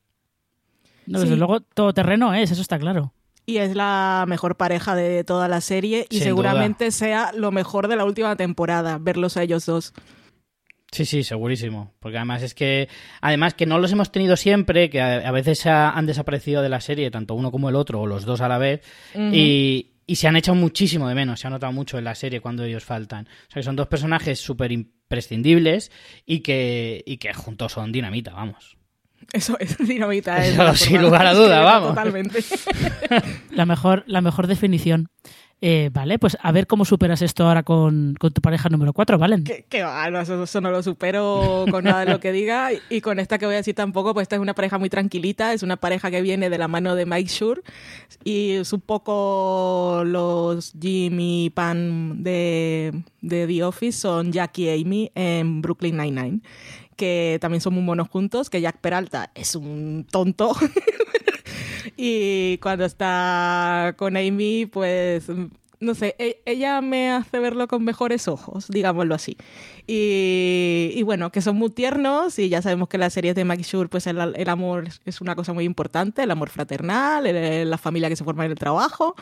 No, 1.06 1.19
desde 1.19 1.34
Sí. 1.34 1.38
luego, 1.38 1.60
todo 1.62 1.93
terreno 1.93 2.34
es, 2.34 2.50
eso 2.52 2.62
está 2.62 2.80
claro. 2.80 3.13
Y 3.45 3.58
es 3.58 3.75
la 3.75 4.25
mejor 4.27 4.58
pareja 4.58 4.95
de 4.95 5.23
toda 5.23 5.47
la 5.47 5.62
serie 5.62 6.08
y 6.10 6.15
Sin 6.15 6.23
seguramente 6.23 6.91
sea 6.91 7.31
lo 7.34 7.51
mejor 7.51 7.88
de 7.88 7.95
la 7.95 8.05
última 8.05 8.36
temporada, 8.36 8.97
verlos 8.99 9.38
a 9.38 9.43
ellos 9.43 9.65
dos. 9.65 9.93
Sí, 10.91 11.05
sí, 11.05 11.23
segurísimo. 11.23 11.93
Porque 11.99 12.17
además 12.17 12.41
es 12.41 12.55
que, 12.55 12.88
además 13.21 13.53
que 13.53 13.65
no 13.65 13.79
los 13.79 13.91
hemos 13.91 14.12
tenido 14.12 14.38
siempre, 14.38 14.89
que 14.89 15.01
a, 15.01 15.31
veces 15.31 15.65
han 15.65 16.05
desaparecido 16.05 16.62
de 16.62 16.69
la 16.69 16.79
serie, 16.79 17.12
tanto 17.12 17.36
uno 17.36 17.51
como 17.51 17.69
el 17.69 17.75
otro, 17.75 18.01
o 18.01 18.08
los 18.08 18.25
dos 18.25 18.41
a 18.41 18.47
la 18.47 18.58
vez, 18.58 18.81
y, 19.13 19.95
y 20.08 20.15
se 20.15 20.27
han 20.27 20.36
echado 20.36 20.55
muchísimo 20.55 21.08
de 21.08 21.15
menos, 21.15 21.39
se 21.39 21.47
ha 21.47 21.49
notado 21.49 21.73
mucho 21.73 21.97
en 21.97 22.03
la 22.03 22.15
serie 22.15 22.39
cuando 22.39 22.63
ellos 22.63 22.84
faltan. 22.84 23.25
O 23.25 23.51
sea 23.51 23.60
que 23.60 23.63
son 23.63 23.75
dos 23.75 23.88
personajes 23.88 24.39
súper 24.39 24.71
imprescindibles 24.71 25.91
y 26.25 26.39
que, 26.39 27.03
y 27.05 27.17
que 27.17 27.34
juntos 27.34 27.73
son 27.73 27.91
dinamita, 27.91 28.34
vamos. 28.34 28.74
Eso 29.33 29.57
es 29.59 29.77
dinamita. 29.77 30.43
es 30.45 30.57
Eso, 30.57 30.75
sin 30.75 30.93
forma 30.93 31.01
lugar 31.07 31.27
a 31.27 31.33
duda, 31.33 31.61
vamos. 31.61 31.89
Totalmente. 31.89 32.43
La 33.51 33.65
mejor, 33.65 34.03
la 34.07 34.21
mejor 34.21 34.47
definición. 34.47 35.09
Eh, 35.61 35.89
vale, 35.93 36.19
pues 36.19 36.38
a 36.41 36.51
ver 36.51 36.67
cómo 36.67 36.83
superas 36.83 37.21
esto 37.21 37.47
ahora 37.47 37.63
con, 37.63 38.15
con 38.19 38.31
tu 38.33 38.41
pareja 38.41 38.67
número 38.67 38.91
4, 38.91 39.17
¿valen? 39.17 39.45
que, 39.45 39.65
que 39.67 39.83
va, 39.83 40.09
no, 40.11 40.19
eso, 40.19 40.43
eso 40.43 40.61
no 40.61 40.69
lo 40.69 40.83
supero 40.83 41.65
con 41.71 41.85
nada 41.85 42.03
de 42.03 42.11
lo 42.11 42.19
que 42.19 42.33
diga. 42.33 42.73
Y, 42.73 42.81
y 42.89 43.01
con 43.01 43.19
esta 43.19 43.38
que 43.38 43.45
voy 43.45 43.55
a 43.55 43.59
decir 43.59 43.73
tampoco, 43.73 44.13
pues 44.13 44.25
esta 44.25 44.35
es 44.35 44.41
una 44.41 44.53
pareja 44.53 44.77
muy 44.77 44.89
tranquilita, 44.89 45.53
es 45.53 45.63
una 45.63 45.77
pareja 45.77 46.11
que 46.11 46.21
viene 46.21 46.49
de 46.49 46.57
la 46.57 46.67
mano 46.67 46.93
de 46.93 47.05
Mike 47.05 47.31
Shure 47.31 47.61
y 48.23 48.51
es 48.51 48.73
un 48.73 48.81
poco 48.81 50.03
los 50.05 50.73
Jimmy 50.79 51.49
Pan 51.51 52.21
de, 52.21 52.91
de 53.21 53.47
The 53.47 53.63
Office, 53.63 53.97
son 53.97 54.33
Jackie 54.33 54.69
y 54.69 54.81
Amy 54.81 55.11
en 55.15 55.61
Brooklyn 55.61 55.97
Nine-Nine, 55.97 56.41
que 56.95 57.38
también 57.41 57.62
son 57.62 57.73
muy 57.73 57.84
monos 57.84 58.10
juntos, 58.10 58.49
que 58.49 58.62
Jack 58.62 58.77
Peralta 58.79 59.31
es 59.36 59.55
un 59.55 60.05
tonto. 60.10 60.55
Y 61.97 62.58
cuando 62.58 62.86
está 62.86 63.93
con 63.97 64.17
Amy, 64.17 64.65
pues, 64.65 65.27
no 65.79 65.95
sé, 65.95 66.15
e- 66.19 66.41
ella 66.45 66.81
me 66.81 67.11
hace 67.11 67.39
verlo 67.39 67.67
con 67.67 67.83
mejores 67.83 68.27
ojos, 68.27 68.67
digámoslo 68.69 69.15
así. 69.15 69.38
Y, 69.88 71.01
bueno, 71.03 71.31
que 71.31 71.41
son 71.41 71.57
muy 71.57 71.69
tiernos 71.69 72.39
y 72.39 72.49
ya 72.49 72.61
sabemos 72.61 72.88
que 72.89 72.97
en 72.97 73.01
las 73.01 73.13
series 73.13 73.35
de 73.35 73.45
Maggie 73.45 73.63
Shure, 73.63 73.89
pues 73.89 74.07
el, 74.07 74.19
amor 74.49 74.85
es 75.05 75.21
una 75.21 75.35
cosa 75.35 75.53
muy 75.53 75.63
importante, 75.65 76.23
el 76.23 76.31
amor 76.31 76.49
fraternal, 76.49 77.69
la 77.69 77.77
familia 77.77 78.09
que 78.09 78.15
se 78.15 78.23
forma 78.23 78.45
en 78.45 78.51
el 78.51 78.57
trabajo 78.57 79.15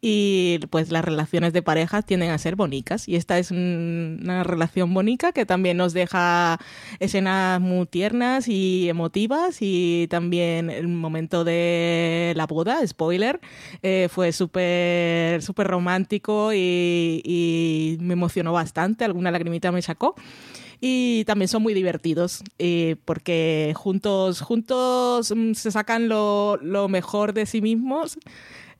y 0.00 0.58
pues 0.70 0.90
las 0.90 1.04
relaciones 1.04 1.52
de 1.52 1.62
pareja 1.62 2.02
tienden 2.02 2.30
a 2.30 2.38
ser 2.38 2.56
bonitas 2.56 3.08
y 3.08 3.16
esta 3.16 3.38
es 3.38 3.50
un- 3.50 4.20
una 4.22 4.44
relación 4.44 4.92
bonita 4.94 5.32
que 5.32 5.46
también 5.46 5.76
nos 5.76 5.92
deja 5.92 6.58
escenas 7.00 7.60
muy 7.60 7.86
tiernas 7.86 8.48
y 8.48 8.88
emotivas 8.88 9.58
y 9.60 10.06
también 10.10 10.70
el 10.70 10.88
momento 10.88 11.44
de 11.44 12.32
la 12.36 12.46
boda, 12.46 12.84
spoiler, 12.86 13.40
eh, 13.82 14.08
fue 14.10 14.32
súper 14.32 15.42
súper 15.42 15.66
romántico 15.66 15.97
y, 16.54 17.22
y 17.24 17.98
me 18.00 18.14
emocionó 18.14 18.52
bastante, 18.52 19.04
alguna 19.04 19.30
lagrimita 19.30 19.72
me 19.72 19.82
sacó 19.82 20.14
y 20.80 21.24
también 21.24 21.48
son 21.48 21.62
muy 21.62 21.74
divertidos 21.74 22.42
eh, 22.58 22.96
porque 23.04 23.72
juntos 23.76 24.40
juntos 24.40 25.32
mm, 25.34 25.54
se 25.54 25.70
sacan 25.70 26.08
lo, 26.08 26.58
lo 26.62 26.88
mejor 26.88 27.32
de 27.32 27.46
sí 27.46 27.60
mismos 27.60 28.18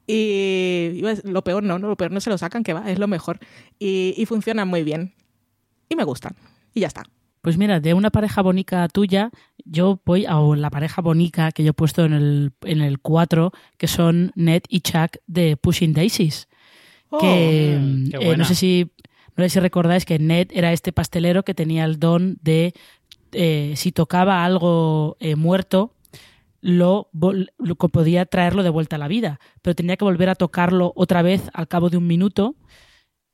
y 0.06 1.00
decir, 1.02 1.30
lo 1.30 1.42
peor 1.42 1.62
no, 1.62 1.78
lo 1.78 1.96
peor 1.96 2.12
no 2.12 2.20
se 2.20 2.30
lo 2.30 2.38
sacan, 2.38 2.62
que 2.62 2.72
va, 2.72 2.90
es 2.90 2.98
lo 2.98 3.08
mejor 3.08 3.40
y, 3.78 4.14
y 4.16 4.26
funcionan 4.26 4.68
muy 4.68 4.84
bien 4.84 5.14
y 5.88 5.96
me 5.96 6.04
gustan 6.04 6.36
y 6.72 6.80
ya 6.80 6.86
está. 6.86 7.02
Pues 7.42 7.56
mira, 7.56 7.80
de 7.80 7.94
una 7.94 8.10
pareja 8.10 8.42
bonica 8.42 8.88
tuya, 8.88 9.30
yo 9.64 10.00
voy 10.04 10.26
a 10.26 10.38
la 10.38 10.70
pareja 10.70 11.02
bonica 11.02 11.52
que 11.52 11.62
yo 11.62 11.70
he 11.70 11.74
puesto 11.74 12.04
en 12.04 12.12
el, 12.12 12.52
en 12.62 12.80
el 12.80 12.98
4, 12.98 13.52
que 13.76 13.86
son 13.86 14.32
Ned 14.34 14.62
y 14.68 14.80
Chuck 14.80 15.16
de 15.26 15.56
Pushing 15.56 15.92
Daisies. 15.92 16.48
Que 17.20 17.78
Mm, 17.78 18.10
eh, 18.12 18.36
no 18.36 18.44
sé 18.44 18.54
si 18.54 18.90
no 19.36 19.44
sé 19.44 19.50
si 19.50 19.60
recordáis 19.60 20.04
que 20.04 20.18
Ned 20.18 20.48
era 20.52 20.72
este 20.72 20.92
pastelero 20.92 21.44
que 21.44 21.54
tenía 21.54 21.84
el 21.84 21.98
don 21.98 22.38
de 22.42 22.74
eh, 23.32 23.74
si 23.76 23.92
tocaba 23.92 24.44
algo 24.44 25.16
eh, 25.20 25.36
muerto 25.36 25.94
lo, 26.60 27.08
lo 27.12 27.76
podía 27.76 28.26
traerlo 28.26 28.62
de 28.64 28.70
vuelta 28.70 28.96
a 28.96 28.98
la 28.98 29.08
vida 29.08 29.38
pero 29.62 29.76
tenía 29.76 29.96
que 29.96 30.04
volver 30.04 30.28
a 30.28 30.34
tocarlo 30.34 30.92
otra 30.96 31.22
vez 31.22 31.48
al 31.52 31.68
cabo 31.68 31.88
de 31.88 31.96
un 31.96 32.06
minuto 32.06 32.56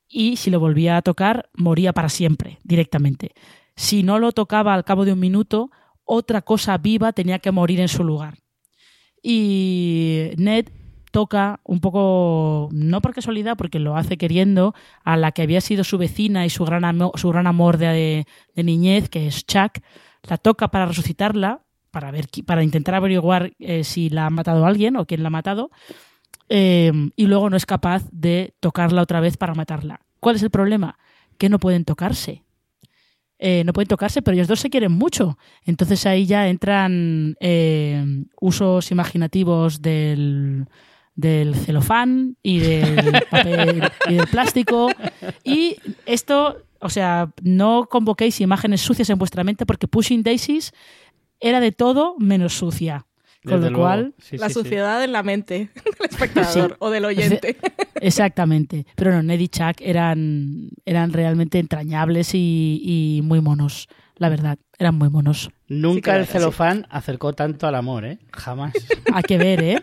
y 0.09 0.37
si 0.37 0.51
lo 0.51 0.61
volvía 0.61 0.97
a 0.97 1.03
tocar 1.03 1.49
moría 1.55 1.93
para 1.93 2.09
siempre 2.09 2.59
directamente. 2.63 3.33
Si 3.77 4.03
no 4.03 4.19
lo 4.19 4.31
tocaba 4.33 4.75
al 4.75 4.85
cabo 4.85 5.05
de 5.05 5.13
un 5.13 5.19
minuto 5.19 5.71
otra 6.05 6.43
cosa 6.43 6.77
viva 6.79 7.13
tenía 7.13 7.39
que 7.39 7.51
morir 7.51 7.81
en 7.81 7.89
su 7.89 8.05
lugar. 8.05 8.39
Y 9.23 10.31
Ned 10.37 10.69
toca 11.15 11.61
un 11.63 11.79
poco, 11.79 12.69
no 12.73 13.01
por 13.01 13.15
casualidad, 13.15 13.57
porque 13.57 13.79
lo 13.79 13.97
hace 13.97 14.17
queriendo, 14.17 14.75
a 15.05 15.17
la 15.17 15.31
que 15.31 15.43
había 15.43 15.61
sido 15.61 15.85
su 15.85 15.97
vecina 15.97 16.45
y 16.45 16.51
su 16.51 16.65
gran, 16.65 16.83
amo- 16.85 17.13
su 17.15 17.29
gran 17.31 17.47
amor 17.47 17.79
de, 17.79 18.27
de 18.57 18.63
niñez, 18.65 19.09
que 19.09 19.29
es 19.29 19.47
Chuck, 19.47 19.79
la 20.29 20.39
toca 20.39 20.67
para 20.73 20.87
resucitarla, 20.87 21.61
para, 21.93 22.11
ver, 22.11 22.27
para 22.45 22.65
intentar 22.65 22.97
averiguar 22.97 23.53
eh, 23.61 23.85
si 23.85 24.11
la 24.11 24.27
ha 24.27 24.31
matado 24.31 24.67
alguien 24.67 24.97
o 24.97 25.07
quién 25.07 25.23
la 25.23 25.29
ha 25.29 25.31
matado, 25.31 25.71
eh, 26.49 26.91
y 27.15 27.27
luego 27.27 27.49
no 27.49 27.57
es 27.57 27.65
capaz 27.65 28.03
de 28.11 28.55
tocarla 28.59 29.01
otra 29.03 29.21
vez 29.21 29.37
para 29.37 29.55
matarla. 29.55 30.01
¿Cuál 30.19 30.35
es 30.35 30.43
el 30.43 30.51
problema? 30.51 30.99
Que 31.39 31.49
no 31.49 31.61
pueden 31.61 31.85
tocarse. 31.85 32.43
Eh, 33.39 33.63
no 33.65 33.73
pueden 33.73 33.89
tocarse, 33.89 34.23
pero 34.23 34.35
ellos 34.35 34.49
dos 34.49 34.61
se 34.61 34.71
quieren 34.71 34.93
mucho. 34.93 35.37
Entonces 35.65 36.07
ahí 36.07 36.25
ya 36.25 36.49
entran 36.49 37.37
eh, 37.41 38.25
usos 38.41 38.91
imaginativos 38.91 39.83
del, 39.83 40.67
del 41.15 41.55
celofán 41.55 42.37
y 42.43 42.59
del 42.59 43.23
papel 43.31 43.83
y 44.09 44.15
del 44.15 44.27
plástico. 44.27 44.91
Y 45.45 45.77
esto, 46.07 46.63
o 46.81 46.89
sea, 46.91 47.31
no 47.43 47.87
convoquéis 47.91 48.41
imágenes 48.41 48.81
sucias 48.81 49.11
en 49.11 49.19
vuestra 49.19 49.45
mente 49.45 49.65
porque 49.67 49.87
Pushing 49.89 50.23
Daisies 50.23 50.73
era 51.41 51.61
de 51.61 51.73
todo 51.73 52.17
menos 52.19 52.55
sucia. 52.55 53.07
Con 53.45 53.61
Desde 53.61 53.73
lo 53.73 53.79
cual, 53.79 54.15
Sí, 54.19 54.39
la 54.39 54.49
sí, 54.49 54.55
sí. 54.55 54.61
suciedad 54.61 55.05
en 55.05 55.13
la 55.13 55.23
mente 55.23 55.69
del 55.99 56.09
espectador 56.11 56.71
Sí. 56.71 56.77
o 56.79 56.89
del 56.91 57.05
oyente. 57.05 57.59
exactamente. 58.01 58.87
Pero 58.97 59.13
no, 59.13 59.23
Ned 59.23 59.39
y 59.39 59.49
Chuck 59.49 59.77
eran, 59.81 60.71
eran 60.87 61.13
realmente 61.13 61.59
entrañables 61.59 62.35
y, 62.35 62.81
y 62.83 63.21
muy 63.23 63.43
monos, 63.43 63.89
la 64.17 64.29
verdad. 64.29 64.59
Eran 64.79 64.97
muy 64.97 65.11
monos. 65.11 65.51
Nunca 65.69 66.13
Sí 66.15 66.19
el 66.19 66.27
sí. 66.27 66.33
celofán 66.33 66.87
acercó 66.91 67.33
tanto 67.33 67.67
al 67.67 67.75
amor, 67.75 68.05
¿eh? 68.05 68.19
Jamás. 68.33 68.75
Hay 69.13 69.23
que 69.23 69.39
ver, 69.39 69.63
¿eh? 69.63 69.83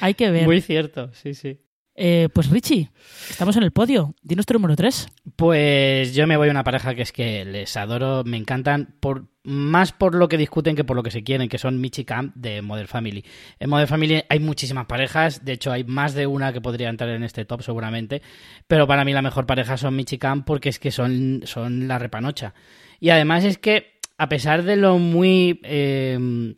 Hay 0.00 0.14
que 0.14 0.30
ver. 0.30 0.46
Muy 0.46 0.60
cierto, 0.60 1.10
sí, 1.12 1.34
sí. 1.34 1.60
Eh, 1.94 2.30
pues 2.32 2.48
Richie, 2.48 2.90
estamos 3.28 3.56
en 3.56 3.64
el 3.64 3.70
podio. 3.70 4.14
Dinos 4.22 4.46
tu 4.46 4.54
número 4.54 4.74
3. 4.74 5.08
Pues 5.36 6.14
yo 6.14 6.26
me 6.26 6.36
voy 6.36 6.48
a 6.48 6.50
una 6.50 6.64
pareja 6.64 6.94
que 6.94 7.02
es 7.02 7.12
que 7.12 7.44
les 7.44 7.76
adoro, 7.76 8.24
me 8.24 8.38
encantan, 8.38 8.96
por, 8.98 9.26
más 9.44 9.92
por 9.92 10.14
lo 10.14 10.28
que 10.28 10.38
discuten 10.38 10.74
que 10.74 10.84
por 10.84 10.96
lo 10.96 11.02
que 11.02 11.10
se 11.10 11.22
quieren, 11.22 11.50
que 11.50 11.58
son 11.58 11.80
Michi 11.80 12.04
Camp 12.04 12.34
de 12.34 12.62
Modern 12.62 12.88
Family. 12.88 13.24
En 13.58 13.68
Modern 13.68 13.88
Family 13.88 14.22
hay 14.28 14.40
muchísimas 14.40 14.86
parejas, 14.86 15.44
de 15.44 15.52
hecho 15.52 15.70
hay 15.70 15.84
más 15.84 16.14
de 16.14 16.26
una 16.26 16.52
que 16.52 16.62
podría 16.62 16.88
entrar 16.88 17.10
en 17.10 17.24
este 17.24 17.44
top 17.44 17.62
seguramente, 17.62 18.22
pero 18.66 18.86
para 18.86 19.04
mí 19.04 19.12
la 19.12 19.22
mejor 19.22 19.46
pareja 19.46 19.76
son 19.76 19.94
Michi 19.94 20.16
Camp 20.16 20.46
porque 20.46 20.70
es 20.70 20.78
que 20.78 20.90
son, 20.90 21.42
son 21.44 21.88
la 21.88 21.98
repanocha. 21.98 22.54
Y 23.02 23.10
además 23.10 23.42
es 23.42 23.58
que, 23.58 23.98
a 24.16 24.28
pesar 24.28 24.62
de 24.62 24.76
lo 24.76 24.96
muy... 24.98 25.60
Eh, 25.64 26.54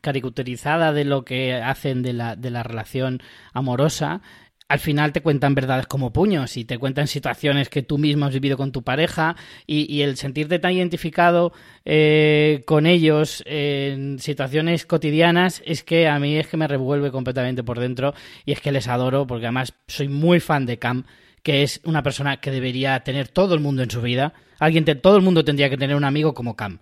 caricaturizada 0.00 0.92
de 0.92 1.04
lo 1.04 1.24
que 1.24 1.54
hacen 1.54 2.02
de 2.02 2.12
la, 2.12 2.36
de 2.36 2.50
la 2.50 2.62
relación 2.62 3.22
amorosa, 3.52 4.20
al 4.68 4.78
final 4.78 5.12
te 5.12 5.22
cuentan 5.22 5.54
verdades 5.54 5.86
como 5.86 6.12
puños 6.12 6.56
y 6.56 6.64
te 6.64 6.78
cuentan 6.78 7.06
situaciones 7.08 7.68
que 7.68 7.82
tú 7.82 7.98
mismo 7.98 8.26
has 8.26 8.34
vivido 8.34 8.56
con 8.56 8.72
tu 8.72 8.82
pareja 8.82 9.36
y, 9.66 9.92
y 9.92 10.02
el 10.02 10.16
sentirte 10.16 10.58
tan 10.58 10.72
identificado 10.72 11.52
eh, 11.84 12.62
con 12.66 12.86
ellos 12.86 13.42
en 13.46 14.18
situaciones 14.20 14.86
cotidianas 14.86 15.62
es 15.64 15.82
que 15.82 16.08
a 16.08 16.18
mí 16.20 16.36
es 16.36 16.46
que 16.46 16.56
me 16.56 16.68
revuelve 16.68 17.10
completamente 17.10 17.64
por 17.64 17.80
dentro 17.80 18.14
y 18.44 18.52
es 18.52 18.60
que 18.60 18.70
les 18.70 18.86
adoro 18.86 19.26
porque 19.26 19.46
además 19.46 19.72
soy 19.88 20.08
muy 20.08 20.38
fan 20.38 20.66
de 20.66 20.78
Cam 20.78 21.04
que 21.46 21.62
es 21.62 21.80
una 21.84 22.02
persona 22.02 22.38
que 22.38 22.50
debería 22.50 22.98
tener 23.04 23.28
todo 23.28 23.54
el 23.54 23.60
mundo 23.60 23.84
en 23.84 23.88
su 23.88 24.02
vida. 24.02 24.32
Alguien, 24.58 24.84
te, 24.84 24.96
todo 24.96 25.16
el 25.16 25.22
mundo 25.22 25.44
tendría 25.44 25.70
que 25.70 25.76
tener 25.76 25.94
un 25.94 26.02
amigo 26.02 26.34
como 26.34 26.56
Cam 26.56 26.80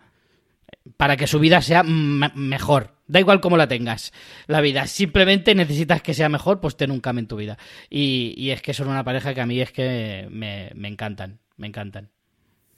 para 0.96 1.18
que 1.18 1.26
su 1.26 1.38
vida 1.38 1.60
sea 1.60 1.82
mejor. 1.82 2.94
Da 3.06 3.20
igual 3.20 3.42
cómo 3.42 3.58
la 3.58 3.68
tengas, 3.68 4.14
la 4.46 4.62
vida. 4.62 4.86
Simplemente 4.86 5.54
necesitas 5.54 6.00
que 6.00 6.14
sea 6.14 6.30
mejor, 6.30 6.60
pues 6.62 6.78
ten 6.78 6.92
un 6.92 7.00
Cam 7.00 7.18
en 7.18 7.26
tu 7.26 7.36
vida. 7.36 7.58
Y, 7.90 8.32
y 8.38 8.52
es 8.52 8.62
que 8.62 8.72
son 8.72 8.88
una 8.88 9.04
pareja 9.04 9.34
que 9.34 9.42
a 9.42 9.46
mí 9.46 9.60
es 9.60 9.70
que 9.70 10.28
me, 10.30 10.70
me, 10.74 10.88
encantan, 10.88 11.40
me 11.58 11.66
encantan. 11.66 12.08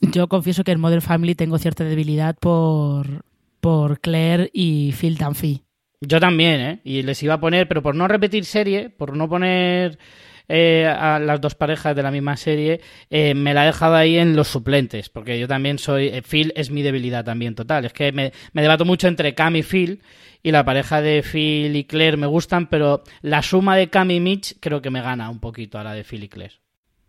Yo 0.01 0.27
confieso 0.27 0.65
que 0.65 0.73
en 0.73 0.81
Modern 0.81 1.03
Family 1.03 1.37
tengo 1.37 1.57
cierta 1.57 1.85
debilidad 1.85 2.35
por, 2.35 3.25
por 3.61 4.01
Claire 4.01 4.51
y 4.53 4.93
Phil 5.01 5.19
Dunphy. 5.19 5.63
Yo 6.01 6.19
también, 6.19 6.61
¿eh? 6.61 6.81
Y 6.83 7.03
les 7.03 7.23
iba 7.23 7.35
a 7.35 7.41
poner, 7.41 7.69
pero 7.69 7.81
por 7.81 7.95
no 7.95 8.09
repetir 8.09 8.45
serie, 8.45 8.91
por 8.91 9.17
no 9.17 9.29
poner 9.29 10.01
eh, 10.49 10.87
a 10.87 11.19
las 11.19 11.41
dos 11.41 11.55
parejas 11.55 11.97
de 11.97 12.03
la 12.03 12.11
misma 12.11 12.37
serie, 12.37 12.81
eh, 13.11 13.35
me 13.35 13.55
la 13.55 13.65
he 13.65 13.67
dejado 13.67 13.95
ahí 13.95 14.17
en 14.19 14.37
los 14.37 14.49
suplentes, 14.49 15.09
porque 15.09 15.39
yo 15.39 15.49
también 15.49 15.79
soy. 15.79 16.09
Eh, 16.09 16.23
Phil 16.23 16.53
es 16.57 16.71
mi 16.71 16.83
debilidad 16.83 17.25
también 17.25 17.55
total. 17.55 17.85
Es 17.85 17.93
que 17.93 18.13
me, 18.13 18.33
me, 18.53 18.63
debato 18.63 18.85
mucho 18.85 19.09
entre 19.09 19.35
Cam 19.35 19.57
y 19.57 19.63
Phil, 19.63 20.03
y 20.43 20.53
la 20.53 20.65
pareja 20.65 21.03
de 21.03 21.23
Phil 21.23 21.75
y 21.75 21.85
Claire 21.85 22.17
me 22.17 22.27
gustan, 22.27 22.69
pero 22.69 23.03
la 23.23 23.43
suma 23.43 23.77
de 23.77 23.91
Cam 23.91 24.11
y 24.11 24.21
Mitch 24.21 24.57
creo 24.61 24.81
que 24.81 24.91
me 24.91 25.03
gana 25.03 25.29
un 25.29 25.41
poquito 25.41 25.79
a 25.79 25.85
la 25.85 25.93
de 25.93 26.05
Phil 26.05 26.23
y 26.25 26.29
Claire. 26.29 26.55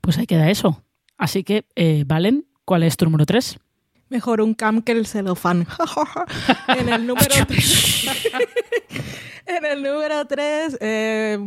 Pues 0.01 0.17
ahí 0.17 0.25
queda 0.25 0.49
eso. 0.49 0.83
Así 1.17 1.43
que, 1.43 1.65
eh, 1.75 2.03
Valen, 2.05 2.45
¿cuál 2.65 2.83
es 2.83 2.97
tu 2.97 3.05
número 3.05 3.25
3? 3.25 3.59
Mejor 4.09 4.39
un 4.41 4.53
cam 4.53 4.81
que 4.81 4.93
el 4.93 5.05
celofán. 5.05 5.67
en 6.79 6.89
el 6.89 7.05
número 7.05 7.27
3. 7.47 8.07
en 9.45 9.65
el 9.65 9.83
número 9.83 10.25
3, 10.25 10.77
eh, 10.79 11.37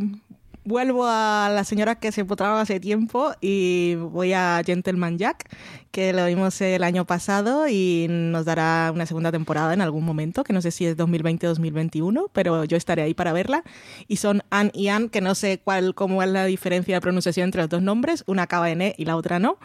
vuelvo 0.64 1.06
a 1.06 1.50
la 1.52 1.64
señora 1.64 1.96
que 1.96 2.12
se 2.12 2.22
empotraba 2.22 2.60
hace 2.60 2.80
tiempo 2.80 3.32
y 3.40 3.94
voy 3.96 4.32
a 4.32 4.62
Gentleman 4.64 5.18
Jack, 5.18 5.48
que 5.90 6.12
lo 6.12 6.24
vimos 6.26 6.60
el 6.60 6.84
año 6.84 7.04
pasado 7.04 7.68
y 7.68 8.06
nos 8.08 8.44
dará 8.44 8.90
una 8.94 9.06
segunda 9.06 9.32
temporada 9.32 9.74
en 9.74 9.80
algún 9.80 10.04
momento, 10.04 10.44
que 10.44 10.52
no 10.52 10.62
sé 10.62 10.70
si 10.70 10.86
es 10.86 10.96
2020 10.96 11.46
o 11.46 11.50
2021, 11.50 12.28
pero 12.32 12.64
yo 12.64 12.76
estaré 12.76 13.02
ahí 13.02 13.14
para 13.14 13.32
verla. 13.32 13.64
Y 14.06 14.16
son 14.16 14.42
Anne 14.50 14.70
y 14.74 14.88
Anne, 14.88 15.08
que 15.08 15.20
no 15.20 15.34
sé 15.34 15.60
cuál, 15.62 15.94
cómo 15.94 16.22
es 16.22 16.28
la 16.28 16.44
diferencia 16.44 16.96
de 16.96 17.00
pronunciación 17.00 17.46
entre 17.46 17.62
los 17.62 17.70
dos 17.70 17.82
nombres, 17.82 18.24
una 18.26 18.42
acaba 18.42 18.70
en 18.70 18.82
E 18.82 18.94
y 18.96 19.04
la 19.04 19.16
otra 19.16 19.38
no. 19.38 19.58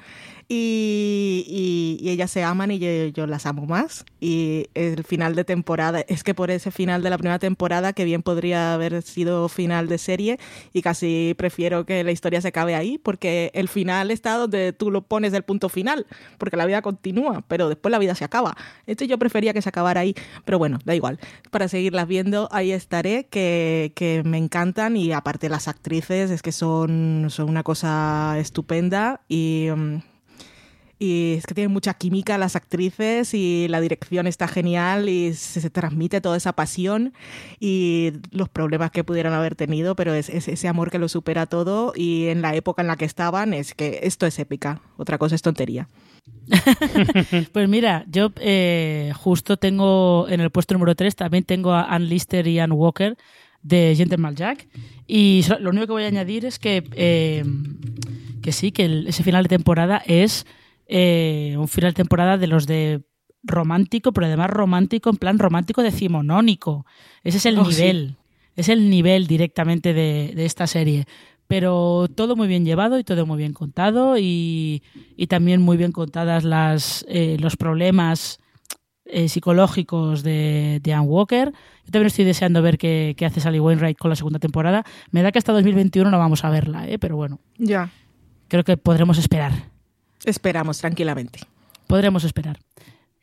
Y, 0.47 1.43
y, 1.47 2.05
y, 2.05 2.11
ellas 2.11 2.29
se 2.29 2.43
aman 2.43 2.69
y 2.69 2.77
yo, 2.77 3.07
yo, 3.07 3.25
las 3.25 3.47
amo 3.47 3.65
más. 3.65 4.05
Y 4.19 4.67
el 4.75 5.03
final 5.03 5.33
de 5.33 5.43
temporada, 5.43 6.01
es 6.01 6.23
que 6.23 6.35
por 6.35 6.51
ese 6.51 6.69
final 6.69 7.01
de 7.01 7.09
la 7.09 7.17
primera 7.17 7.39
temporada, 7.39 7.93
que 7.93 8.05
bien 8.05 8.21
podría 8.21 8.75
haber 8.75 9.01
sido 9.01 9.49
final 9.49 9.87
de 9.87 9.97
serie, 9.97 10.39
y 10.71 10.83
casi 10.83 11.33
prefiero 11.35 11.85
que 11.87 12.03
la 12.03 12.11
historia 12.11 12.41
se 12.41 12.49
acabe 12.49 12.75
ahí, 12.75 12.99
porque 12.99 13.49
el 13.55 13.67
final 13.67 14.11
está 14.11 14.37
donde 14.37 14.71
tú 14.71 14.91
lo 14.91 15.01
pones 15.01 15.31
del 15.31 15.41
punto 15.41 15.67
final, 15.67 16.05
porque 16.37 16.57
la 16.57 16.67
vida 16.67 16.83
continúa, 16.83 17.43
pero 17.47 17.67
después 17.67 17.91
la 17.91 17.97
vida 17.97 18.13
se 18.13 18.23
acaba. 18.23 18.55
Esto 18.85 19.03
yo 19.05 19.17
prefería 19.17 19.51
que 19.51 19.63
se 19.63 19.69
acabara 19.69 20.01
ahí, 20.01 20.13
pero 20.45 20.59
bueno, 20.59 20.77
da 20.85 20.93
igual. 20.93 21.19
Para 21.49 21.67
seguirlas 21.67 22.07
viendo, 22.07 22.49
ahí 22.51 22.71
estaré, 22.71 23.25
que, 23.31 23.93
que 23.95 24.21
me 24.23 24.37
encantan, 24.37 24.95
y 24.95 25.11
aparte 25.11 25.49
las 25.49 25.67
actrices, 25.67 26.29
es 26.29 26.43
que 26.43 26.51
son, 26.51 27.27
son 27.29 27.49
una 27.49 27.63
cosa 27.63 28.37
estupenda, 28.37 29.21
y... 29.27 29.69
Um, 29.71 30.01
y 30.97 31.33
es 31.33 31.45
que 31.45 31.53
tienen 31.53 31.73
mucha 31.73 31.93
química 31.93 32.37
las 32.37 32.55
actrices 32.55 33.33
y 33.33 33.67
la 33.67 33.81
dirección 33.81 34.27
está 34.27 34.47
genial 34.47 35.09
y 35.09 35.33
se, 35.33 35.69
transmite 35.69 36.21
toda 36.21 36.37
esa 36.37 36.53
pasión 36.53 37.13
y 37.59 38.13
los 38.31 38.49
problemas 38.49 38.91
que 38.91 39.03
pudieron 39.03 39.33
haber 39.33 39.55
tenido, 39.55 39.95
pero 39.95 40.13
es, 40.13 40.29
es, 40.29 40.47
ese 40.47 40.67
amor 40.67 40.91
que 40.91 40.99
lo 40.99 41.09
supera 41.09 41.45
todo 41.47 41.93
y 41.95 42.27
en 42.27 42.41
la 42.41 42.55
época 42.55 42.81
en 42.81 42.87
la 42.87 42.95
que 42.95 43.05
estaban 43.05 43.53
es 43.53 43.73
que 43.73 43.99
esto 44.03 44.25
es 44.25 44.39
épica, 44.39 44.81
otra 44.97 45.17
cosa 45.17 45.35
es 45.35 45.41
tontería. 45.41 45.87
pues 47.51 47.69
mira, 47.69 48.05
yo 48.07 48.31
eh, 48.37 49.11
justo 49.15 49.57
tengo 49.57 50.27
en 50.29 50.41
el 50.41 50.49
puesto 50.49 50.73
número 50.73 50.95
3 50.95 51.15
también 51.15 51.43
tengo 51.43 51.73
a 51.73 51.83
Ann 51.83 52.07
Lister 52.07 52.47
y 52.47 52.59
Ann 52.59 52.71
Walker 52.71 53.17
de 53.61 53.93
Gentleman 53.95 54.35
Jack 54.35 54.67
y 55.07 55.43
lo 55.59 55.71
único 55.71 55.87
que 55.87 55.93
voy 55.93 56.03
a 56.03 56.07
añadir 56.07 56.45
es 56.45 56.57
que, 56.59 56.83
eh, 56.93 57.43
que 58.41 58.51
sí, 58.51 58.71
que 58.71 59.05
ese 59.07 59.23
final 59.23 59.43
de 59.43 59.49
temporada 59.49 60.01
es 60.05 60.45
eh, 60.87 61.55
un 61.57 61.67
final 61.67 61.91
de 61.91 61.95
temporada 61.95 62.37
de 62.37 62.47
los 62.47 62.67
de 62.67 63.03
romántico, 63.43 64.11
pero 64.11 64.27
además 64.27 64.49
romántico 64.49 65.09
en 65.09 65.17
plan 65.17 65.39
romántico 65.39 65.83
decimonónico. 65.83 66.85
Ese 67.23 67.37
es 67.37 67.45
el 67.45 67.59
oh, 67.59 67.67
nivel, 67.67 68.17
sí. 68.17 68.51
es 68.55 68.69
el 68.69 68.89
nivel 68.89 69.27
directamente 69.27 69.93
de, 69.93 70.33
de, 70.35 70.45
esta 70.45 70.67
serie. 70.67 71.05
Pero 71.47 72.07
todo 72.13 72.35
muy 72.35 72.47
bien 72.47 72.65
llevado 72.65 72.97
y 72.97 73.03
todo 73.03 73.25
muy 73.27 73.37
bien 73.37 73.53
contado 73.53 74.17
y, 74.17 74.81
y 75.15 75.27
también 75.27 75.61
muy 75.61 75.77
bien 75.77 75.91
contadas 75.91 76.43
las, 76.43 77.05
eh, 77.07 77.37
los 77.39 77.55
problemas 77.55 78.39
eh, 79.05 79.29
psicológicos 79.29 80.23
de, 80.23 80.79
de 80.81 80.93
Anne 80.93 81.05
Walker. 81.05 81.51
Yo 81.85 81.91
también 81.91 82.07
estoy 82.07 82.25
deseando 82.25 82.63
ver 82.63 82.79
qué, 82.79 83.13
qué 83.15 83.27
hace 83.27 83.41
Sally 83.41 83.59
Wainwright 83.59 83.97
con 83.97 84.09
la 84.09 84.15
segunda 84.15 84.39
temporada. 84.39 84.83
Me 85.11 85.21
da 85.21 85.31
que 85.31 85.37
hasta 85.37 85.53
2021 85.53 86.09
no 86.09 86.17
vamos 86.17 86.43
a 86.43 86.49
verla, 86.49 86.87
¿eh? 86.87 86.97
pero 86.97 87.15
bueno. 87.15 87.39
Ya. 87.59 87.91
Creo 88.47 88.63
que 88.63 88.77
podremos 88.77 89.19
esperar. 89.19 89.74
Esperamos 90.23 90.79
tranquilamente. 90.79 91.39
Podremos 91.87 92.23
esperar. 92.23 92.59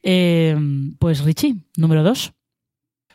Eh, 0.03 0.57
pues 0.99 1.25
Richie, 1.25 1.57
número 1.77 2.03
dos. 2.03 2.33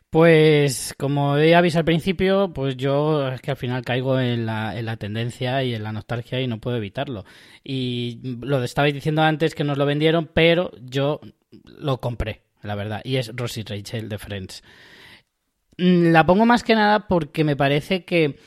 Pues 0.10 0.96
como 0.98 1.38
ya 1.38 1.58
avisado 1.58 1.82
al 1.82 1.86
principio, 1.86 2.54
pues 2.54 2.78
yo 2.78 3.28
es 3.28 3.42
que 3.42 3.52
al 3.52 3.58
final 3.58 3.84
caigo 3.84 4.20
en 4.20 4.46
la, 4.46 4.78
en 4.78 4.86
la, 4.86 4.96
tendencia 4.96 5.64
y 5.64 5.76
en 5.76 5.84
la 5.84 5.92
nostalgia 5.92 6.40
y 6.40 6.48
no 6.48 6.60
puedo 6.60 6.78
evitarlo. 6.78 7.26
Y 7.62 8.20
lo 8.42 8.64
estabais 8.64 8.94
diciendo 8.94 9.22
antes 9.22 9.54
que 9.54 9.66
nos 9.66 9.78
lo 9.78 9.86
vendieron, 9.86 10.30
pero 10.34 10.72
yo 10.82 11.20
lo 11.66 12.00
compré, 12.00 12.44
la 12.62 12.76
verdad. 12.76 13.02
Y 13.04 13.18
es 13.18 13.32
Rosie 13.36 13.66
Rachel 13.68 14.08
de 14.08 14.18
Friends. 14.18 14.64
La 15.76 16.26
pongo 16.26 16.46
más 16.46 16.64
que 16.64 16.76
nada 16.76 17.08
porque 17.08 17.44
me 17.44 17.58
parece 17.58 18.06
que 18.06 18.40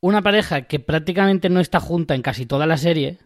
una 0.00 0.22
pareja 0.22 0.62
que 0.62 0.78
prácticamente 0.78 1.48
no 1.48 1.60
está 1.60 1.80
junta 1.80 2.14
en 2.14 2.22
casi 2.22 2.44
toda 2.44 2.66
la 2.66 2.76
serie, 2.76 3.18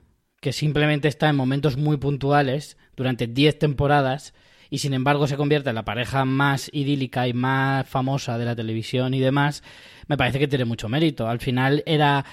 que 0.43 0.53
simplemente 0.53 1.07
está 1.07 1.29
en 1.29 1.37
momentos 1.37 1.77
muy 1.77 1.99
puntuales 1.99 2.77
durante 2.97 3.29
10 3.29 3.61
temporadas 3.61 4.35
y 4.71 4.79
sin 4.79 4.93
embargo 4.93 5.29
se 5.29 5.37
convierte 5.37 5.69
en 5.69 5.77
la 5.77 5.85
pareja 5.85 6.25
más 6.25 6.69
idílica 6.73 7.29
y 7.29 7.33
más 7.33 7.89
famosa 7.89 8.37
de 8.39 8.45
la 8.45 8.57
televisión 8.57 9.15
y 9.15 9.21
demás, 9.21 9.63
me 10.09 10.17
parece 10.17 10.41
que 10.41 10.49
tiene 10.49 10.65
mucho 10.65 10.89
mérito. 10.89 11.29
Al 11.29 11.39
final 11.39 11.85
era 11.87 12.25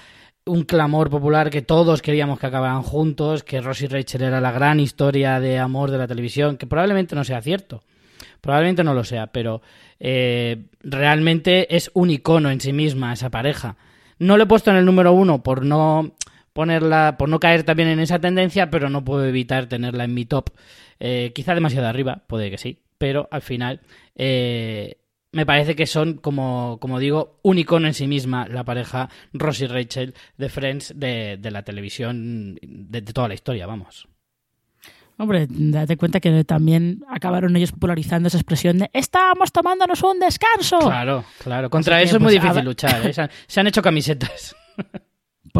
un 0.44 0.64
clamor 0.64 1.08
popular 1.08 1.50
que 1.50 1.62
todos 1.62 2.02
queríamos 2.02 2.40
que 2.40 2.46
acabaran 2.48 2.82
juntos, 2.82 3.44
que 3.44 3.60
Ross 3.60 3.82
y 3.82 3.86
Rachel 3.86 4.22
era 4.22 4.40
la 4.40 4.50
gran 4.50 4.80
historia 4.80 5.38
de 5.38 5.60
amor 5.60 5.92
de 5.92 5.98
la 5.98 6.08
televisión, 6.08 6.56
que 6.56 6.66
probablemente 6.66 7.14
no 7.14 7.22
sea 7.22 7.40
cierto. 7.40 7.84
Probablemente 8.40 8.82
no 8.82 8.92
lo 8.92 9.04
sea, 9.04 9.28
pero 9.28 9.62
eh, 10.00 10.64
realmente 10.82 11.76
es 11.76 11.92
un 11.94 12.10
icono 12.10 12.50
en 12.50 12.60
sí 12.60 12.72
misma 12.72 13.12
esa 13.12 13.30
pareja. 13.30 13.76
No 14.18 14.36
lo 14.36 14.42
he 14.42 14.46
puesto 14.46 14.72
en 14.72 14.78
el 14.78 14.84
número 14.84 15.12
uno 15.12 15.44
por 15.44 15.64
no 15.64 16.16
ponerla, 16.52 17.16
por 17.18 17.28
no 17.28 17.40
caer 17.40 17.62
también 17.62 17.88
en 17.88 18.00
esa 18.00 18.18
tendencia, 18.18 18.70
pero 18.70 18.90
no 18.90 19.04
puedo 19.04 19.24
evitar 19.24 19.66
tenerla 19.66 20.04
en 20.04 20.14
mi 20.14 20.24
top. 20.24 20.50
Eh, 20.98 21.32
quizá 21.34 21.54
demasiado 21.54 21.86
arriba, 21.86 22.22
puede 22.26 22.50
que 22.50 22.58
sí, 22.58 22.82
pero 22.98 23.28
al 23.30 23.42
final 23.42 23.80
eh, 24.16 24.98
me 25.32 25.46
parece 25.46 25.76
que 25.76 25.86
son, 25.86 26.14
como, 26.14 26.78
como 26.80 26.98
digo, 26.98 27.38
un 27.42 27.58
icono 27.58 27.86
en 27.86 27.94
sí 27.94 28.06
misma 28.06 28.48
la 28.48 28.64
pareja 28.64 29.08
Ross 29.32 29.60
y 29.60 29.66
Rachel 29.66 30.14
de 30.36 30.48
Friends 30.48 30.94
de, 30.96 31.36
de 31.38 31.50
la 31.50 31.62
televisión, 31.62 32.56
de, 32.60 33.00
de 33.00 33.12
toda 33.12 33.28
la 33.28 33.34
historia, 33.34 33.66
vamos. 33.66 34.08
Hombre, 35.20 35.46
date 35.50 35.98
cuenta 35.98 36.18
que 36.18 36.44
también 36.44 37.04
acabaron 37.06 37.54
ellos 37.54 37.72
popularizando 37.72 38.28
esa 38.28 38.38
expresión 38.38 38.78
de 38.78 38.90
¡Estamos 38.94 39.52
tomándonos 39.52 40.02
un 40.02 40.18
descanso! 40.18 40.78
Claro, 40.78 41.24
claro. 41.44 41.68
Contra 41.68 41.96
Así 41.96 42.06
eso 42.06 42.12
que, 42.12 42.16
es 42.16 42.22
muy 42.22 42.32
difícil 42.32 42.64
luchar. 42.64 43.06
¿eh? 43.06 43.12
Se, 43.12 43.20
han, 43.20 43.30
se 43.46 43.60
han 43.60 43.66
hecho 43.66 43.82
camisetas. 43.82 44.56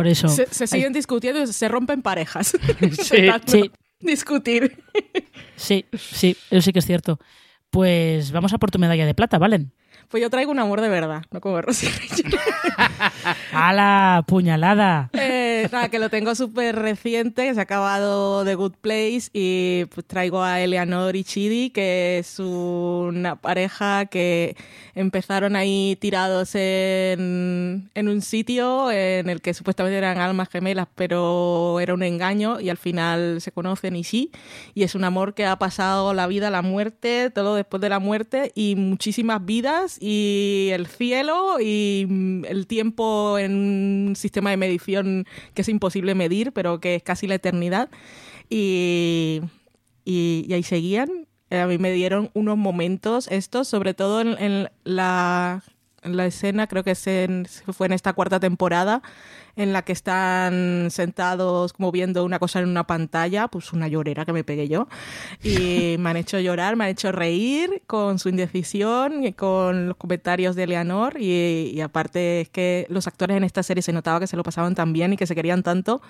Por 0.00 0.08
eso. 0.08 0.28
Se, 0.28 0.46
se 0.46 0.66
siguen 0.66 0.94
discutiendo 0.94 1.42
y 1.42 1.46
se 1.46 1.68
rompen 1.68 2.00
parejas. 2.00 2.56
Sí. 2.92 3.28
Sí. 3.46 3.70
Discutir. 4.00 4.82
Sí, 5.56 5.84
sí, 5.92 6.34
eso 6.50 6.62
sí 6.62 6.72
que 6.72 6.78
es 6.78 6.86
cierto. 6.86 7.18
Pues 7.68 8.32
vamos 8.32 8.54
a 8.54 8.58
por 8.58 8.70
tu 8.70 8.78
medalla 8.78 9.04
de 9.04 9.12
plata, 9.12 9.36
¿valen? 9.36 9.74
Pues 10.10 10.20
yo 10.20 10.28
traigo 10.28 10.50
un 10.50 10.58
amor 10.58 10.80
de 10.80 10.88
verdad, 10.88 11.22
no 11.30 11.40
como 11.40 11.62
Rosy. 11.62 11.88
¡A 13.52 13.72
la 13.72 14.24
puñalada! 14.26 15.08
Eh, 15.12 15.68
nada, 15.70 15.88
que 15.88 16.00
lo 16.00 16.10
tengo 16.10 16.34
súper 16.34 16.74
reciente, 16.74 17.46
que 17.46 17.54
se 17.54 17.60
ha 17.60 17.62
acabado 17.62 18.44
The 18.44 18.56
Good 18.56 18.74
Place 18.80 19.30
y 19.32 19.84
pues 19.94 20.04
traigo 20.06 20.42
a 20.42 20.60
Eleanor 20.60 21.14
y 21.14 21.22
Chidi, 21.22 21.70
que 21.70 22.18
es 22.18 22.40
una 22.40 23.36
pareja 23.36 24.06
que 24.06 24.56
empezaron 24.96 25.54
ahí 25.54 25.96
tirados 26.00 26.56
en, 26.56 27.88
en 27.94 28.08
un 28.08 28.20
sitio 28.20 28.90
en 28.90 29.28
el 29.28 29.40
que 29.40 29.54
supuestamente 29.54 29.96
eran 29.96 30.18
almas 30.18 30.48
gemelas, 30.48 30.88
pero 30.96 31.78
era 31.78 31.94
un 31.94 32.02
engaño 32.02 32.58
y 32.58 32.68
al 32.68 32.78
final 32.78 33.40
se 33.40 33.52
conocen 33.52 33.94
y 33.94 34.02
sí, 34.02 34.32
y 34.74 34.82
es 34.82 34.96
un 34.96 35.04
amor 35.04 35.34
que 35.34 35.46
ha 35.46 35.56
pasado 35.56 36.14
la 36.14 36.26
vida, 36.26 36.50
la 36.50 36.62
muerte, 36.62 37.30
todo 37.30 37.54
después 37.54 37.80
de 37.80 37.90
la 37.90 38.00
muerte 38.00 38.50
y 38.56 38.74
muchísimas 38.74 39.44
vidas 39.44 39.99
y 40.00 40.70
el 40.72 40.86
cielo 40.86 41.60
y 41.60 42.06
mm, 42.08 42.46
el 42.46 42.66
tiempo 42.66 43.38
en 43.38 43.54
un 44.08 44.16
sistema 44.16 44.50
de 44.50 44.56
medición 44.56 45.26
que 45.54 45.62
es 45.62 45.68
imposible 45.68 46.14
medir, 46.14 46.52
pero 46.52 46.80
que 46.80 46.96
es 46.96 47.02
casi 47.02 47.26
la 47.26 47.34
eternidad. 47.36 47.90
Y, 48.48 49.42
y, 50.04 50.50
ahí 50.52 50.62
seguían. 50.62 51.28
Eh, 51.50 51.60
A 51.60 51.66
mí 51.66 51.78
me 51.78 51.92
dieron 51.92 52.30
unos 52.32 52.56
momentos 52.56 53.28
estos, 53.30 53.68
sobre 53.68 53.92
todo 53.94 54.22
en, 54.22 54.68
la, 54.84 55.62
la 56.02 56.26
escena, 56.26 56.66
creo 56.66 56.82
que 56.84 56.92
es 56.92 57.06
en- 57.06 57.46
fue 57.72 57.86
en 57.86 57.92
esta 57.92 58.12
cuarta 58.12 58.40
temporada, 58.40 59.02
en 59.56 59.72
la 59.72 59.82
que 59.82 59.92
están 59.92 60.88
sentados 60.90 61.72
como 61.72 61.90
viendo 61.92 62.24
una 62.24 62.38
cosa 62.38 62.60
en 62.60 62.68
una 62.68 62.86
pantalla, 62.86 63.48
pues 63.48 63.72
una 63.72 63.88
llorera 63.88 64.24
que 64.24 64.32
me 64.32 64.44
pegué 64.44 64.68
yo. 64.68 64.88
Y 65.42 65.96
me 65.98 66.10
han 66.10 66.16
hecho 66.16 66.38
llorar, 66.38 66.76
me 66.76 66.84
han 66.84 66.90
hecho 66.90 67.12
reír 67.12 67.82
con 67.86 68.18
su 68.18 68.28
indecisión 68.28 69.24
y 69.24 69.32
con 69.32 69.88
los 69.88 69.96
comentarios 69.96 70.56
de 70.56 70.62
Eleanor. 70.62 71.16
Y, 71.20 71.72
y 71.74 71.80
aparte 71.80 72.42
es 72.42 72.48
que 72.48 72.86
los 72.88 73.06
actores 73.06 73.36
en 73.36 73.44
esta 73.44 73.62
serie 73.62 73.82
se 73.82 73.92
notaba 73.92 74.20
que 74.20 74.26
se 74.26 74.36
lo 74.36 74.42
pasaban 74.42 74.74
tan 74.74 74.92
bien 74.92 75.12
y 75.12 75.16
que 75.16 75.26
se 75.26 75.34
querían 75.34 75.62
tanto 75.62 76.00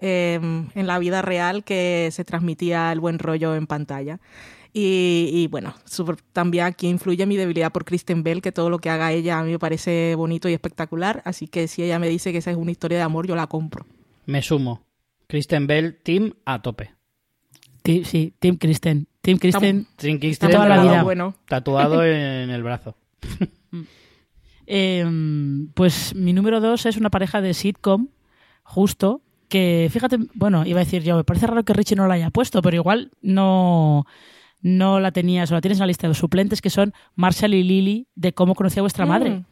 eh, 0.00 0.40
en 0.74 0.86
la 0.86 0.98
vida 0.98 1.22
real 1.22 1.62
que 1.64 2.08
se 2.12 2.24
transmitía 2.24 2.90
el 2.92 3.00
buen 3.00 3.18
rollo 3.18 3.54
en 3.54 3.66
pantalla. 3.66 4.18
Y, 4.78 5.30
y 5.32 5.46
bueno, 5.46 5.72
también 6.34 6.66
aquí 6.66 6.86
influye 6.86 7.24
mi 7.24 7.36
debilidad 7.38 7.72
por 7.72 7.86
Kristen 7.86 8.22
Bell, 8.22 8.42
que 8.42 8.52
todo 8.52 8.68
lo 8.68 8.78
que 8.78 8.90
haga 8.90 9.10
ella 9.10 9.38
a 9.38 9.42
mí 9.42 9.52
me 9.52 9.58
parece 9.58 10.14
bonito 10.16 10.50
y 10.50 10.52
espectacular. 10.52 11.22
Así 11.24 11.48
que 11.48 11.66
si 11.66 11.82
ella 11.82 11.98
me 11.98 12.08
dice 12.10 12.30
que 12.30 12.38
esa 12.38 12.50
es 12.50 12.58
una 12.58 12.72
historia 12.72 12.98
de 12.98 13.04
amor, 13.04 13.26
yo 13.26 13.34
la 13.34 13.46
compro. 13.46 13.86
Me 14.26 14.42
sumo. 14.42 14.82
Kristen 15.28 15.66
Bell, 15.66 15.96
team 16.02 16.34
a 16.44 16.60
tope. 16.60 16.90
Sí, 18.04 18.34
Tim 18.38 18.58
Kristen. 18.58 19.06
Tim 19.22 19.38
Kristen. 19.38 19.86
Tim 19.96 20.16
Está 20.16 20.20
Kristen 20.20 20.50
toda 20.50 20.68
la 20.68 20.76
tatuado- 20.76 20.90
vida. 20.90 21.02
Bueno, 21.04 21.34
Tatuado 21.48 22.04
en 22.04 22.50
el 22.50 22.62
brazo. 22.62 22.96
Eh, 24.66 25.04
pues 25.74 26.14
mi 26.16 26.32
número 26.32 26.60
dos 26.60 26.86
es 26.86 26.96
una 26.96 27.08
pareja 27.10 27.40
de 27.40 27.54
sitcom, 27.54 28.08
justo, 28.64 29.22
que 29.48 29.88
fíjate, 29.92 30.18
bueno, 30.34 30.66
iba 30.66 30.80
a 30.80 30.84
decir 30.84 31.04
yo, 31.04 31.16
me 31.16 31.22
parece 31.24 31.46
raro 31.46 31.64
que 31.64 31.72
Richie 31.72 31.94
no 31.96 32.08
la 32.08 32.14
haya 32.14 32.30
puesto, 32.30 32.60
pero 32.62 32.74
igual 32.76 33.12
no, 33.22 34.06
no 34.66 34.98
la 34.98 35.12
tenías 35.12 35.50
o 35.50 35.54
la 35.54 35.60
tienes 35.60 35.78
en 35.78 35.82
la 35.82 35.86
lista 35.86 36.06
de 36.06 36.08
los 36.08 36.18
suplentes, 36.18 36.60
que 36.60 36.70
son 36.70 36.92
Marshall 37.14 37.54
y 37.54 37.62
Lily 37.62 38.08
de 38.16 38.32
cómo 38.32 38.54
conocía 38.54 38.82
vuestra 38.82 39.06
madre. 39.06 39.30
Mm. 39.30 39.44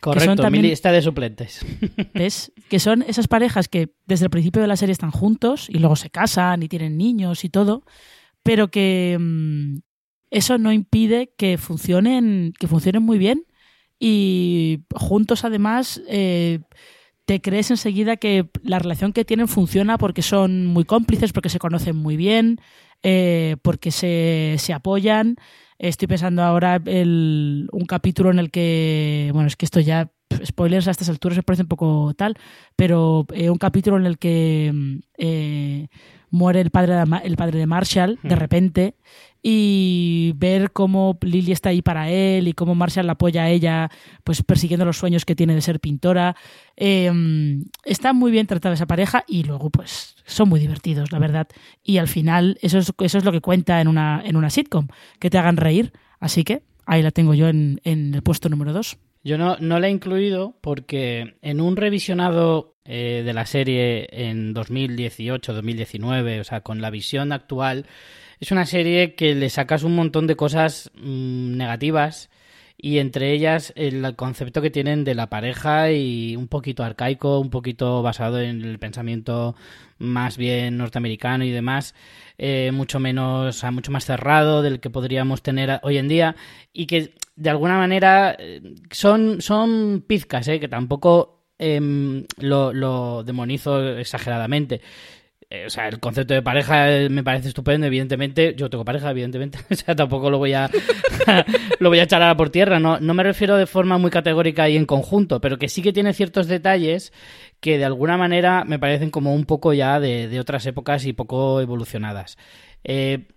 Correcto, 0.00 0.36
también- 0.36 0.62
mi 0.62 0.68
lista 0.68 0.92
de 0.92 1.02
suplentes. 1.02 1.64
¿Ves? 2.14 2.52
Que 2.68 2.78
son 2.78 3.02
esas 3.02 3.26
parejas 3.26 3.68
que 3.68 3.90
desde 4.06 4.26
el 4.26 4.30
principio 4.30 4.60
de 4.62 4.68
la 4.68 4.76
serie 4.76 4.92
están 4.92 5.10
juntos 5.10 5.68
y 5.70 5.78
luego 5.78 5.96
se 5.96 6.10
casan 6.10 6.62
y 6.62 6.68
tienen 6.68 6.96
niños 6.98 7.44
y 7.44 7.48
todo, 7.48 7.84
pero 8.42 8.68
que 8.68 9.16
mm, 9.18 9.78
eso 10.30 10.58
no 10.58 10.72
impide 10.72 11.32
que 11.36 11.56
funcionen, 11.58 12.52
que 12.58 12.66
funcionen 12.68 13.02
muy 13.02 13.18
bien 13.18 13.44
y 13.98 14.80
juntos 14.94 15.44
además 15.44 16.00
eh, 16.08 16.60
te 17.26 17.40
crees 17.40 17.70
enseguida 17.70 18.16
que 18.16 18.48
la 18.62 18.78
relación 18.78 19.12
que 19.12 19.24
tienen 19.24 19.48
funciona 19.48 19.98
porque 19.98 20.22
son 20.22 20.66
muy 20.66 20.84
cómplices, 20.84 21.32
porque 21.32 21.48
se 21.50 21.58
conocen 21.58 21.96
muy 21.96 22.16
bien, 22.16 22.58
eh, 23.02 23.56
porque 23.62 23.90
se, 23.90 24.56
se 24.58 24.72
apoyan. 24.72 25.36
Estoy 25.78 26.08
pensando 26.08 26.42
ahora 26.42 26.80
el, 26.84 27.68
un 27.72 27.86
capítulo 27.86 28.30
en 28.30 28.38
el 28.38 28.50
que, 28.50 29.30
bueno, 29.32 29.46
es 29.46 29.56
que 29.56 29.64
esto 29.64 29.80
ya, 29.80 30.10
spoilers 30.44 30.86
a 30.88 30.90
estas 30.90 31.08
alturas 31.08 31.38
me 31.38 31.42
parece 31.42 31.62
un 31.62 31.68
poco 31.68 32.12
tal, 32.16 32.36
pero 32.76 33.26
eh, 33.32 33.48
un 33.50 33.56
capítulo 33.58 33.96
en 33.96 34.06
el 34.06 34.18
que 34.18 34.70
mm, 34.74 34.98
eh, 35.18 35.88
muere 36.30 36.60
el 36.60 36.70
padre 36.70 36.94
de, 36.94 37.20
el 37.24 37.36
padre 37.36 37.58
de 37.58 37.66
Marshall 37.66 38.18
de 38.22 38.36
Mm. 38.36 38.38
repente 38.38 38.94
y 39.42 40.32
ver 40.36 40.72
cómo 40.72 41.18
Lily 41.20 41.52
está 41.52 41.70
ahí 41.70 41.82
para 41.82 42.10
él 42.10 42.48
y 42.48 42.52
cómo 42.52 42.74
Marshall 42.74 43.06
la 43.06 43.12
apoya 43.12 43.44
a 43.44 43.50
ella, 43.50 43.90
pues 44.24 44.42
persiguiendo 44.42 44.84
los 44.84 44.98
sueños 44.98 45.24
que 45.24 45.36
tiene 45.36 45.54
de 45.54 45.62
ser 45.62 45.80
pintora. 45.80 46.36
Eh, 46.76 47.10
está 47.84 48.12
muy 48.12 48.30
bien 48.30 48.46
tratada 48.46 48.74
esa 48.74 48.86
pareja 48.86 49.24
y 49.26 49.44
luego 49.44 49.70
pues 49.70 50.16
son 50.26 50.48
muy 50.48 50.60
divertidos, 50.60 51.12
la 51.12 51.18
verdad. 51.18 51.48
Y 51.82 51.98
al 51.98 52.08
final 52.08 52.58
eso 52.62 52.78
es, 52.78 52.92
eso 52.98 53.18
es 53.18 53.24
lo 53.24 53.32
que 53.32 53.40
cuenta 53.40 53.80
en 53.80 53.88
una, 53.88 54.22
en 54.24 54.36
una 54.36 54.50
sitcom, 54.50 54.88
que 55.18 55.30
te 55.30 55.38
hagan 55.38 55.56
reír. 55.56 55.92
Así 56.18 56.44
que 56.44 56.62
ahí 56.86 57.02
la 57.02 57.10
tengo 57.10 57.34
yo 57.34 57.48
en, 57.48 57.80
en 57.84 58.14
el 58.14 58.22
puesto 58.22 58.48
número 58.48 58.72
dos. 58.72 58.98
Yo 59.22 59.36
no, 59.36 59.56
no 59.58 59.78
la 59.78 59.88
he 59.88 59.90
incluido 59.90 60.56
porque 60.60 61.36
en 61.42 61.60
un 61.60 61.76
revisionado 61.76 62.74
eh, 62.86 63.22
de 63.24 63.32
la 63.34 63.44
serie 63.44 64.08
en 64.10 64.54
2018-2019, 64.54 66.40
o 66.40 66.44
sea, 66.44 66.62
con 66.62 66.80
la 66.80 66.90
visión 66.90 67.30
actual, 67.30 67.86
es 68.40 68.50
una 68.50 68.66
serie 68.66 69.14
que 69.14 69.34
le 69.34 69.50
sacas 69.50 69.82
un 69.82 69.94
montón 69.94 70.26
de 70.26 70.34
cosas 70.34 70.90
mm, 70.94 71.56
negativas 71.56 72.30
y 72.82 72.98
entre 72.98 73.32
ellas 73.32 73.74
el 73.76 74.16
concepto 74.16 74.62
que 74.62 74.70
tienen 74.70 75.04
de 75.04 75.14
la 75.14 75.28
pareja 75.28 75.92
y 75.92 76.34
un 76.36 76.48
poquito 76.48 76.82
arcaico, 76.82 77.38
un 77.38 77.50
poquito 77.50 78.02
basado 78.02 78.40
en 78.40 78.62
el 78.62 78.78
pensamiento 78.78 79.54
más 79.98 80.38
bien 80.38 80.78
norteamericano 80.78 81.44
y 81.44 81.50
demás, 81.50 81.94
eh, 82.38 82.70
mucho 82.72 82.98
menos, 82.98 83.62
mucho 83.70 83.92
más 83.92 84.06
cerrado 84.06 84.62
del 84.62 84.80
que 84.80 84.88
podríamos 84.88 85.42
tener 85.42 85.78
hoy 85.82 85.98
en 85.98 86.08
día 86.08 86.36
y 86.72 86.86
que 86.86 87.12
de 87.36 87.50
alguna 87.50 87.76
manera 87.76 88.34
eh, 88.38 88.62
son, 88.90 89.42
son 89.42 90.02
pizcas, 90.06 90.48
eh, 90.48 90.58
que 90.58 90.68
tampoco 90.68 91.44
em, 91.58 92.24
lo, 92.38 92.72
lo 92.72 93.22
demonizo 93.24 93.98
exageradamente. 93.98 94.80
Eh, 95.52 95.66
o 95.66 95.70
sea, 95.70 95.88
el 95.88 95.98
concepto 95.98 96.32
de 96.32 96.42
pareja 96.42 96.92
eh, 96.92 97.08
me 97.08 97.24
parece 97.24 97.48
estupendo, 97.48 97.86
evidentemente. 97.86 98.54
Yo 98.56 98.70
tengo 98.70 98.84
pareja, 98.84 99.10
evidentemente. 99.10 99.58
O 99.70 99.74
sea, 99.74 99.96
tampoco 99.96 100.30
lo 100.30 100.38
voy 100.38 100.52
a 100.52 100.70
lo 101.80 101.88
voy 101.88 101.98
a 101.98 102.04
echar 102.04 102.22
a 102.22 102.36
por 102.36 102.50
tierra. 102.50 102.78
No, 102.78 103.00
no 103.00 103.14
me 103.14 103.24
refiero 103.24 103.56
de 103.56 103.66
forma 103.66 103.98
muy 103.98 104.10
categórica 104.10 104.68
y 104.68 104.76
en 104.76 104.86
conjunto, 104.86 105.40
pero 105.40 105.58
que 105.58 105.68
sí 105.68 105.82
que 105.82 105.92
tiene 105.92 106.14
ciertos 106.14 106.46
detalles 106.46 107.12
que 107.60 107.78
de 107.78 107.84
alguna 107.84 108.16
manera 108.16 108.64
me 108.64 108.78
parecen 108.78 109.10
como 109.10 109.34
un 109.34 109.44
poco 109.44 109.72
ya 109.72 110.00
de, 110.00 110.38
otras 110.40 110.64
épocas 110.66 111.04
y 111.04 111.12
poco 111.12 111.60
evolucionadas. 111.60 112.38
Eh, 112.84 113.28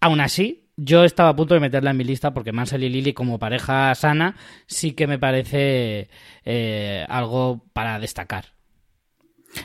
aún 0.00 0.20
así, 0.20 0.68
yo 0.76 1.04
estaba 1.04 1.30
a 1.30 1.36
punto 1.36 1.54
de 1.54 1.60
meterla 1.60 1.90
en 1.92 1.96
mi 1.96 2.04
lista 2.04 2.32
porque 2.34 2.52
Mansell 2.52 2.84
y 2.84 2.88
Lily 2.88 3.12
como 3.12 3.38
pareja 3.38 3.94
sana 3.94 4.36
sí 4.66 4.92
que 4.92 5.06
me 5.06 5.18
parece 5.18 6.08
eh, 6.44 7.06
algo 7.08 7.64
para 7.72 7.98
destacar. 7.98 8.59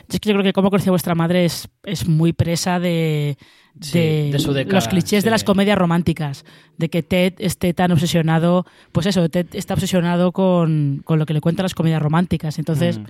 Es 0.08 0.20
que 0.20 0.28
yo 0.28 0.34
creo 0.34 0.42
que 0.44 0.52
como 0.52 0.70
conocía 0.70 0.90
vuestra 0.90 1.14
madre 1.14 1.44
es, 1.44 1.68
es 1.84 2.08
muy 2.08 2.32
presa 2.32 2.80
de, 2.80 3.38
Sí, 3.80 3.98
de, 3.98 4.30
de 4.32 4.38
su 4.38 4.52
década, 4.52 4.74
los 4.74 4.88
clichés 4.88 5.22
de 5.22 5.30
las 5.30 5.44
comedias 5.44 5.78
románticas. 5.78 6.44
De 6.76 6.88
que 6.88 7.02
Ted 7.02 7.34
esté 7.38 7.72
tan 7.74 7.92
obsesionado, 7.92 8.66
pues 8.92 9.06
eso, 9.06 9.28
Ted 9.28 9.46
está 9.52 9.74
obsesionado 9.74 10.32
con, 10.32 11.02
con 11.04 11.18
lo 11.18 11.26
que 11.26 11.34
le 11.34 11.40
cuentan 11.40 11.64
las 11.64 11.74
comedias 11.74 12.02
románticas. 12.02 12.58
Entonces, 12.58 12.98
Mm. 12.98 13.04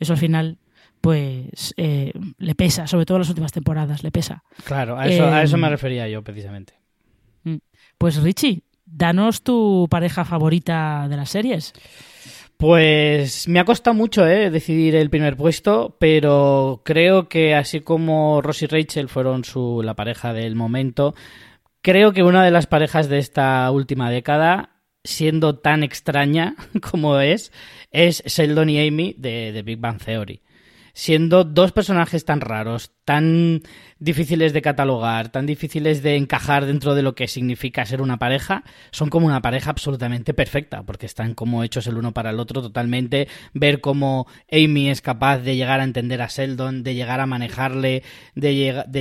eso 0.00 0.12
al 0.14 0.18
final, 0.18 0.58
pues 1.00 1.74
eh, 1.76 2.12
le 2.38 2.54
pesa, 2.54 2.86
sobre 2.86 3.06
todo 3.06 3.18
en 3.18 3.20
las 3.22 3.28
últimas 3.28 3.52
temporadas, 3.52 4.02
le 4.02 4.10
pesa. 4.10 4.42
Claro, 4.64 4.98
a 4.98 5.06
eso, 5.06 5.26
a 5.26 5.42
eso 5.42 5.56
me 5.58 5.68
refería 5.68 6.08
yo 6.08 6.22
precisamente. 6.22 6.74
Pues 7.98 8.16
Richie, 8.22 8.62
danos 8.84 9.42
tu 9.42 9.86
pareja 9.90 10.24
favorita 10.24 11.06
de 11.08 11.16
las 11.16 11.30
series. 11.30 11.72
Pues 12.56 13.48
me 13.48 13.60
ha 13.60 13.66
costado 13.66 13.94
mucho 13.94 14.26
eh, 14.26 14.50
decidir 14.50 14.94
el 14.94 15.10
primer 15.10 15.36
puesto, 15.36 15.96
pero 15.98 16.80
creo 16.84 17.28
que 17.28 17.54
así 17.54 17.80
como 17.80 18.40
Ross 18.40 18.62
y 18.62 18.66
Rachel 18.66 19.10
fueron 19.10 19.44
su, 19.44 19.82
la 19.84 19.94
pareja 19.94 20.32
del 20.32 20.54
momento, 20.54 21.14
creo 21.82 22.12
que 22.12 22.22
una 22.22 22.42
de 22.42 22.50
las 22.50 22.66
parejas 22.66 23.10
de 23.10 23.18
esta 23.18 23.70
última 23.70 24.10
década, 24.10 24.70
siendo 25.04 25.58
tan 25.58 25.82
extraña 25.82 26.56
como 26.90 27.20
es, 27.20 27.52
es 27.90 28.22
Sheldon 28.24 28.70
y 28.70 28.88
Amy 28.88 29.14
de, 29.18 29.52
de 29.52 29.62
Big 29.62 29.78
Bang 29.78 30.02
Theory. 30.02 30.40
Siendo 30.96 31.44
dos 31.44 31.72
personajes 31.72 32.24
tan 32.24 32.40
raros, 32.40 32.90
tan 33.04 33.60
difíciles 33.98 34.54
de 34.54 34.62
catalogar, 34.62 35.28
tan 35.28 35.44
difíciles 35.44 36.02
de 36.02 36.16
encajar 36.16 36.64
dentro 36.64 36.94
de 36.94 37.02
lo 37.02 37.14
que 37.14 37.28
significa 37.28 37.84
ser 37.84 38.00
una 38.00 38.18
pareja, 38.18 38.64
son 38.92 39.10
como 39.10 39.26
una 39.26 39.42
pareja 39.42 39.68
absolutamente 39.68 40.32
perfecta, 40.32 40.84
porque 40.84 41.04
están 41.04 41.34
como 41.34 41.62
hechos 41.62 41.86
el 41.86 41.98
uno 41.98 42.14
para 42.14 42.30
el 42.30 42.40
otro 42.40 42.62
totalmente, 42.62 43.28
ver 43.52 43.82
cómo 43.82 44.26
Amy 44.50 44.88
es 44.88 45.02
capaz 45.02 45.40
de 45.40 45.54
llegar 45.54 45.80
a 45.80 45.84
entender 45.84 46.22
a 46.22 46.28
Sheldon, 46.28 46.82
de 46.82 46.94
llegar 46.94 47.20
a 47.20 47.26
manejarle, 47.26 48.02
de, 48.34 48.54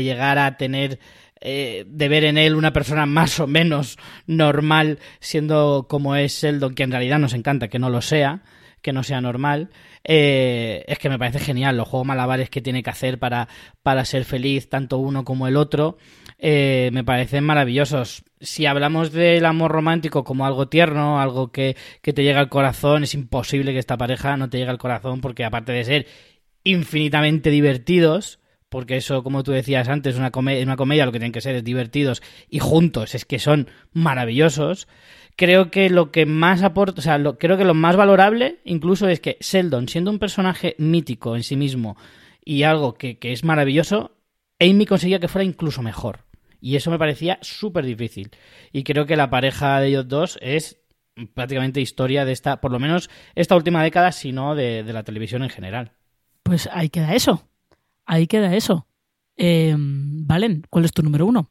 llegar 0.03 0.37
a 0.37 0.57
tener 0.57 0.99
eh, 1.39 1.85
de 1.87 2.09
ver 2.09 2.25
en 2.25 2.37
él 2.37 2.55
una 2.55 2.73
persona 2.73 3.05
más 3.05 3.39
o 3.39 3.47
menos 3.47 3.97
normal, 4.27 4.99
siendo 5.21 5.85
como 5.87 6.17
es 6.17 6.33
Sheldon, 6.41 6.75
que 6.75 6.83
en 6.83 6.91
realidad 6.91 7.19
nos 7.19 7.33
encanta 7.33 7.69
que 7.69 7.79
no 7.79 7.89
lo 7.89 8.01
sea, 8.01 8.43
que 8.85 8.93
no 8.93 9.01
sea 9.01 9.19
normal. 9.19 9.69
Eh, 10.03 10.85
es 10.87 10.99
que 10.99 11.09
me 11.09 11.17
parece 11.17 11.39
genial 11.39 11.75
los 11.75 11.87
juegos 11.87 12.05
malabares 12.05 12.51
que 12.51 12.61
tiene 12.61 12.83
que 12.83 12.91
hacer 12.91 13.17
para, 13.17 13.47
para 13.81 14.05
ser 14.05 14.25
feliz, 14.25 14.69
tanto 14.69 14.99
uno 14.99 15.25
como 15.25 15.47
el 15.47 15.57
otro. 15.57 15.97
Eh, 16.37 16.91
me 16.93 17.03
parecen 17.03 17.43
maravillosos. 17.43 18.23
Si 18.39 18.67
hablamos 18.67 19.11
del 19.11 19.43
amor 19.45 19.71
romántico 19.71 20.23
como 20.23 20.45
algo 20.45 20.67
tierno, 20.67 21.19
algo 21.19 21.51
que, 21.51 21.75
que 22.03 22.13
te 22.13 22.21
llega 22.21 22.39
al 22.39 22.49
corazón, 22.49 23.03
es 23.03 23.15
imposible 23.15 23.73
que 23.73 23.79
esta 23.79 23.97
pareja 23.97 24.37
no 24.37 24.51
te 24.51 24.59
llegue 24.59 24.69
al 24.69 24.77
corazón 24.77 25.19
porque 25.19 25.43
aparte 25.43 25.71
de 25.71 25.83
ser 25.83 26.07
infinitamente 26.63 27.49
divertidos, 27.49 28.39
porque 28.69 28.97
eso, 28.97 29.23
como 29.23 29.41
tú 29.41 29.51
decías 29.51 29.89
antes, 29.89 30.15
una, 30.15 30.29
comedia, 30.29 30.63
una 30.63 30.77
comedia 30.77 31.07
lo 31.07 31.11
que 31.11 31.17
tienen 31.17 31.31
que 31.31 31.41
ser 31.41 31.55
es 31.55 31.63
divertidos 31.63 32.21
y 32.51 32.59
juntos 32.59 33.15
es 33.15 33.25
que 33.25 33.39
son 33.39 33.67
maravillosos. 33.93 34.87
Creo 35.35 35.69
que 35.69 35.89
lo 35.89 36.11
que 36.11 36.25
más 36.25 36.63
aporta, 36.63 36.99
o 36.99 37.01
sea, 37.01 37.17
lo, 37.17 37.37
creo 37.37 37.57
que 37.57 37.65
lo 37.65 37.73
más 37.73 37.97
valorable 37.97 38.59
incluso 38.63 39.07
es 39.07 39.19
que 39.19 39.37
Sheldon, 39.41 39.89
siendo 39.89 40.11
un 40.11 40.19
personaje 40.19 40.75
mítico 40.77 41.35
en 41.35 41.43
sí 41.43 41.57
mismo 41.57 41.97
y 42.45 42.63
algo 42.63 42.93
que, 42.93 43.17
es 43.21 43.43
maravilloso, 43.43 44.11
Amy 44.59 44.85
conseguía 44.85 45.19
que 45.19 45.27
fuera 45.27 45.43
incluso 45.43 45.81
mejor. 45.81 46.19
Y 46.61 46.77
eso 46.77 46.89
me 46.89 46.99
parecía 46.99 47.37
súper 47.41 47.85
difícil. 47.85 48.31
Y 48.71 48.83
creo 48.83 49.05
que 49.05 49.17
la 49.17 49.29
pareja 49.29 49.79
de 49.79 49.87
ellos 49.87 50.07
dos 50.07 50.39
es 50.41 50.79
prácticamente 51.33 51.81
historia 51.81 52.23
de 52.23 52.31
esta, 52.31 52.61
por 52.61 52.71
lo 52.71 52.79
menos 52.79 53.09
esta 53.35 53.55
última 53.55 53.83
década, 53.83 54.11
si 54.11 54.31
no 54.31 54.55
de, 54.55 54.83
la 54.83 55.03
televisión 55.03 55.43
en 55.43 55.49
general. 55.49 55.91
Pues 56.43 56.69
ahí 56.71 56.89
queda 56.89 57.13
eso. 57.13 57.47
Ahí 58.05 58.27
queda 58.27 58.55
eso. 58.55 58.87
Eh, 59.35 59.75
Valen, 59.77 60.63
¿cuál 60.69 60.85
es 60.85 60.91
tu 60.91 61.03
número 61.03 61.25
uno? 61.25 61.49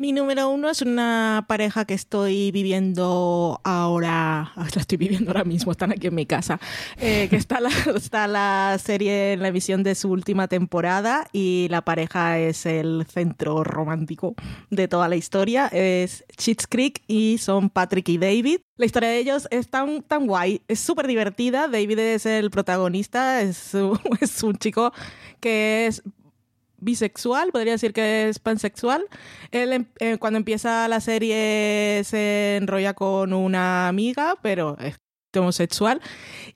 Mi 0.00 0.12
número 0.12 0.48
uno 0.48 0.70
es 0.70 0.80
una 0.80 1.44
pareja 1.46 1.84
que 1.84 1.92
estoy 1.92 2.50
viviendo 2.52 3.60
ahora, 3.64 4.50
la 4.56 4.80
estoy 4.80 4.96
viviendo 4.96 5.30
ahora 5.30 5.44
mismo, 5.44 5.72
están 5.72 5.92
aquí 5.92 6.06
en 6.06 6.14
mi 6.14 6.24
casa, 6.24 6.58
eh, 6.96 7.26
que 7.28 7.36
está 7.36 7.60
la, 7.60 7.68
está 7.94 8.26
la 8.26 8.78
serie 8.82 9.34
en 9.34 9.42
la 9.42 9.48
emisión 9.48 9.82
de 9.82 9.94
su 9.94 10.10
última 10.10 10.48
temporada 10.48 11.28
y 11.34 11.66
la 11.68 11.82
pareja 11.82 12.38
es 12.38 12.64
el 12.64 13.04
centro 13.12 13.62
romántico 13.62 14.36
de 14.70 14.88
toda 14.88 15.06
la 15.06 15.16
historia, 15.16 15.66
es 15.66 16.24
Cheats 16.34 16.66
Creek 16.66 17.02
y 17.06 17.36
son 17.36 17.68
Patrick 17.68 18.08
y 18.08 18.16
David. 18.16 18.60
La 18.78 18.86
historia 18.86 19.10
de 19.10 19.18
ellos 19.18 19.48
es 19.50 19.68
tan, 19.68 20.00
tan 20.00 20.26
guay, 20.26 20.62
es 20.66 20.80
súper 20.80 21.08
divertida, 21.08 21.68
David 21.68 21.98
es 21.98 22.24
el 22.24 22.50
protagonista, 22.50 23.42
es, 23.42 23.74
es 24.22 24.42
un 24.42 24.56
chico 24.56 24.94
que 25.40 25.88
es 25.88 26.02
bisexual, 26.80 27.52
podría 27.52 27.72
decir 27.72 27.92
que 27.92 28.28
es 28.28 28.38
pansexual. 28.38 29.04
Él 29.50 29.86
eh, 29.98 30.18
cuando 30.18 30.38
empieza 30.38 30.88
la 30.88 31.00
serie 31.00 32.02
se 32.04 32.56
enrolla 32.56 32.94
con 32.94 33.32
una 33.32 33.88
amiga, 33.88 34.36
pero 34.42 34.76
es 34.78 34.96
homosexual. 35.38 36.00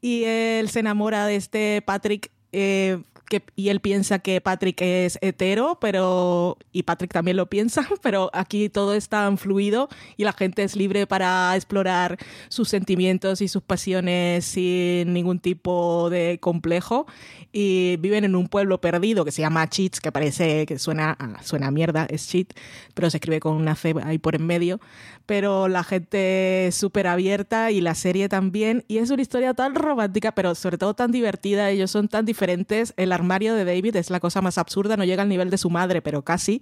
Y 0.01 0.25
él 0.25 0.68
se 0.68 0.81
enamora 0.81 1.27
de 1.27 1.37
este 1.37 1.83
Patrick. 1.83 2.31
Eh, 2.53 3.03
que, 3.25 3.43
y 3.57 3.68
él 3.68 3.81
piensa 3.81 4.18
que 4.18 4.41
Patrick 4.41 4.81
es 4.81 5.18
hetero, 5.20 5.79
pero 5.81 6.59
y 6.72 6.85
Patrick 6.85 7.12
también 7.12 7.37
lo 7.37 7.47
piensa, 7.47 7.87
pero 8.03 8.31
aquí 8.33 8.68
todo 8.68 8.95
es 8.95 9.09
tan 9.09 9.39
fluido 9.39 9.89
y 10.16 10.25
la 10.25 10.33
gente 10.33 10.62
es 10.62 10.77
libre 10.77 11.07
para 11.07 11.55
explorar 11.57 12.18
sus 12.49 12.68
sentimientos 12.68 13.41
y 13.41 13.49
sus 13.49 13.62
pasiones 13.62 14.45
sin 14.45 15.12
ningún 15.12 15.39
tipo 15.39 16.09
de 16.11 16.39
complejo 16.41 17.07
y 17.53 17.97
viven 17.99 18.25
en 18.25 18.35
un 18.35 18.49
pueblo 18.49 18.81
perdido 18.81 19.25
que 19.25 19.31
se 19.31 19.43
llama 19.43 19.68
Cheats, 19.68 20.01
que 20.01 20.11
parece 20.11 20.66
que 20.66 20.79
suena 20.79 21.12
a, 21.12 21.43
suena 21.43 21.68
a 21.68 21.70
mierda, 21.70 22.07
es 22.11 22.29
cheat, 22.29 22.49
pero 22.95 23.11
se 23.11 23.18
escribe 23.18 23.41
con 23.41 23.55
una 23.55 23.77
C 23.77 23.95
ahí 24.03 24.18
por 24.18 24.35
en 24.35 24.47
medio. 24.47 24.81
Pero 25.27 25.68
la 25.68 25.85
gente 25.85 26.66
es 26.66 26.75
súper 26.75 27.07
abierta 27.07 27.70
y 27.70 27.81
la 27.81 27.95
serie 27.95 28.29
también. 28.29 28.85
Y 28.89 28.99
es 28.99 29.11
una 29.11 29.22
historia 29.22 29.55
tan 29.55 29.75
romántica, 29.75 30.33
pero 30.33 30.55
sobre 30.55 30.79
todo 30.79 30.95
tan 30.95 31.12
divertida. 31.12 31.70
Ellos 31.70 31.91
son 31.91 32.09
tan 32.09 32.27
diferentes. 32.27 32.93
El 32.97 33.12
armario 33.15 33.55
de 33.55 33.65
David 33.65 33.97
es 33.97 34.11
la 34.11 34.21
cosa 34.21 34.43
más 34.43 34.59
absurda, 34.59 34.97
no 34.97 35.05
llega 35.05 35.23
al 35.23 35.29
nivel 35.29 35.51
de 35.51 35.59
su 35.59 35.71
madre, 35.71 36.03
pero 36.03 36.23
casi. 36.23 36.61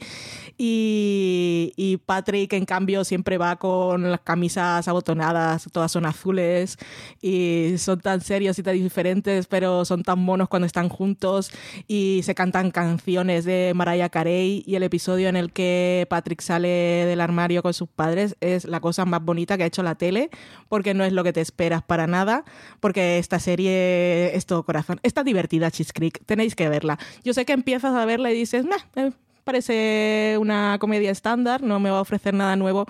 Y, 0.56 1.98
Patrick, 2.06 2.52
en 2.52 2.64
cambio, 2.64 3.04
siempre 3.04 3.38
va 3.38 3.56
con 3.56 4.10
las 4.10 4.20
camisas 4.20 4.86
abotonadas, 4.86 5.66
todas 5.72 5.90
son 5.90 6.06
azules 6.06 6.76
y 7.20 7.74
son 7.78 8.00
tan 8.00 8.20
serios 8.20 8.58
y 8.58 8.62
tan 8.62 8.74
diferentes, 8.74 9.46
pero 9.46 9.84
son 9.84 10.02
tan 10.02 10.18
monos 10.18 10.48
cuando 10.48 10.66
están 10.66 10.88
juntos 10.88 11.50
y 11.88 12.20
se 12.22 12.34
cantan 12.34 12.70
canciones 12.70 13.44
de 13.44 13.72
Mariah 13.74 14.08
Carey 14.08 14.62
y 14.66 14.76
el 14.76 14.82
episodio 14.82 15.28
en 15.28 15.36
el 15.36 15.52
que 15.52 16.06
Patrick 16.08 16.40
sale 16.40 16.68
del 16.68 17.20
armario 17.20 17.62
con 17.62 17.74
sus 17.74 17.88
padres 17.88 18.36
es 18.40 18.64
la 18.64 18.80
cosa 18.80 19.04
más 19.04 19.22
bonita 19.24 19.56
que 19.56 19.64
ha 19.64 19.66
hecho 19.66 19.82
la 19.82 19.94
tele 19.94 20.30
porque 20.68 20.94
no 20.94 21.04
es 21.04 21.12
lo 21.12 21.24
que 21.24 21.32
te 21.32 21.40
esperas 21.40 21.82
para 21.82 22.06
nada 22.06 22.44
porque 22.80 23.18
esta 23.18 23.38
serie 23.38 24.34
es 24.36 24.46
todo 24.46 24.64
corazón. 24.64 25.00
Está 25.02 25.24
divertida 25.24 25.70
Cheese 25.70 25.92
Creek, 25.92 26.24
tenéis 26.42 26.56
que 26.56 26.68
verla. 26.68 26.98
Yo 27.24 27.34
sé 27.34 27.44
que 27.44 27.52
empiezas 27.52 27.94
a 27.94 28.04
verla 28.04 28.32
y 28.32 28.34
dices, 28.34 28.64
nah, 28.64 28.78
eh, 28.96 29.12
parece 29.44 30.36
una 30.40 30.78
comedia 30.80 31.10
estándar, 31.10 31.62
no 31.62 31.78
me 31.78 31.90
va 31.90 31.98
a 31.98 32.02
ofrecer 32.02 32.34
nada 32.34 32.56
nuevo 32.56 32.86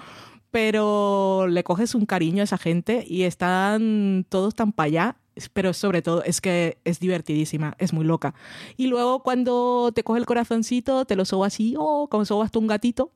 pero 0.50 1.46
le 1.48 1.64
coges 1.64 1.94
un 1.94 2.04
cariño 2.04 2.42
a 2.42 2.44
esa 2.44 2.58
gente 2.58 3.06
y 3.08 3.22
están 3.22 4.26
todos 4.28 4.54
tan 4.54 4.72
para 4.72 4.86
allá 4.86 5.16
pero 5.54 5.72
sobre 5.72 6.02
todo 6.02 6.22
es 6.24 6.42
que 6.42 6.76
es 6.84 7.00
divertidísima, 7.00 7.74
es 7.78 7.94
muy 7.94 8.04
loca. 8.04 8.34
Y 8.76 8.88
luego 8.88 9.22
cuando 9.22 9.90
te 9.94 10.02
coge 10.04 10.20
el 10.20 10.26
corazoncito, 10.26 11.06
te 11.06 11.16
lo 11.16 11.24
soba 11.24 11.46
así, 11.46 11.74
oh, 11.78 12.06
como 12.10 12.26
sobas 12.26 12.50
tú 12.50 12.58
un 12.58 12.66
gatito, 12.66 13.12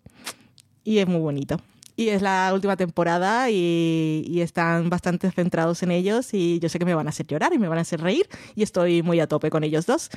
y 0.82 0.96
es 0.96 1.06
muy 1.06 1.20
bonito. 1.20 1.60
Y 1.96 2.10
es 2.10 2.20
la 2.20 2.50
última 2.52 2.76
temporada 2.76 3.50
y, 3.50 4.24
y, 4.28 4.42
están 4.42 4.90
bastante 4.90 5.30
centrados 5.30 5.82
en 5.82 5.90
ellos 5.90 6.34
y 6.34 6.58
yo 6.58 6.68
sé 6.68 6.78
que 6.78 6.84
me 6.84 6.94
van 6.94 7.06
a 7.06 7.10
hacer 7.10 7.26
llorar 7.26 7.54
y 7.54 7.58
me 7.58 7.68
van 7.68 7.78
a 7.78 7.80
hacer 7.80 8.00
reír 8.00 8.28
y 8.54 8.62
estoy 8.62 9.02
muy 9.02 9.18
a 9.18 9.26
tope 9.26 9.48
con 9.48 9.64
ellos 9.64 9.86
dos. 9.86 10.10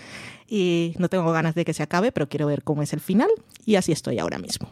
Y 0.47 0.93
no 0.97 1.07
tengo 1.07 1.31
ganas 1.31 1.55
de 1.55 1.63
que 1.63 1.73
se 1.73 1.83
acabe, 1.83 2.11
pero 2.11 2.27
quiero 2.27 2.47
ver 2.47 2.63
cómo 2.63 2.83
es 2.83 2.91
el 2.91 2.99
final 2.99 3.29
y 3.65 3.75
así 3.75 3.93
estoy 3.93 4.19
ahora 4.19 4.39
mismo. 4.39 4.69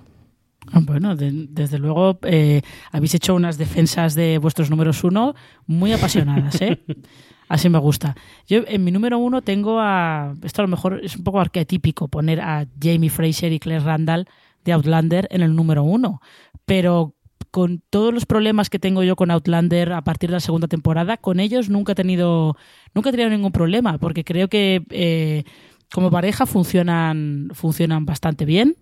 Bueno, 0.74 1.16
de, 1.16 1.32
desde 1.50 1.80
luego 1.80 2.20
eh, 2.24 2.62
habéis 2.92 3.16
hecho 3.16 3.36
unas 3.36 3.58
defensas 3.58 4.16
de 4.16 4.38
vuestros 4.38 4.70
números 4.70 5.04
uno 5.04 5.34
muy 5.66 5.94
apasionadas, 5.94 6.62
¿eh? 6.62 6.84
Así 7.50 7.70
me 7.70 7.80
gusta. 7.80 8.16
Yo 8.46 8.64
en 8.68 8.84
mi 8.84 8.92
número 8.92 9.18
uno 9.18 9.42
tengo 9.42 9.80
a. 9.80 10.34
Esto 10.44 10.62
a 10.62 10.66
lo 10.66 10.68
mejor 10.68 11.00
es 11.02 11.16
un 11.16 11.24
poco 11.24 11.40
arquetípico 11.40 12.10
poner 12.10 12.42
a 12.42 12.68
Jamie 12.82 13.10
Fraser 13.10 13.54
y 13.54 13.60
Claire 13.60 13.86
Randall 13.86 14.28
de 14.66 14.74
Outlander 14.74 15.30
en 15.32 15.42
el 15.42 15.56
número 15.56 15.84
uno. 15.84 16.22
Pero 16.68 17.16
con 17.50 17.82
todos 17.90 18.14
los 18.14 18.28
problemas 18.28 18.70
que 18.70 18.78
tengo 18.78 19.02
yo 19.02 19.16
con 19.16 19.32
Outlander 19.32 19.94
a 19.94 20.04
partir 20.04 20.30
de 20.30 20.36
la 20.36 20.40
segunda 20.42 20.68
temporada, 20.68 21.18
con 21.18 21.40
ellos 21.40 21.70
nunca 21.70 21.94
he 21.94 21.96
tenido, 21.96 22.56
nunca 22.94 23.10
he 23.10 23.14
tenido 23.14 23.32
ningún 23.32 23.52
problema, 23.52 23.98
porque 23.98 24.24
creo 24.24 24.50
que 24.50 24.84
eh, 24.92 25.44
como 25.92 26.12
pareja 26.12 26.46
funcionan, 26.46 27.50
funcionan 27.54 28.06
bastante 28.06 28.46
bien 28.46 28.76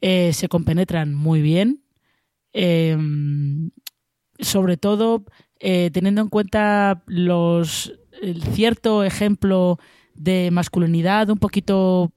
eh, 0.00 0.32
se 0.32 0.48
compenetran 0.48 1.14
muy 1.14 1.42
bien. 1.42 1.82
Eh, 2.52 2.96
sobre 4.40 4.76
todo 4.76 5.24
eh, 5.60 5.90
teniendo 5.92 6.22
en 6.22 6.28
cuenta 6.28 7.02
los 7.06 7.92
el 8.22 8.42
cierto 8.42 9.04
ejemplo 9.04 9.78
de 10.14 10.50
masculinidad 10.50 11.30
un 11.30 11.38
poquito 11.38 12.12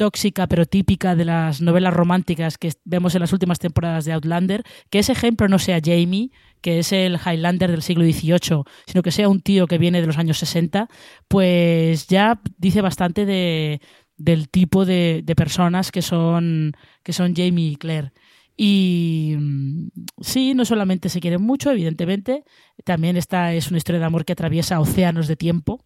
tóxica 0.00 0.46
pero 0.46 0.64
típica 0.64 1.14
de 1.14 1.26
las 1.26 1.60
novelas 1.60 1.92
románticas 1.92 2.56
que 2.56 2.72
vemos 2.86 3.14
en 3.14 3.20
las 3.20 3.34
últimas 3.34 3.58
temporadas 3.58 4.06
de 4.06 4.14
Outlander, 4.14 4.64
que 4.88 5.00
ese 5.00 5.12
ejemplo 5.12 5.46
no 5.46 5.58
sea 5.58 5.78
Jamie, 5.84 6.30
que 6.62 6.78
es 6.78 6.92
el 6.92 7.18
Highlander 7.18 7.70
del 7.70 7.82
siglo 7.82 8.04
XVIII, 8.04 8.64
sino 8.86 9.02
que 9.02 9.10
sea 9.10 9.28
un 9.28 9.42
tío 9.42 9.66
que 9.66 9.76
viene 9.76 10.00
de 10.00 10.06
los 10.06 10.16
años 10.16 10.38
60, 10.38 10.88
pues 11.28 12.06
ya 12.06 12.40
dice 12.56 12.80
bastante 12.80 13.26
de, 13.26 13.82
del 14.16 14.48
tipo 14.48 14.86
de, 14.86 15.20
de, 15.22 15.34
personas 15.36 15.92
que 15.92 16.00
son, 16.00 16.72
que 17.02 17.12
son 17.12 17.34
Jamie 17.36 17.72
y 17.72 17.76
Claire. 17.76 18.12
Y 18.56 19.34
mm, 19.38 19.88
sí, 20.22 20.54
no 20.54 20.64
solamente 20.64 21.10
se 21.10 21.20
quieren 21.20 21.42
mucho, 21.42 21.70
evidentemente, 21.70 22.44
también 22.84 23.18
esta 23.18 23.52
es 23.52 23.68
una 23.68 23.76
historia 23.76 24.00
de 24.00 24.06
amor 24.06 24.24
que 24.24 24.32
atraviesa 24.32 24.80
océanos 24.80 25.28
de 25.28 25.36
tiempo 25.36 25.84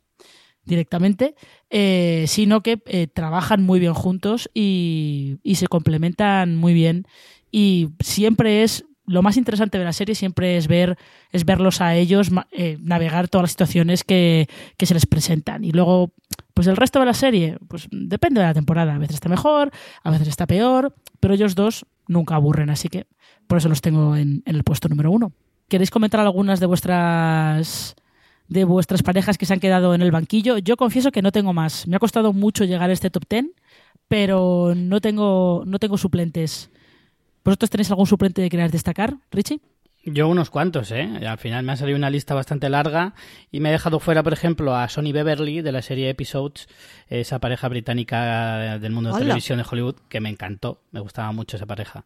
directamente, 0.65 1.35
eh, 1.71 2.25
sino 2.29 2.63
que 2.63 2.81
eh, 2.87 3.07
trabajan 3.07 3.63
muy 3.63 3.81
bien 3.81 3.95
juntos 3.95 4.51
y, 4.55 5.39
se 5.55 5.67
complementan 5.69 6.57
muy 6.57 6.75
bien. 6.75 7.07
Y 7.51 7.91
siempre 8.01 8.63
es 8.63 8.85
lo 9.07 9.23
más 9.23 9.37
interesante 9.37 9.79
de 9.79 9.85
la 9.85 9.93
serie 9.93 10.15
siempre 10.15 10.57
es 10.57 10.67
ver 10.67 10.97
es 11.31 11.45
verlos 11.45 11.83
a 11.83 11.95
ellos 11.95 12.31
eh, 12.53 12.79
navegar 12.81 13.29
todas 13.29 13.43
las 13.43 13.51
situaciones 13.51 14.03
que, 14.03 14.49
que 14.79 14.87
se 14.87 14.95
les 14.95 15.05
presentan. 15.05 15.63
Y 15.63 15.73
luego 15.73 16.13
pues 16.55 16.67
el 16.69 16.77
resto 16.77 17.01
de 17.01 17.07
la 17.07 17.15
serie 17.15 17.59
pues 17.69 17.87
depende 17.91 18.41
de 18.41 18.47
la 18.47 18.55
temporada. 18.55 18.95
A 18.95 18.99
veces 18.99 19.17
está 19.17 19.29
mejor 19.29 19.71
a 20.03 20.11
veces 20.11 20.29
está 20.29 20.47
peor 20.47 20.95
pero 21.21 21.35
ellos 21.35 21.55
dos 21.55 21.85
nunca 22.09 22.35
aburren 22.35 22.71
así 22.71 22.89
que 22.89 23.07
por 23.47 23.59
eso 23.59 23.69
los 23.69 23.83
tengo 23.83 24.17
en, 24.17 24.43
en 24.47 24.57
el 24.57 24.65
puesto 24.65 24.89
número 24.89 25.11
uno. 25.11 25.33
Queréis 25.69 25.91
comentar 25.91 26.21
algunas 26.21 26.61
de 26.61 26.67
vuestras 26.67 27.95
de 28.49 28.65
vuestras 28.65 29.03
parejas 29.03 29.39
que 29.39 29.47
se 29.47 29.55
han 29.55 29.61
quedado 29.61 29.95
en 29.95 30.03
el 30.03 30.11
banquillo 30.11 30.59
yo 30.59 30.77
confieso 30.77 31.11
que 31.11 31.23
no 31.23 31.33
tengo 31.33 31.53
más 31.53 31.87
me 31.87 31.97
ha 31.97 32.01
costado 32.01 32.33
mucho 32.33 32.65
llegar 32.65 32.91
a 32.91 32.93
este 32.93 33.11
top 33.11 33.25
10 33.29 33.47
pero 34.09 34.75
no 34.77 35.01
tengo 35.01 35.65
no 35.67 35.79
tengo 35.79 35.97
suplentes 35.97 36.71
¿Vosotros 37.45 37.71
tenéis 37.71 37.91
algún 37.91 38.07
suplente 38.07 38.43
que 38.43 38.49
queráis 38.49 38.73
destacar, 38.73 39.17
Richie? 39.31 39.61
Yo 40.07 40.29
unos 40.29 40.51
cuantos, 40.51 40.91
¿eh? 40.91 41.09
Al 41.27 41.39
final 41.39 41.65
me 41.65 41.73
ha 41.73 41.77
salido 41.77 41.97
una 41.97 42.11
lista 42.11 42.35
bastante 42.35 42.69
larga 42.69 43.15
y 43.51 43.61
me 43.61 43.69
he 43.69 43.73
dejado 43.73 44.01
fuera, 44.01 44.23
por 44.23 44.33
ejemplo, 44.33 44.75
a 44.75 44.89
Sonny 44.89 45.13
Beverly 45.13 45.63
de 45.63 45.73
la 45.73 45.81
serie 45.81 46.11
Episodes, 46.11 46.69
esa 47.09 47.39
pareja 47.39 47.69
británica 47.69 48.79
del 48.79 48.93
mundo 48.93 49.11
de 49.11 49.17
Hola. 49.17 49.25
televisión 49.25 49.59
de 49.59 49.65
Hollywood, 49.71 49.97
que 50.09 50.21
me 50.21 50.29
encantó, 50.29 50.81
me 50.91 51.01
gustaba 51.01 51.33
mucho 51.33 51.57
esa 51.57 51.67
pareja. 51.67 52.05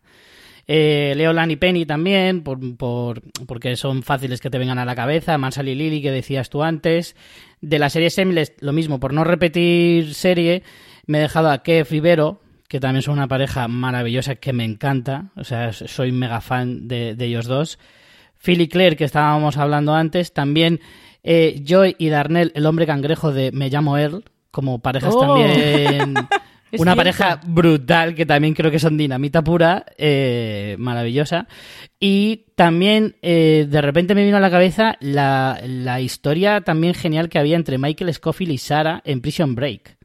Eh, 0.70 1.14
Leolan 1.16 1.50
y 1.50 1.56
Penny 1.56 1.86
también, 1.86 2.42
por, 2.42 2.58
por- 2.76 3.22
porque 3.46 3.74
son 3.76 4.02
fáciles 4.02 4.40
que 4.40 4.50
te 4.50 4.58
vengan 4.58 4.78
a 4.78 4.84
la 4.84 4.94
cabeza. 4.94 5.38
Mansell 5.38 5.68
y 5.68 5.74
Lily, 5.74 6.02
que 6.02 6.10
decías 6.10 6.50
tú 6.50 6.62
antes. 6.62 7.16
De 7.62 7.78
la 7.78 7.88
serie 7.90 8.10
Shameless, 8.10 8.52
lo 8.60 8.72
mismo, 8.74 9.00
por 9.00 9.12
no 9.14 9.24
repetir 9.24 10.14
serie, 10.14 10.62
me 11.06 11.18
he 11.18 11.22
dejado 11.22 11.50
a 11.50 11.62
Kev 11.62 11.86
y 11.92 12.00
Vero, 12.00 12.42
que 12.68 12.80
también 12.80 13.02
son 13.02 13.14
una 13.14 13.28
pareja 13.28 13.66
maravillosa 13.66 14.34
que 14.36 14.52
me 14.52 14.64
encanta. 14.64 15.30
O 15.36 15.44
sea, 15.44 15.72
soy 15.72 16.12
mega 16.12 16.40
fan 16.42 16.86
de, 16.86 17.14
de 17.14 17.24
ellos 17.24 17.46
dos. 17.46 17.78
Phil 18.36 18.60
y 18.60 18.68
Claire, 18.68 18.94
que 18.96 19.04
estábamos 19.04 19.56
hablando 19.56 19.94
antes. 19.94 20.32
También 20.34 20.80
eh, 21.24 21.62
Joy 21.66 21.96
y 21.98 22.10
Darnell, 22.10 22.52
el 22.54 22.66
hombre 22.66 22.86
cangrejo 22.86 23.32
de 23.32 23.50
Me 23.52 23.70
llamo 23.70 23.96
Earl, 23.96 24.22
como 24.50 24.80
parejas 24.80 25.14
Oh. 25.16 25.20
también. 25.20 26.14
Es 26.70 26.80
una 26.80 26.92
cierto. 26.92 26.96
pareja 26.96 27.40
brutal, 27.46 28.14
que 28.14 28.26
también 28.26 28.54
creo 28.54 28.70
que 28.70 28.78
son 28.78 28.96
dinamita 28.96 29.42
pura, 29.42 29.86
eh, 29.96 30.76
maravillosa. 30.78 31.48
Y 32.00 32.46
también, 32.56 33.16
eh, 33.22 33.66
de 33.68 33.80
repente 33.80 34.14
me 34.14 34.24
vino 34.24 34.36
a 34.36 34.40
la 34.40 34.50
cabeza 34.50 34.96
la, 35.00 35.60
la 35.66 36.00
historia 36.00 36.60
también 36.60 36.94
genial 36.94 37.28
que 37.28 37.38
había 37.38 37.56
entre 37.56 37.78
Michael 37.78 38.12
Scofield 38.12 38.52
y 38.52 38.58
Sarah 38.58 39.00
en 39.04 39.20
Prison 39.20 39.54
Break. 39.54 39.96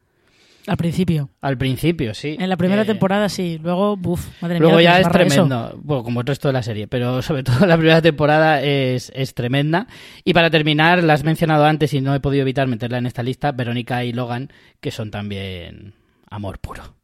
Al 0.66 0.78
principio. 0.78 1.30
Al 1.42 1.58
principio, 1.58 2.14
sí. 2.14 2.38
En 2.40 2.48
la 2.48 2.56
primera 2.56 2.84
Eh, 2.84 2.86
temporada 2.86 3.28
sí, 3.28 3.60
luego, 3.62 3.98
buf, 3.98 4.26
madre 4.42 4.60
Luego 4.60 4.78
mía. 4.78 4.84
ya 4.84 4.92
es 4.92 4.98
desbarra 5.00 5.24
eso. 5.26 5.34
tremendo, 5.46 5.80
bueno, 5.84 6.04
como 6.04 6.22
el 6.22 6.26
resto 6.28 6.48
de 6.48 6.54
la 6.54 6.64
serie, 6.64 6.88
pero 6.88 7.22
sobre 7.22 7.44
todo 7.44 7.66
la 7.68 7.76
primera 7.76 8.02
temporada 8.02 8.62
es, 8.62 9.12
es 9.14 9.34
tremenda. 9.34 9.88
Y 10.24 10.32
para 10.34 10.50
terminar, 10.50 11.04
la 11.04 11.16
has 11.16 11.26
mencionado 11.26 11.66
antes 11.66 11.94
y 11.94 12.00
no 12.00 12.16
he 12.16 12.22
podido 12.22 12.44
evitar 12.44 12.68
meterla 12.68 12.98
en 13.00 13.08
esta 13.08 13.24
lista, 13.24 13.52
Verónica 13.52 14.06
y 14.06 14.14
Logan, 14.14 14.54
que 14.80 14.92
son 14.92 15.12
también 15.12 15.96
amor 16.34 16.60
puro. 16.60 16.96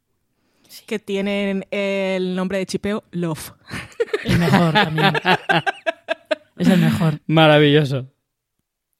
Que 0.86 0.98
tienen 0.98 1.66
el 1.70 2.34
nombre 2.34 2.58
de 2.58 2.66
chipeo 2.66 3.04
Love. 3.12 3.52
El 4.24 4.38
mejor 4.38 4.72
también. 4.72 5.12
es 6.58 6.68
el 6.68 6.80
mejor. 6.80 7.20
Maravilloso. 7.26 8.08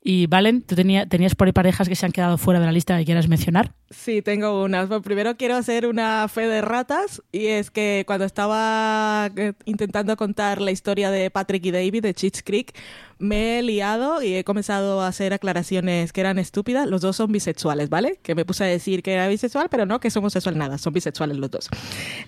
Y 0.03 0.27
Valen, 0.29 0.63
¿tú 0.63 0.75
tenía- 0.77 1.05
tenías 1.07 1.35
por 1.35 1.47
ahí 1.47 1.53
parejas 1.53 1.87
que 1.87 1.95
se 1.95 2.07
han 2.07 2.13
quedado 2.13 2.39
fuera 2.39 2.59
de 2.59 2.65
la 2.65 2.73
lista 2.73 2.97
que 2.97 3.05
quieras 3.05 3.29
mencionar? 3.29 3.75
Sí, 3.91 4.23
tengo 4.23 4.65
unas. 4.65 4.89
Primero 5.03 5.37
quiero 5.37 5.57
hacer 5.57 5.85
una 5.87 6.27
fe 6.29 6.47
de 6.47 6.63
ratas 6.63 7.23
y 7.33 7.49
es 7.49 7.71
que 7.71 8.05
cuando 8.07 8.25
estaba 8.25 9.31
eh, 9.37 9.53
intentando 9.67 10.17
contar 10.17 10.63
la 10.63 10.71
historia 10.71 11.11
de 11.11 11.31
Patrick 11.31 11.67
y 11.67 11.71
David 11.71 12.03
de 12.03 12.15
Cheats 12.15 12.43
Creek, 12.43 12.73
me 13.19 13.59
he 13.59 13.63
liado 13.63 14.23
y 14.23 14.37
he 14.37 14.43
comenzado 14.45 15.03
a 15.03 15.09
hacer 15.09 15.35
aclaraciones 15.35 16.15
que 16.15 16.23
eran 16.23 16.39
estúpidas. 16.39 16.89
Los 16.89 17.03
dos 17.03 17.17
son 17.17 17.31
bisexuales, 17.31 17.91
¿vale? 17.91 18.19
Que 18.23 18.35
me 18.35 18.47
puse 18.47 18.65
a 18.65 18.69
decir 18.69 19.03
que 19.03 19.13
era 19.13 19.29
bisexual, 19.29 19.69
pero 19.69 19.85
no 19.85 20.01
que 20.01 20.09
es 20.09 20.17
homosexual 20.17 20.57
nada, 20.57 20.79
son 20.79 20.95
bisexuales 20.95 21.37
los 21.37 21.51
dos. 21.51 21.69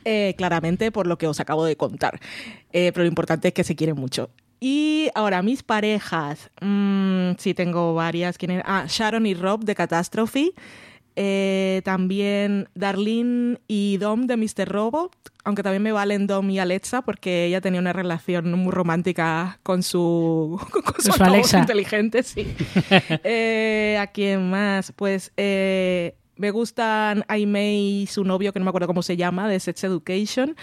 Eh, 0.04 0.34
claramente 0.36 0.92
por 0.92 1.06
lo 1.06 1.16
que 1.16 1.26
os 1.26 1.40
acabo 1.40 1.64
de 1.64 1.76
contar. 1.76 2.20
Eh, 2.74 2.90
pero 2.92 3.04
lo 3.04 3.08
importante 3.08 3.48
es 3.48 3.54
que 3.54 3.64
se 3.64 3.76
quieren 3.76 3.96
mucho. 3.96 4.28
Y 4.64 5.10
ahora, 5.16 5.42
mis 5.42 5.64
parejas. 5.64 6.48
Mm, 6.60 7.32
sí, 7.36 7.52
tengo 7.52 7.94
varias. 7.94 8.38
¿Quién 8.38 8.52
era? 8.52 8.62
Ah, 8.64 8.84
Sharon 8.86 9.26
y 9.26 9.34
Rob 9.34 9.64
de 9.64 9.74
Catastrophe. 9.74 10.52
Eh, 11.16 11.82
también 11.84 12.68
Darlene 12.76 13.58
y 13.66 13.96
Dom 13.96 14.28
de 14.28 14.36
Mr. 14.36 14.68
Robot, 14.68 15.16
aunque 15.42 15.64
también 15.64 15.82
me 15.82 15.90
valen 15.90 16.28
Dom 16.28 16.48
y 16.48 16.60
Alexa 16.60 17.02
porque 17.02 17.46
ella 17.46 17.60
tenía 17.60 17.80
una 17.80 17.92
relación 17.92 18.52
muy 18.52 18.70
romántica 18.70 19.58
con 19.64 19.82
su, 19.82 20.58
con 20.70 21.02
su, 21.04 21.10
su 21.12 21.22
Alexa. 21.24 21.58
inteligente. 21.58 22.22
Sí. 22.22 22.46
Eh, 23.24 23.98
¿A 24.00 24.06
quién 24.06 24.48
más? 24.48 24.92
Pues 24.92 25.32
eh, 25.36 26.14
me 26.36 26.52
gustan 26.52 27.24
Aimee 27.26 28.02
y 28.02 28.06
su 28.06 28.22
novio, 28.22 28.52
que 28.52 28.60
no 28.60 28.64
me 28.64 28.68
acuerdo 28.68 28.86
cómo 28.86 29.02
se 29.02 29.16
llama, 29.16 29.48
de 29.48 29.58
Sex 29.58 29.82
Education. 29.82 30.54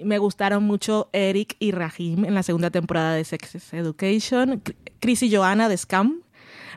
Me 0.00 0.18
gustaron 0.18 0.64
mucho 0.64 1.08
Eric 1.12 1.56
y 1.58 1.70
Rahim 1.70 2.24
en 2.24 2.34
la 2.34 2.42
segunda 2.42 2.70
temporada 2.70 3.14
de 3.14 3.24
Sex 3.24 3.72
Education. 3.72 4.62
Chris 5.00 5.22
y 5.22 5.34
Joanna 5.34 5.68
de 5.68 5.76
Scam. 5.76 6.20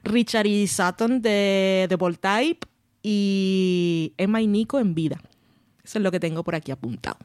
Richard 0.04 0.46
y 0.46 0.68
Sutton 0.68 1.22
de 1.22 1.86
The 1.90 1.96
Voltype. 1.96 2.68
Y 3.04 4.14
Emma 4.18 4.42
y 4.42 4.48
Nico 4.48 4.80
en 4.80 4.94
vida. 4.94 5.22
Eso 5.84 6.00
es 6.00 6.04
lo 6.04 6.12
que 6.12 6.20
tengo 6.20 6.44
por 6.44 6.56
aquí 6.56 6.72
apuntado. 6.72 7.18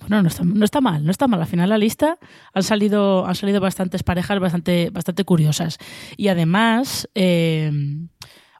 Bueno, 0.00 0.22
no 0.22 0.28
está, 0.28 0.80
mal, 0.80 1.04
no 1.04 1.10
está 1.10 1.26
mal. 1.26 1.40
Al 1.40 1.46
final 1.46 1.68
la 1.68 1.78
lista 1.78 2.18
han 2.54 2.62
salido, 2.62 3.26
han 3.26 3.34
salido 3.34 3.60
bastantes 3.60 4.02
parejas 4.02 4.38
bastante, 4.38 4.90
bastante 4.90 5.24
curiosas. 5.24 5.78
Y 6.16 6.28
además, 6.28 7.08
eh, 7.14 7.70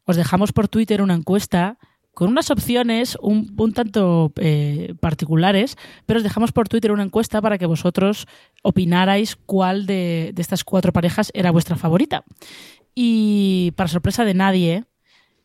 os 0.04 0.16
dejamos 0.16 0.52
por 0.52 0.68
Twitter 0.68 1.02
una 1.02 1.14
encuesta 1.14 1.78
con 2.18 2.30
unas 2.30 2.50
opciones 2.50 3.16
un, 3.20 3.54
un 3.56 3.72
tanto 3.72 4.32
eh, 4.40 4.92
particulares, 4.98 5.76
pero 6.04 6.18
os 6.18 6.24
dejamos 6.24 6.50
por 6.50 6.68
Twitter 6.68 6.90
una 6.90 7.04
encuesta 7.04 7.40
para 7.40 7.58
que 7.58 7.66
vosotros 7.66 8.26
opinarais 8.64 9.36
cuál 9.36 9.86
de, 9.86 10.32
de 10.34 10.42
estas 10.42 10.64
cuatro 10.64 10.92
parejas 10.92 11.30
era 11.32 11.52
vuestra 11.52 11.76
favorita. 11.76 12.24
Y 12.92 13.72
para 13.76 13.86
sorpresa 13.86 14.24
de 14.24 14.34
nadie, 14.34 14.84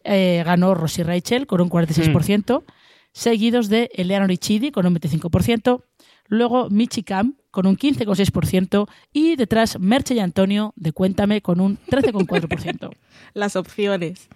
eh, 0.03 0.41
ganó 0.43 0.73
Rosy 0.73 1.03
Rachel 1.03 1.45
con 1.45 1.61
un 1.61 1.69
46%, 1.69 2.63
seguidos 3.11 3.69
de 3.69 3.91
Eleanor 3.93 4.31
y 4.31 4.39
Chidi 4.39 4.71
con 4.71 4.87
un 4.87 4.95
25%, 4.95 5.83
luego 6.25 6.71
Michi 6.71 7.03
Cam 7.03 7.35
con 7.51 7.67
un 7.67 7.77
15,6% 7.77 8.89
y 9.11 9.35
detrás 9.35 9.79
Merche 9.79 10.15
y 10.15 10.19
Antonio 10.21 10.73
de 10.75 10.91
Cuéntame 10.91 11.43
con 11.43 11.59
un 11.59 11.77
13,4%. 11.85 12.89
Las 13.35 13.55
opciones. 13.55 14.27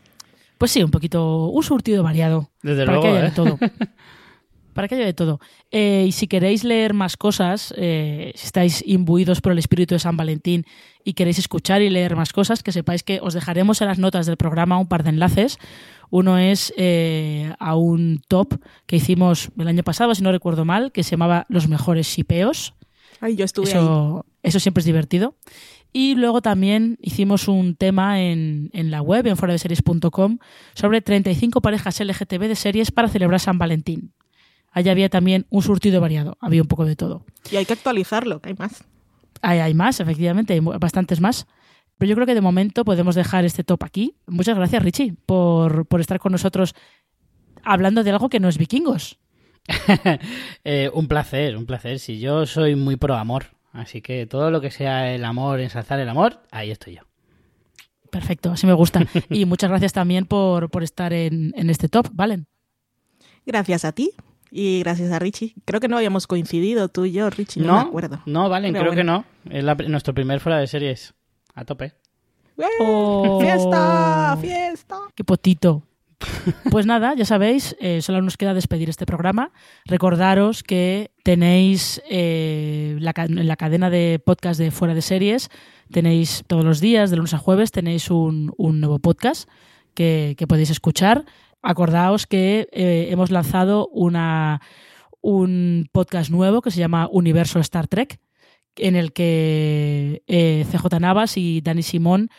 Pues 0.58 0.72
sí, 0.72 0.84
un 0.84 0.92
poquito, 0.92 1.48
un 1.48 1.64
surtido 1.64 2.04
variado. 2.04 2.52
Desde 2.62 2.86
para 2.86 2.98
luego, 2.98 3.04
que 3.04 3.10
haya 3.10 3.28
¿eh? 3.28 3.30
de 3.30 3.36
todo. 3.36 3.60
Para 4.78 4.88
que 4.88 4.94
haya 4.94 5.06
de 5.06 5.14
todo. 5.16 5.40
Eh, 5.72 6.06
y 6.08 6.12
si 6.12 6.28
queréis 6.28 6.64
leer 6.64 6.94
más 6.94 7.18
cosas, 7.18 7.74
eh, 7.78 8.32
si 8.36 8.46
estáis 8.46 8.84
imbuidos 8.86 9.42
por 9.42 9.52
el 9.52 9.58
espíritu 9.58 9.96
de 9.96 10.00
San 10.00 10.18
Valentín 10.18 10.66
y 11.04 11.14
queréis 11.14 11.40
escuchar 11.40 11.82
y 11.82 11.90
leer 11.90 12.16
más 12.16 12.32
cosas, 12.32 12.62
que 12.62 12.72
sepáis 12.72 13.02
que 13.02 13.20
os 13.20 13.34
dejaremos 13.34 13.82
en 13.82 13.88
las 13.88 13.98
notas 13.98 14.28
del 14.28 14.38
programa 14.38 14.78
un 14.78 14.88
par 14.88 15.04
de 15.04 15.10
enlaces. 15.10 15.58
Uno 16.12 16.38
es 16.38 16.76
eh, 16.78 17.52
a 17.58 17.76
un 17.76 18.22
top 18.28 18.54
que 18.86 18.98
hicimos 18.98 19.50
el 19.58 19.68
año 19.68 19.82
pasado, 19.82 20.14
si 20.14 20.22
no 20.22 20.32
recuerdo 20.32 20.64
mal, 20.64 20.92
que 20.92 21.02
se 21.02 21.12
llamaba 21.12 21.48
Los 21.50 21.68
mejores 21.68 22.06
shipeos. 22.06 22.76
Ay, 23.20 23.36
yo 23.36 23.46
estuve 23.46 23.74
ahí. 23.74 24.22
Eso 24.44 24.60
siempre 24.60 24.82
es 24.82 24.86
divertido. 24.86 25.36
Y 25.98 26.14
luego 26.14 26.44
también 26.44 27.00
hicimos 27.02 27.48
un 27.48 27.76
tema 27.76 28.22
en, 28.22 28.70
en 28.74 28.92
la 28.92 29.02
web, 29.02 29.26
en 29.26 29.36
foradeseries.com, 29.36 30.38
sobre 30.76 31.02
35 31.02 31.60
parejas 31.60 32.00
LGTB 32.00 32.42
de 32.42 32.56
series 32.56 32.92
para 32.92 33.08
celebrar 33.08 33.40
San 33.40 33.58
Valentín. 33.58 34.14
Allá 34.72 34.92
había 34.92 35.10
también 35.10 35.48
un 35.50 35.64
surtido 35.64 36.00
variado, 36.00 36.38
había 36.40 36.62
un 36.62 36.68
poco 36.68 36.86
de 36.86 36.96
todo. 36.96 37.26
Y 37.50 37.56
hay 37.56 37.66
que 37.66 37.74
actualizarlo, 37.74 38.44
que 38.44 38.50
hay 38.50 38.56
más. 38.60 38.84
Hay, 39.42 39.58
hay 39.58 39.74
más, 39.74 40.00
efectivamente, 40.00 40.54
hay 40.54 40.60
bastantes 40.60 41.20
más. 41.20 41.48
Pero 41.98 42.10
yo 42.10 42.14
creo 42.14 42.28
que 42.28 42.36
de 42.36 42.42
momento 42.42 42.86
podemos 42.86 43.16
dejar 43.16 43.44
este 43.44 43.64
top 43.64 43.84
aquí. 43.84 44.14
Muchas 44.28 44.56
gracias, 44.56 44.84
Richie, 44.84 45.16
por, 45.26 45.88
por 45.88 46.00
estar 46.00 46.20
con 46.20 46.32
nosotros 46.32 46.76
hablando 47.64 48.04
de 48.04 48.12
algo 48.12 48.30
que 48.30 48.40
no 48.40 48.50
es 48.50 48.60
vikingos. 48.60 49.18
Eh, 50.64 50.92
un 50.94 51.08
placer, 51.08 51.58
un 51.58 51.66
placer. 51.66 51.98
Si 51.98 52.20
yo 52.20 52.46
soy 52.46 52.76
muy 52.76 52.98
pro 52.98 53.16
amor, 53.16 53.57
así 53.78 54.02
que 54.02 54.26
todo 54.26 54.52
lo 54.52 54.60
que 54.62 54.72
sea 54.72 55.14
el 55.14 55.24
amor, 55.26 55.60
ensalzar 55.60 56.00
el 56.00 56.10
amor, 56.10 56.42
ahí 56.52 56.72
estoy 56.72 56.96
yo. 56.96 57.02
Perfecto, 58.12 58.52
así 58.52 58.66
me 58.68 58.74
gusta. 58.74 59.06
Y 59.30 59.46
muchas 59.46 59.70
gracias 59.70 59.94
también 59.94 60.26
por, 60.26 60.70
por 60.70 60.84
estar 60.84 61.14
en, 61.14 61.54
en 61.56 61.70
este 61.70 61.90
top, 61.90 62.08
¿valen? 62.14 62.48
Gracias 63.46 63.86
a 63.86 63.92
ti 63.92 64.12
y 64.52 64.80
gracias 64.80 65.12
a 65.12 65.20
Richie. 65.20 65.54
Creo 65.66 65.80
que 65.80 65.88
no 65.88 65.98
habíamos 65.98 66.28
coincidido 66.28 66.88
tú 66.90 67.06
y 67.06 67.12
yo, 67.12 67.30
Richie, 67.30 67.62
no, 67.62 67.68
No, 67.68 67.74
me 67.84 67.88
acuerdo. 67.90 68.22
no, 68.26 68.50
vale, 68.50 68.72
Pero 68.72 68.84
creo 68.86 68.96
que 68.96 69.04
no. 69.04 69.26
Es 69.50 69.64
la- 69.64 69.76
nuestro 69.76 70.14
primer 70.14 70.40
fuera 70.40 70.58
de 70.60 70.68
series. 70.68 71.14
A 71.54 71.66
tope. 71.66 71.94
¡Eh! 72.58 72.64
Oh. 72.82 73.40
¡Fiesta! 73.42 74.38
¡Fiesta! 74.42 74.98
¡Qué 75.16 75.24
potito! 75.24 75.84
Pues 76.72 76.86
nada, 76.86 77.14
ya 77.16 77.26
sabéis, 77.26 77.76
eh, 77.80 78.02
solo 78.02 78.22
nos 78.22 78.38
queda 78.38 78.54
despedir 78.54 78.90
este 78.90 79.06
programa. 79.06 79.52
Recordaros 79.86 80.64
que 80.64 81.12
tenéis 81.24 82.02
eh, 82.10 82.98
la, 83.00 83.14
la 83.28 83.56
cadena 83.56 83.90
de 83.90 84.22
podcast 84.24 84.60
de 84.60 84.72
Fuera 84.72 84.94
de 84.94 85.02
Series, 85.02 85.50
tenéis 85.92 86.44
todos 86.48 86.64
los 86.64 86.80
días, 86.80 87.10
de 87.10 87.18
lunes 87.18 87.34
a 87.34 87.38
jueves, 87.38 87.72
tenéis 87.72 88.10
un, 88.10 88.54
un 88.58 88.80
nuevo 88.80 89.00
podcast 89.00 89.50
que, 89.94 90.36
que 90.38 90.48
podéis 90.48 90.70
escuchar. 90.70 91.26
Acordaos 91.62 92.28
que 92.28 92.70
eh, 92.72 93.08
hemos 93.10 93.32
lanzado 93.32 93.88
una, 93.88 94.62
un 95.22 95.90
podcast 95.92 96.30
nuevo 96.30 96.62
que 96.62 96.72
se 96.72 96.80
llama 96.80 97.10
Universo 97.12 97.60
Star 97.60 97.88
Trek, 97.88 98.20
en 98.76 98.96
el 98.96 99.12
que 99.12 100.24
eh, 100.28 100.66
CJ 100.72 101.00
Navas 101.00 101.36
y 101.38 101.62
Dani 101.62 101.82
Simón 101.82 102.30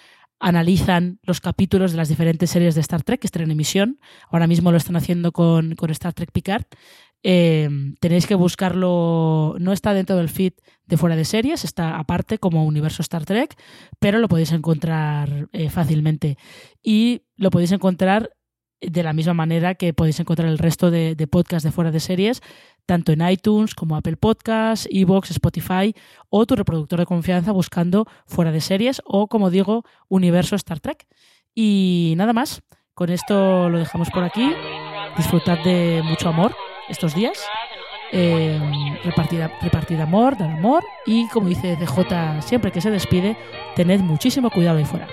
analizan 0.41 1.19
los 1.23 1.41
capítulos 1.41 1.93
de 1.93 1.97
las 1.97 2.09
diferentes 2.09 2.51
series 2.51 2.75
de 2.75 2.81
Star 2.81 3.03
Trek 3.03 3.21
que 3.21 3.27
están 3.27 3.43
en 3.43 3.51
emisión. 3.51 3.99
Ahora 4.31 4.47
mismo 4.47 4.71
lo 4.71 4.77
están 4.77 4.97
haciendo 4.97 5.33
con, 5.33 5.75
con 5.75 5.91
Star 5.91 6.13
Trek 6.13 6.31
Picard. 6.33 6.65
Eh, 7.25 7.69
tenéis 8.01 8.27
que 8.27 8.37
buscarlo, 8.37 9.57
no 9.59 9.73
está 9.73 9.93
dentro 9.93 10.17
del 10.17 10.29
feed 10.29 10.53
de 10.87 10.97
fuera 10.97 11.17
de 11.17 11.25
series, 11.25 11.65
está 11.65 11.99
aparte 11.99 12.39
como 12.39 12.65
universo 12.65 13.03
Star 13.03 13.25
Trek, 13.25 13.57
pero 13.99 14.19
lo 14.21 14.29
podéis 14.29 14.53
encontrar 14.53 15.49
eh, 15.53 15.69
fácilmente. 15.69 16.39
Y 16.83 17.23
lo 17.37 17.51
podéis 17.51 17.73
encontrar 17.73 18.31
de 18.81 19.03
la 19.03 19.13
misma 19.13 19.35
manera 19.35 19.75
que 19.75 19.93
podéis 19.93 20.21
encontrar 20.21 20.49
el 20.49 20.59
resto 20.59 20.91
de, 20.91 21.15
podcasts 21.31 21.65
de 21.65 21.73
fuera 21.73 21.91
de 21.91 22.01
series, 22.01 22.41
tanto 22.87 23.13
en 23.13 23.29
iTunes 23.29 23.75
como 23.75 23.97
Apple 23.97 24.17
Podcasts, 24.17 24.89
Evox, 24.91 25.31
Spotify 25.31 25.95
o 26.31 26.47
tu 26.47 26.57
reproductor 26.57 26.99
de 26.99 27.07
confianza 27.07 27.53
buscando 27.53 28.07
fuera 28.27 28.53
de 28.53 28.61
series 28.61 29.03
o, 29.05 29.27
como 29.27 29.51
digo, 29.51 29.85
universo 30.09 30.57
Star 30.57 30.81
Trek. 30.81 31.07
Y 31.55 32.15
nada 32.17 32.33
más, 32.33 32.63
con 32.95 33.11
esto 33.11 33.69
lo 33.69 33.79
dejamos 33.79 34.11
por 34.11 34.25
aquí. 34.25 34.53
Disfrutad 35.17 35.59
de 35.65 36.03
mucho 36.05 36.29
amor 36.29 36.55
estos 36.89 37.15
días. 37.15 37.45
Eh, 38.11 38.59
repartid, 39.05 39.41
repartid 39.61 40.01
amor, 40.01 40.39
dar 40.39 40.51
amor 40.51 40.83
y 41.05 41.29
como 41.29 41.49
dice 41.49 41.77
DJ 41.77 42.41
siempre 42.41 42.73
que 42.73 42.81
se 42.81 42.91
despide, 42.91 43.37
tened 43.77 44.01
muchísimo 44.01 44.51
cuidado 44.51 44.79
ahí 44.79 44.85
fuera. 44.87 45.09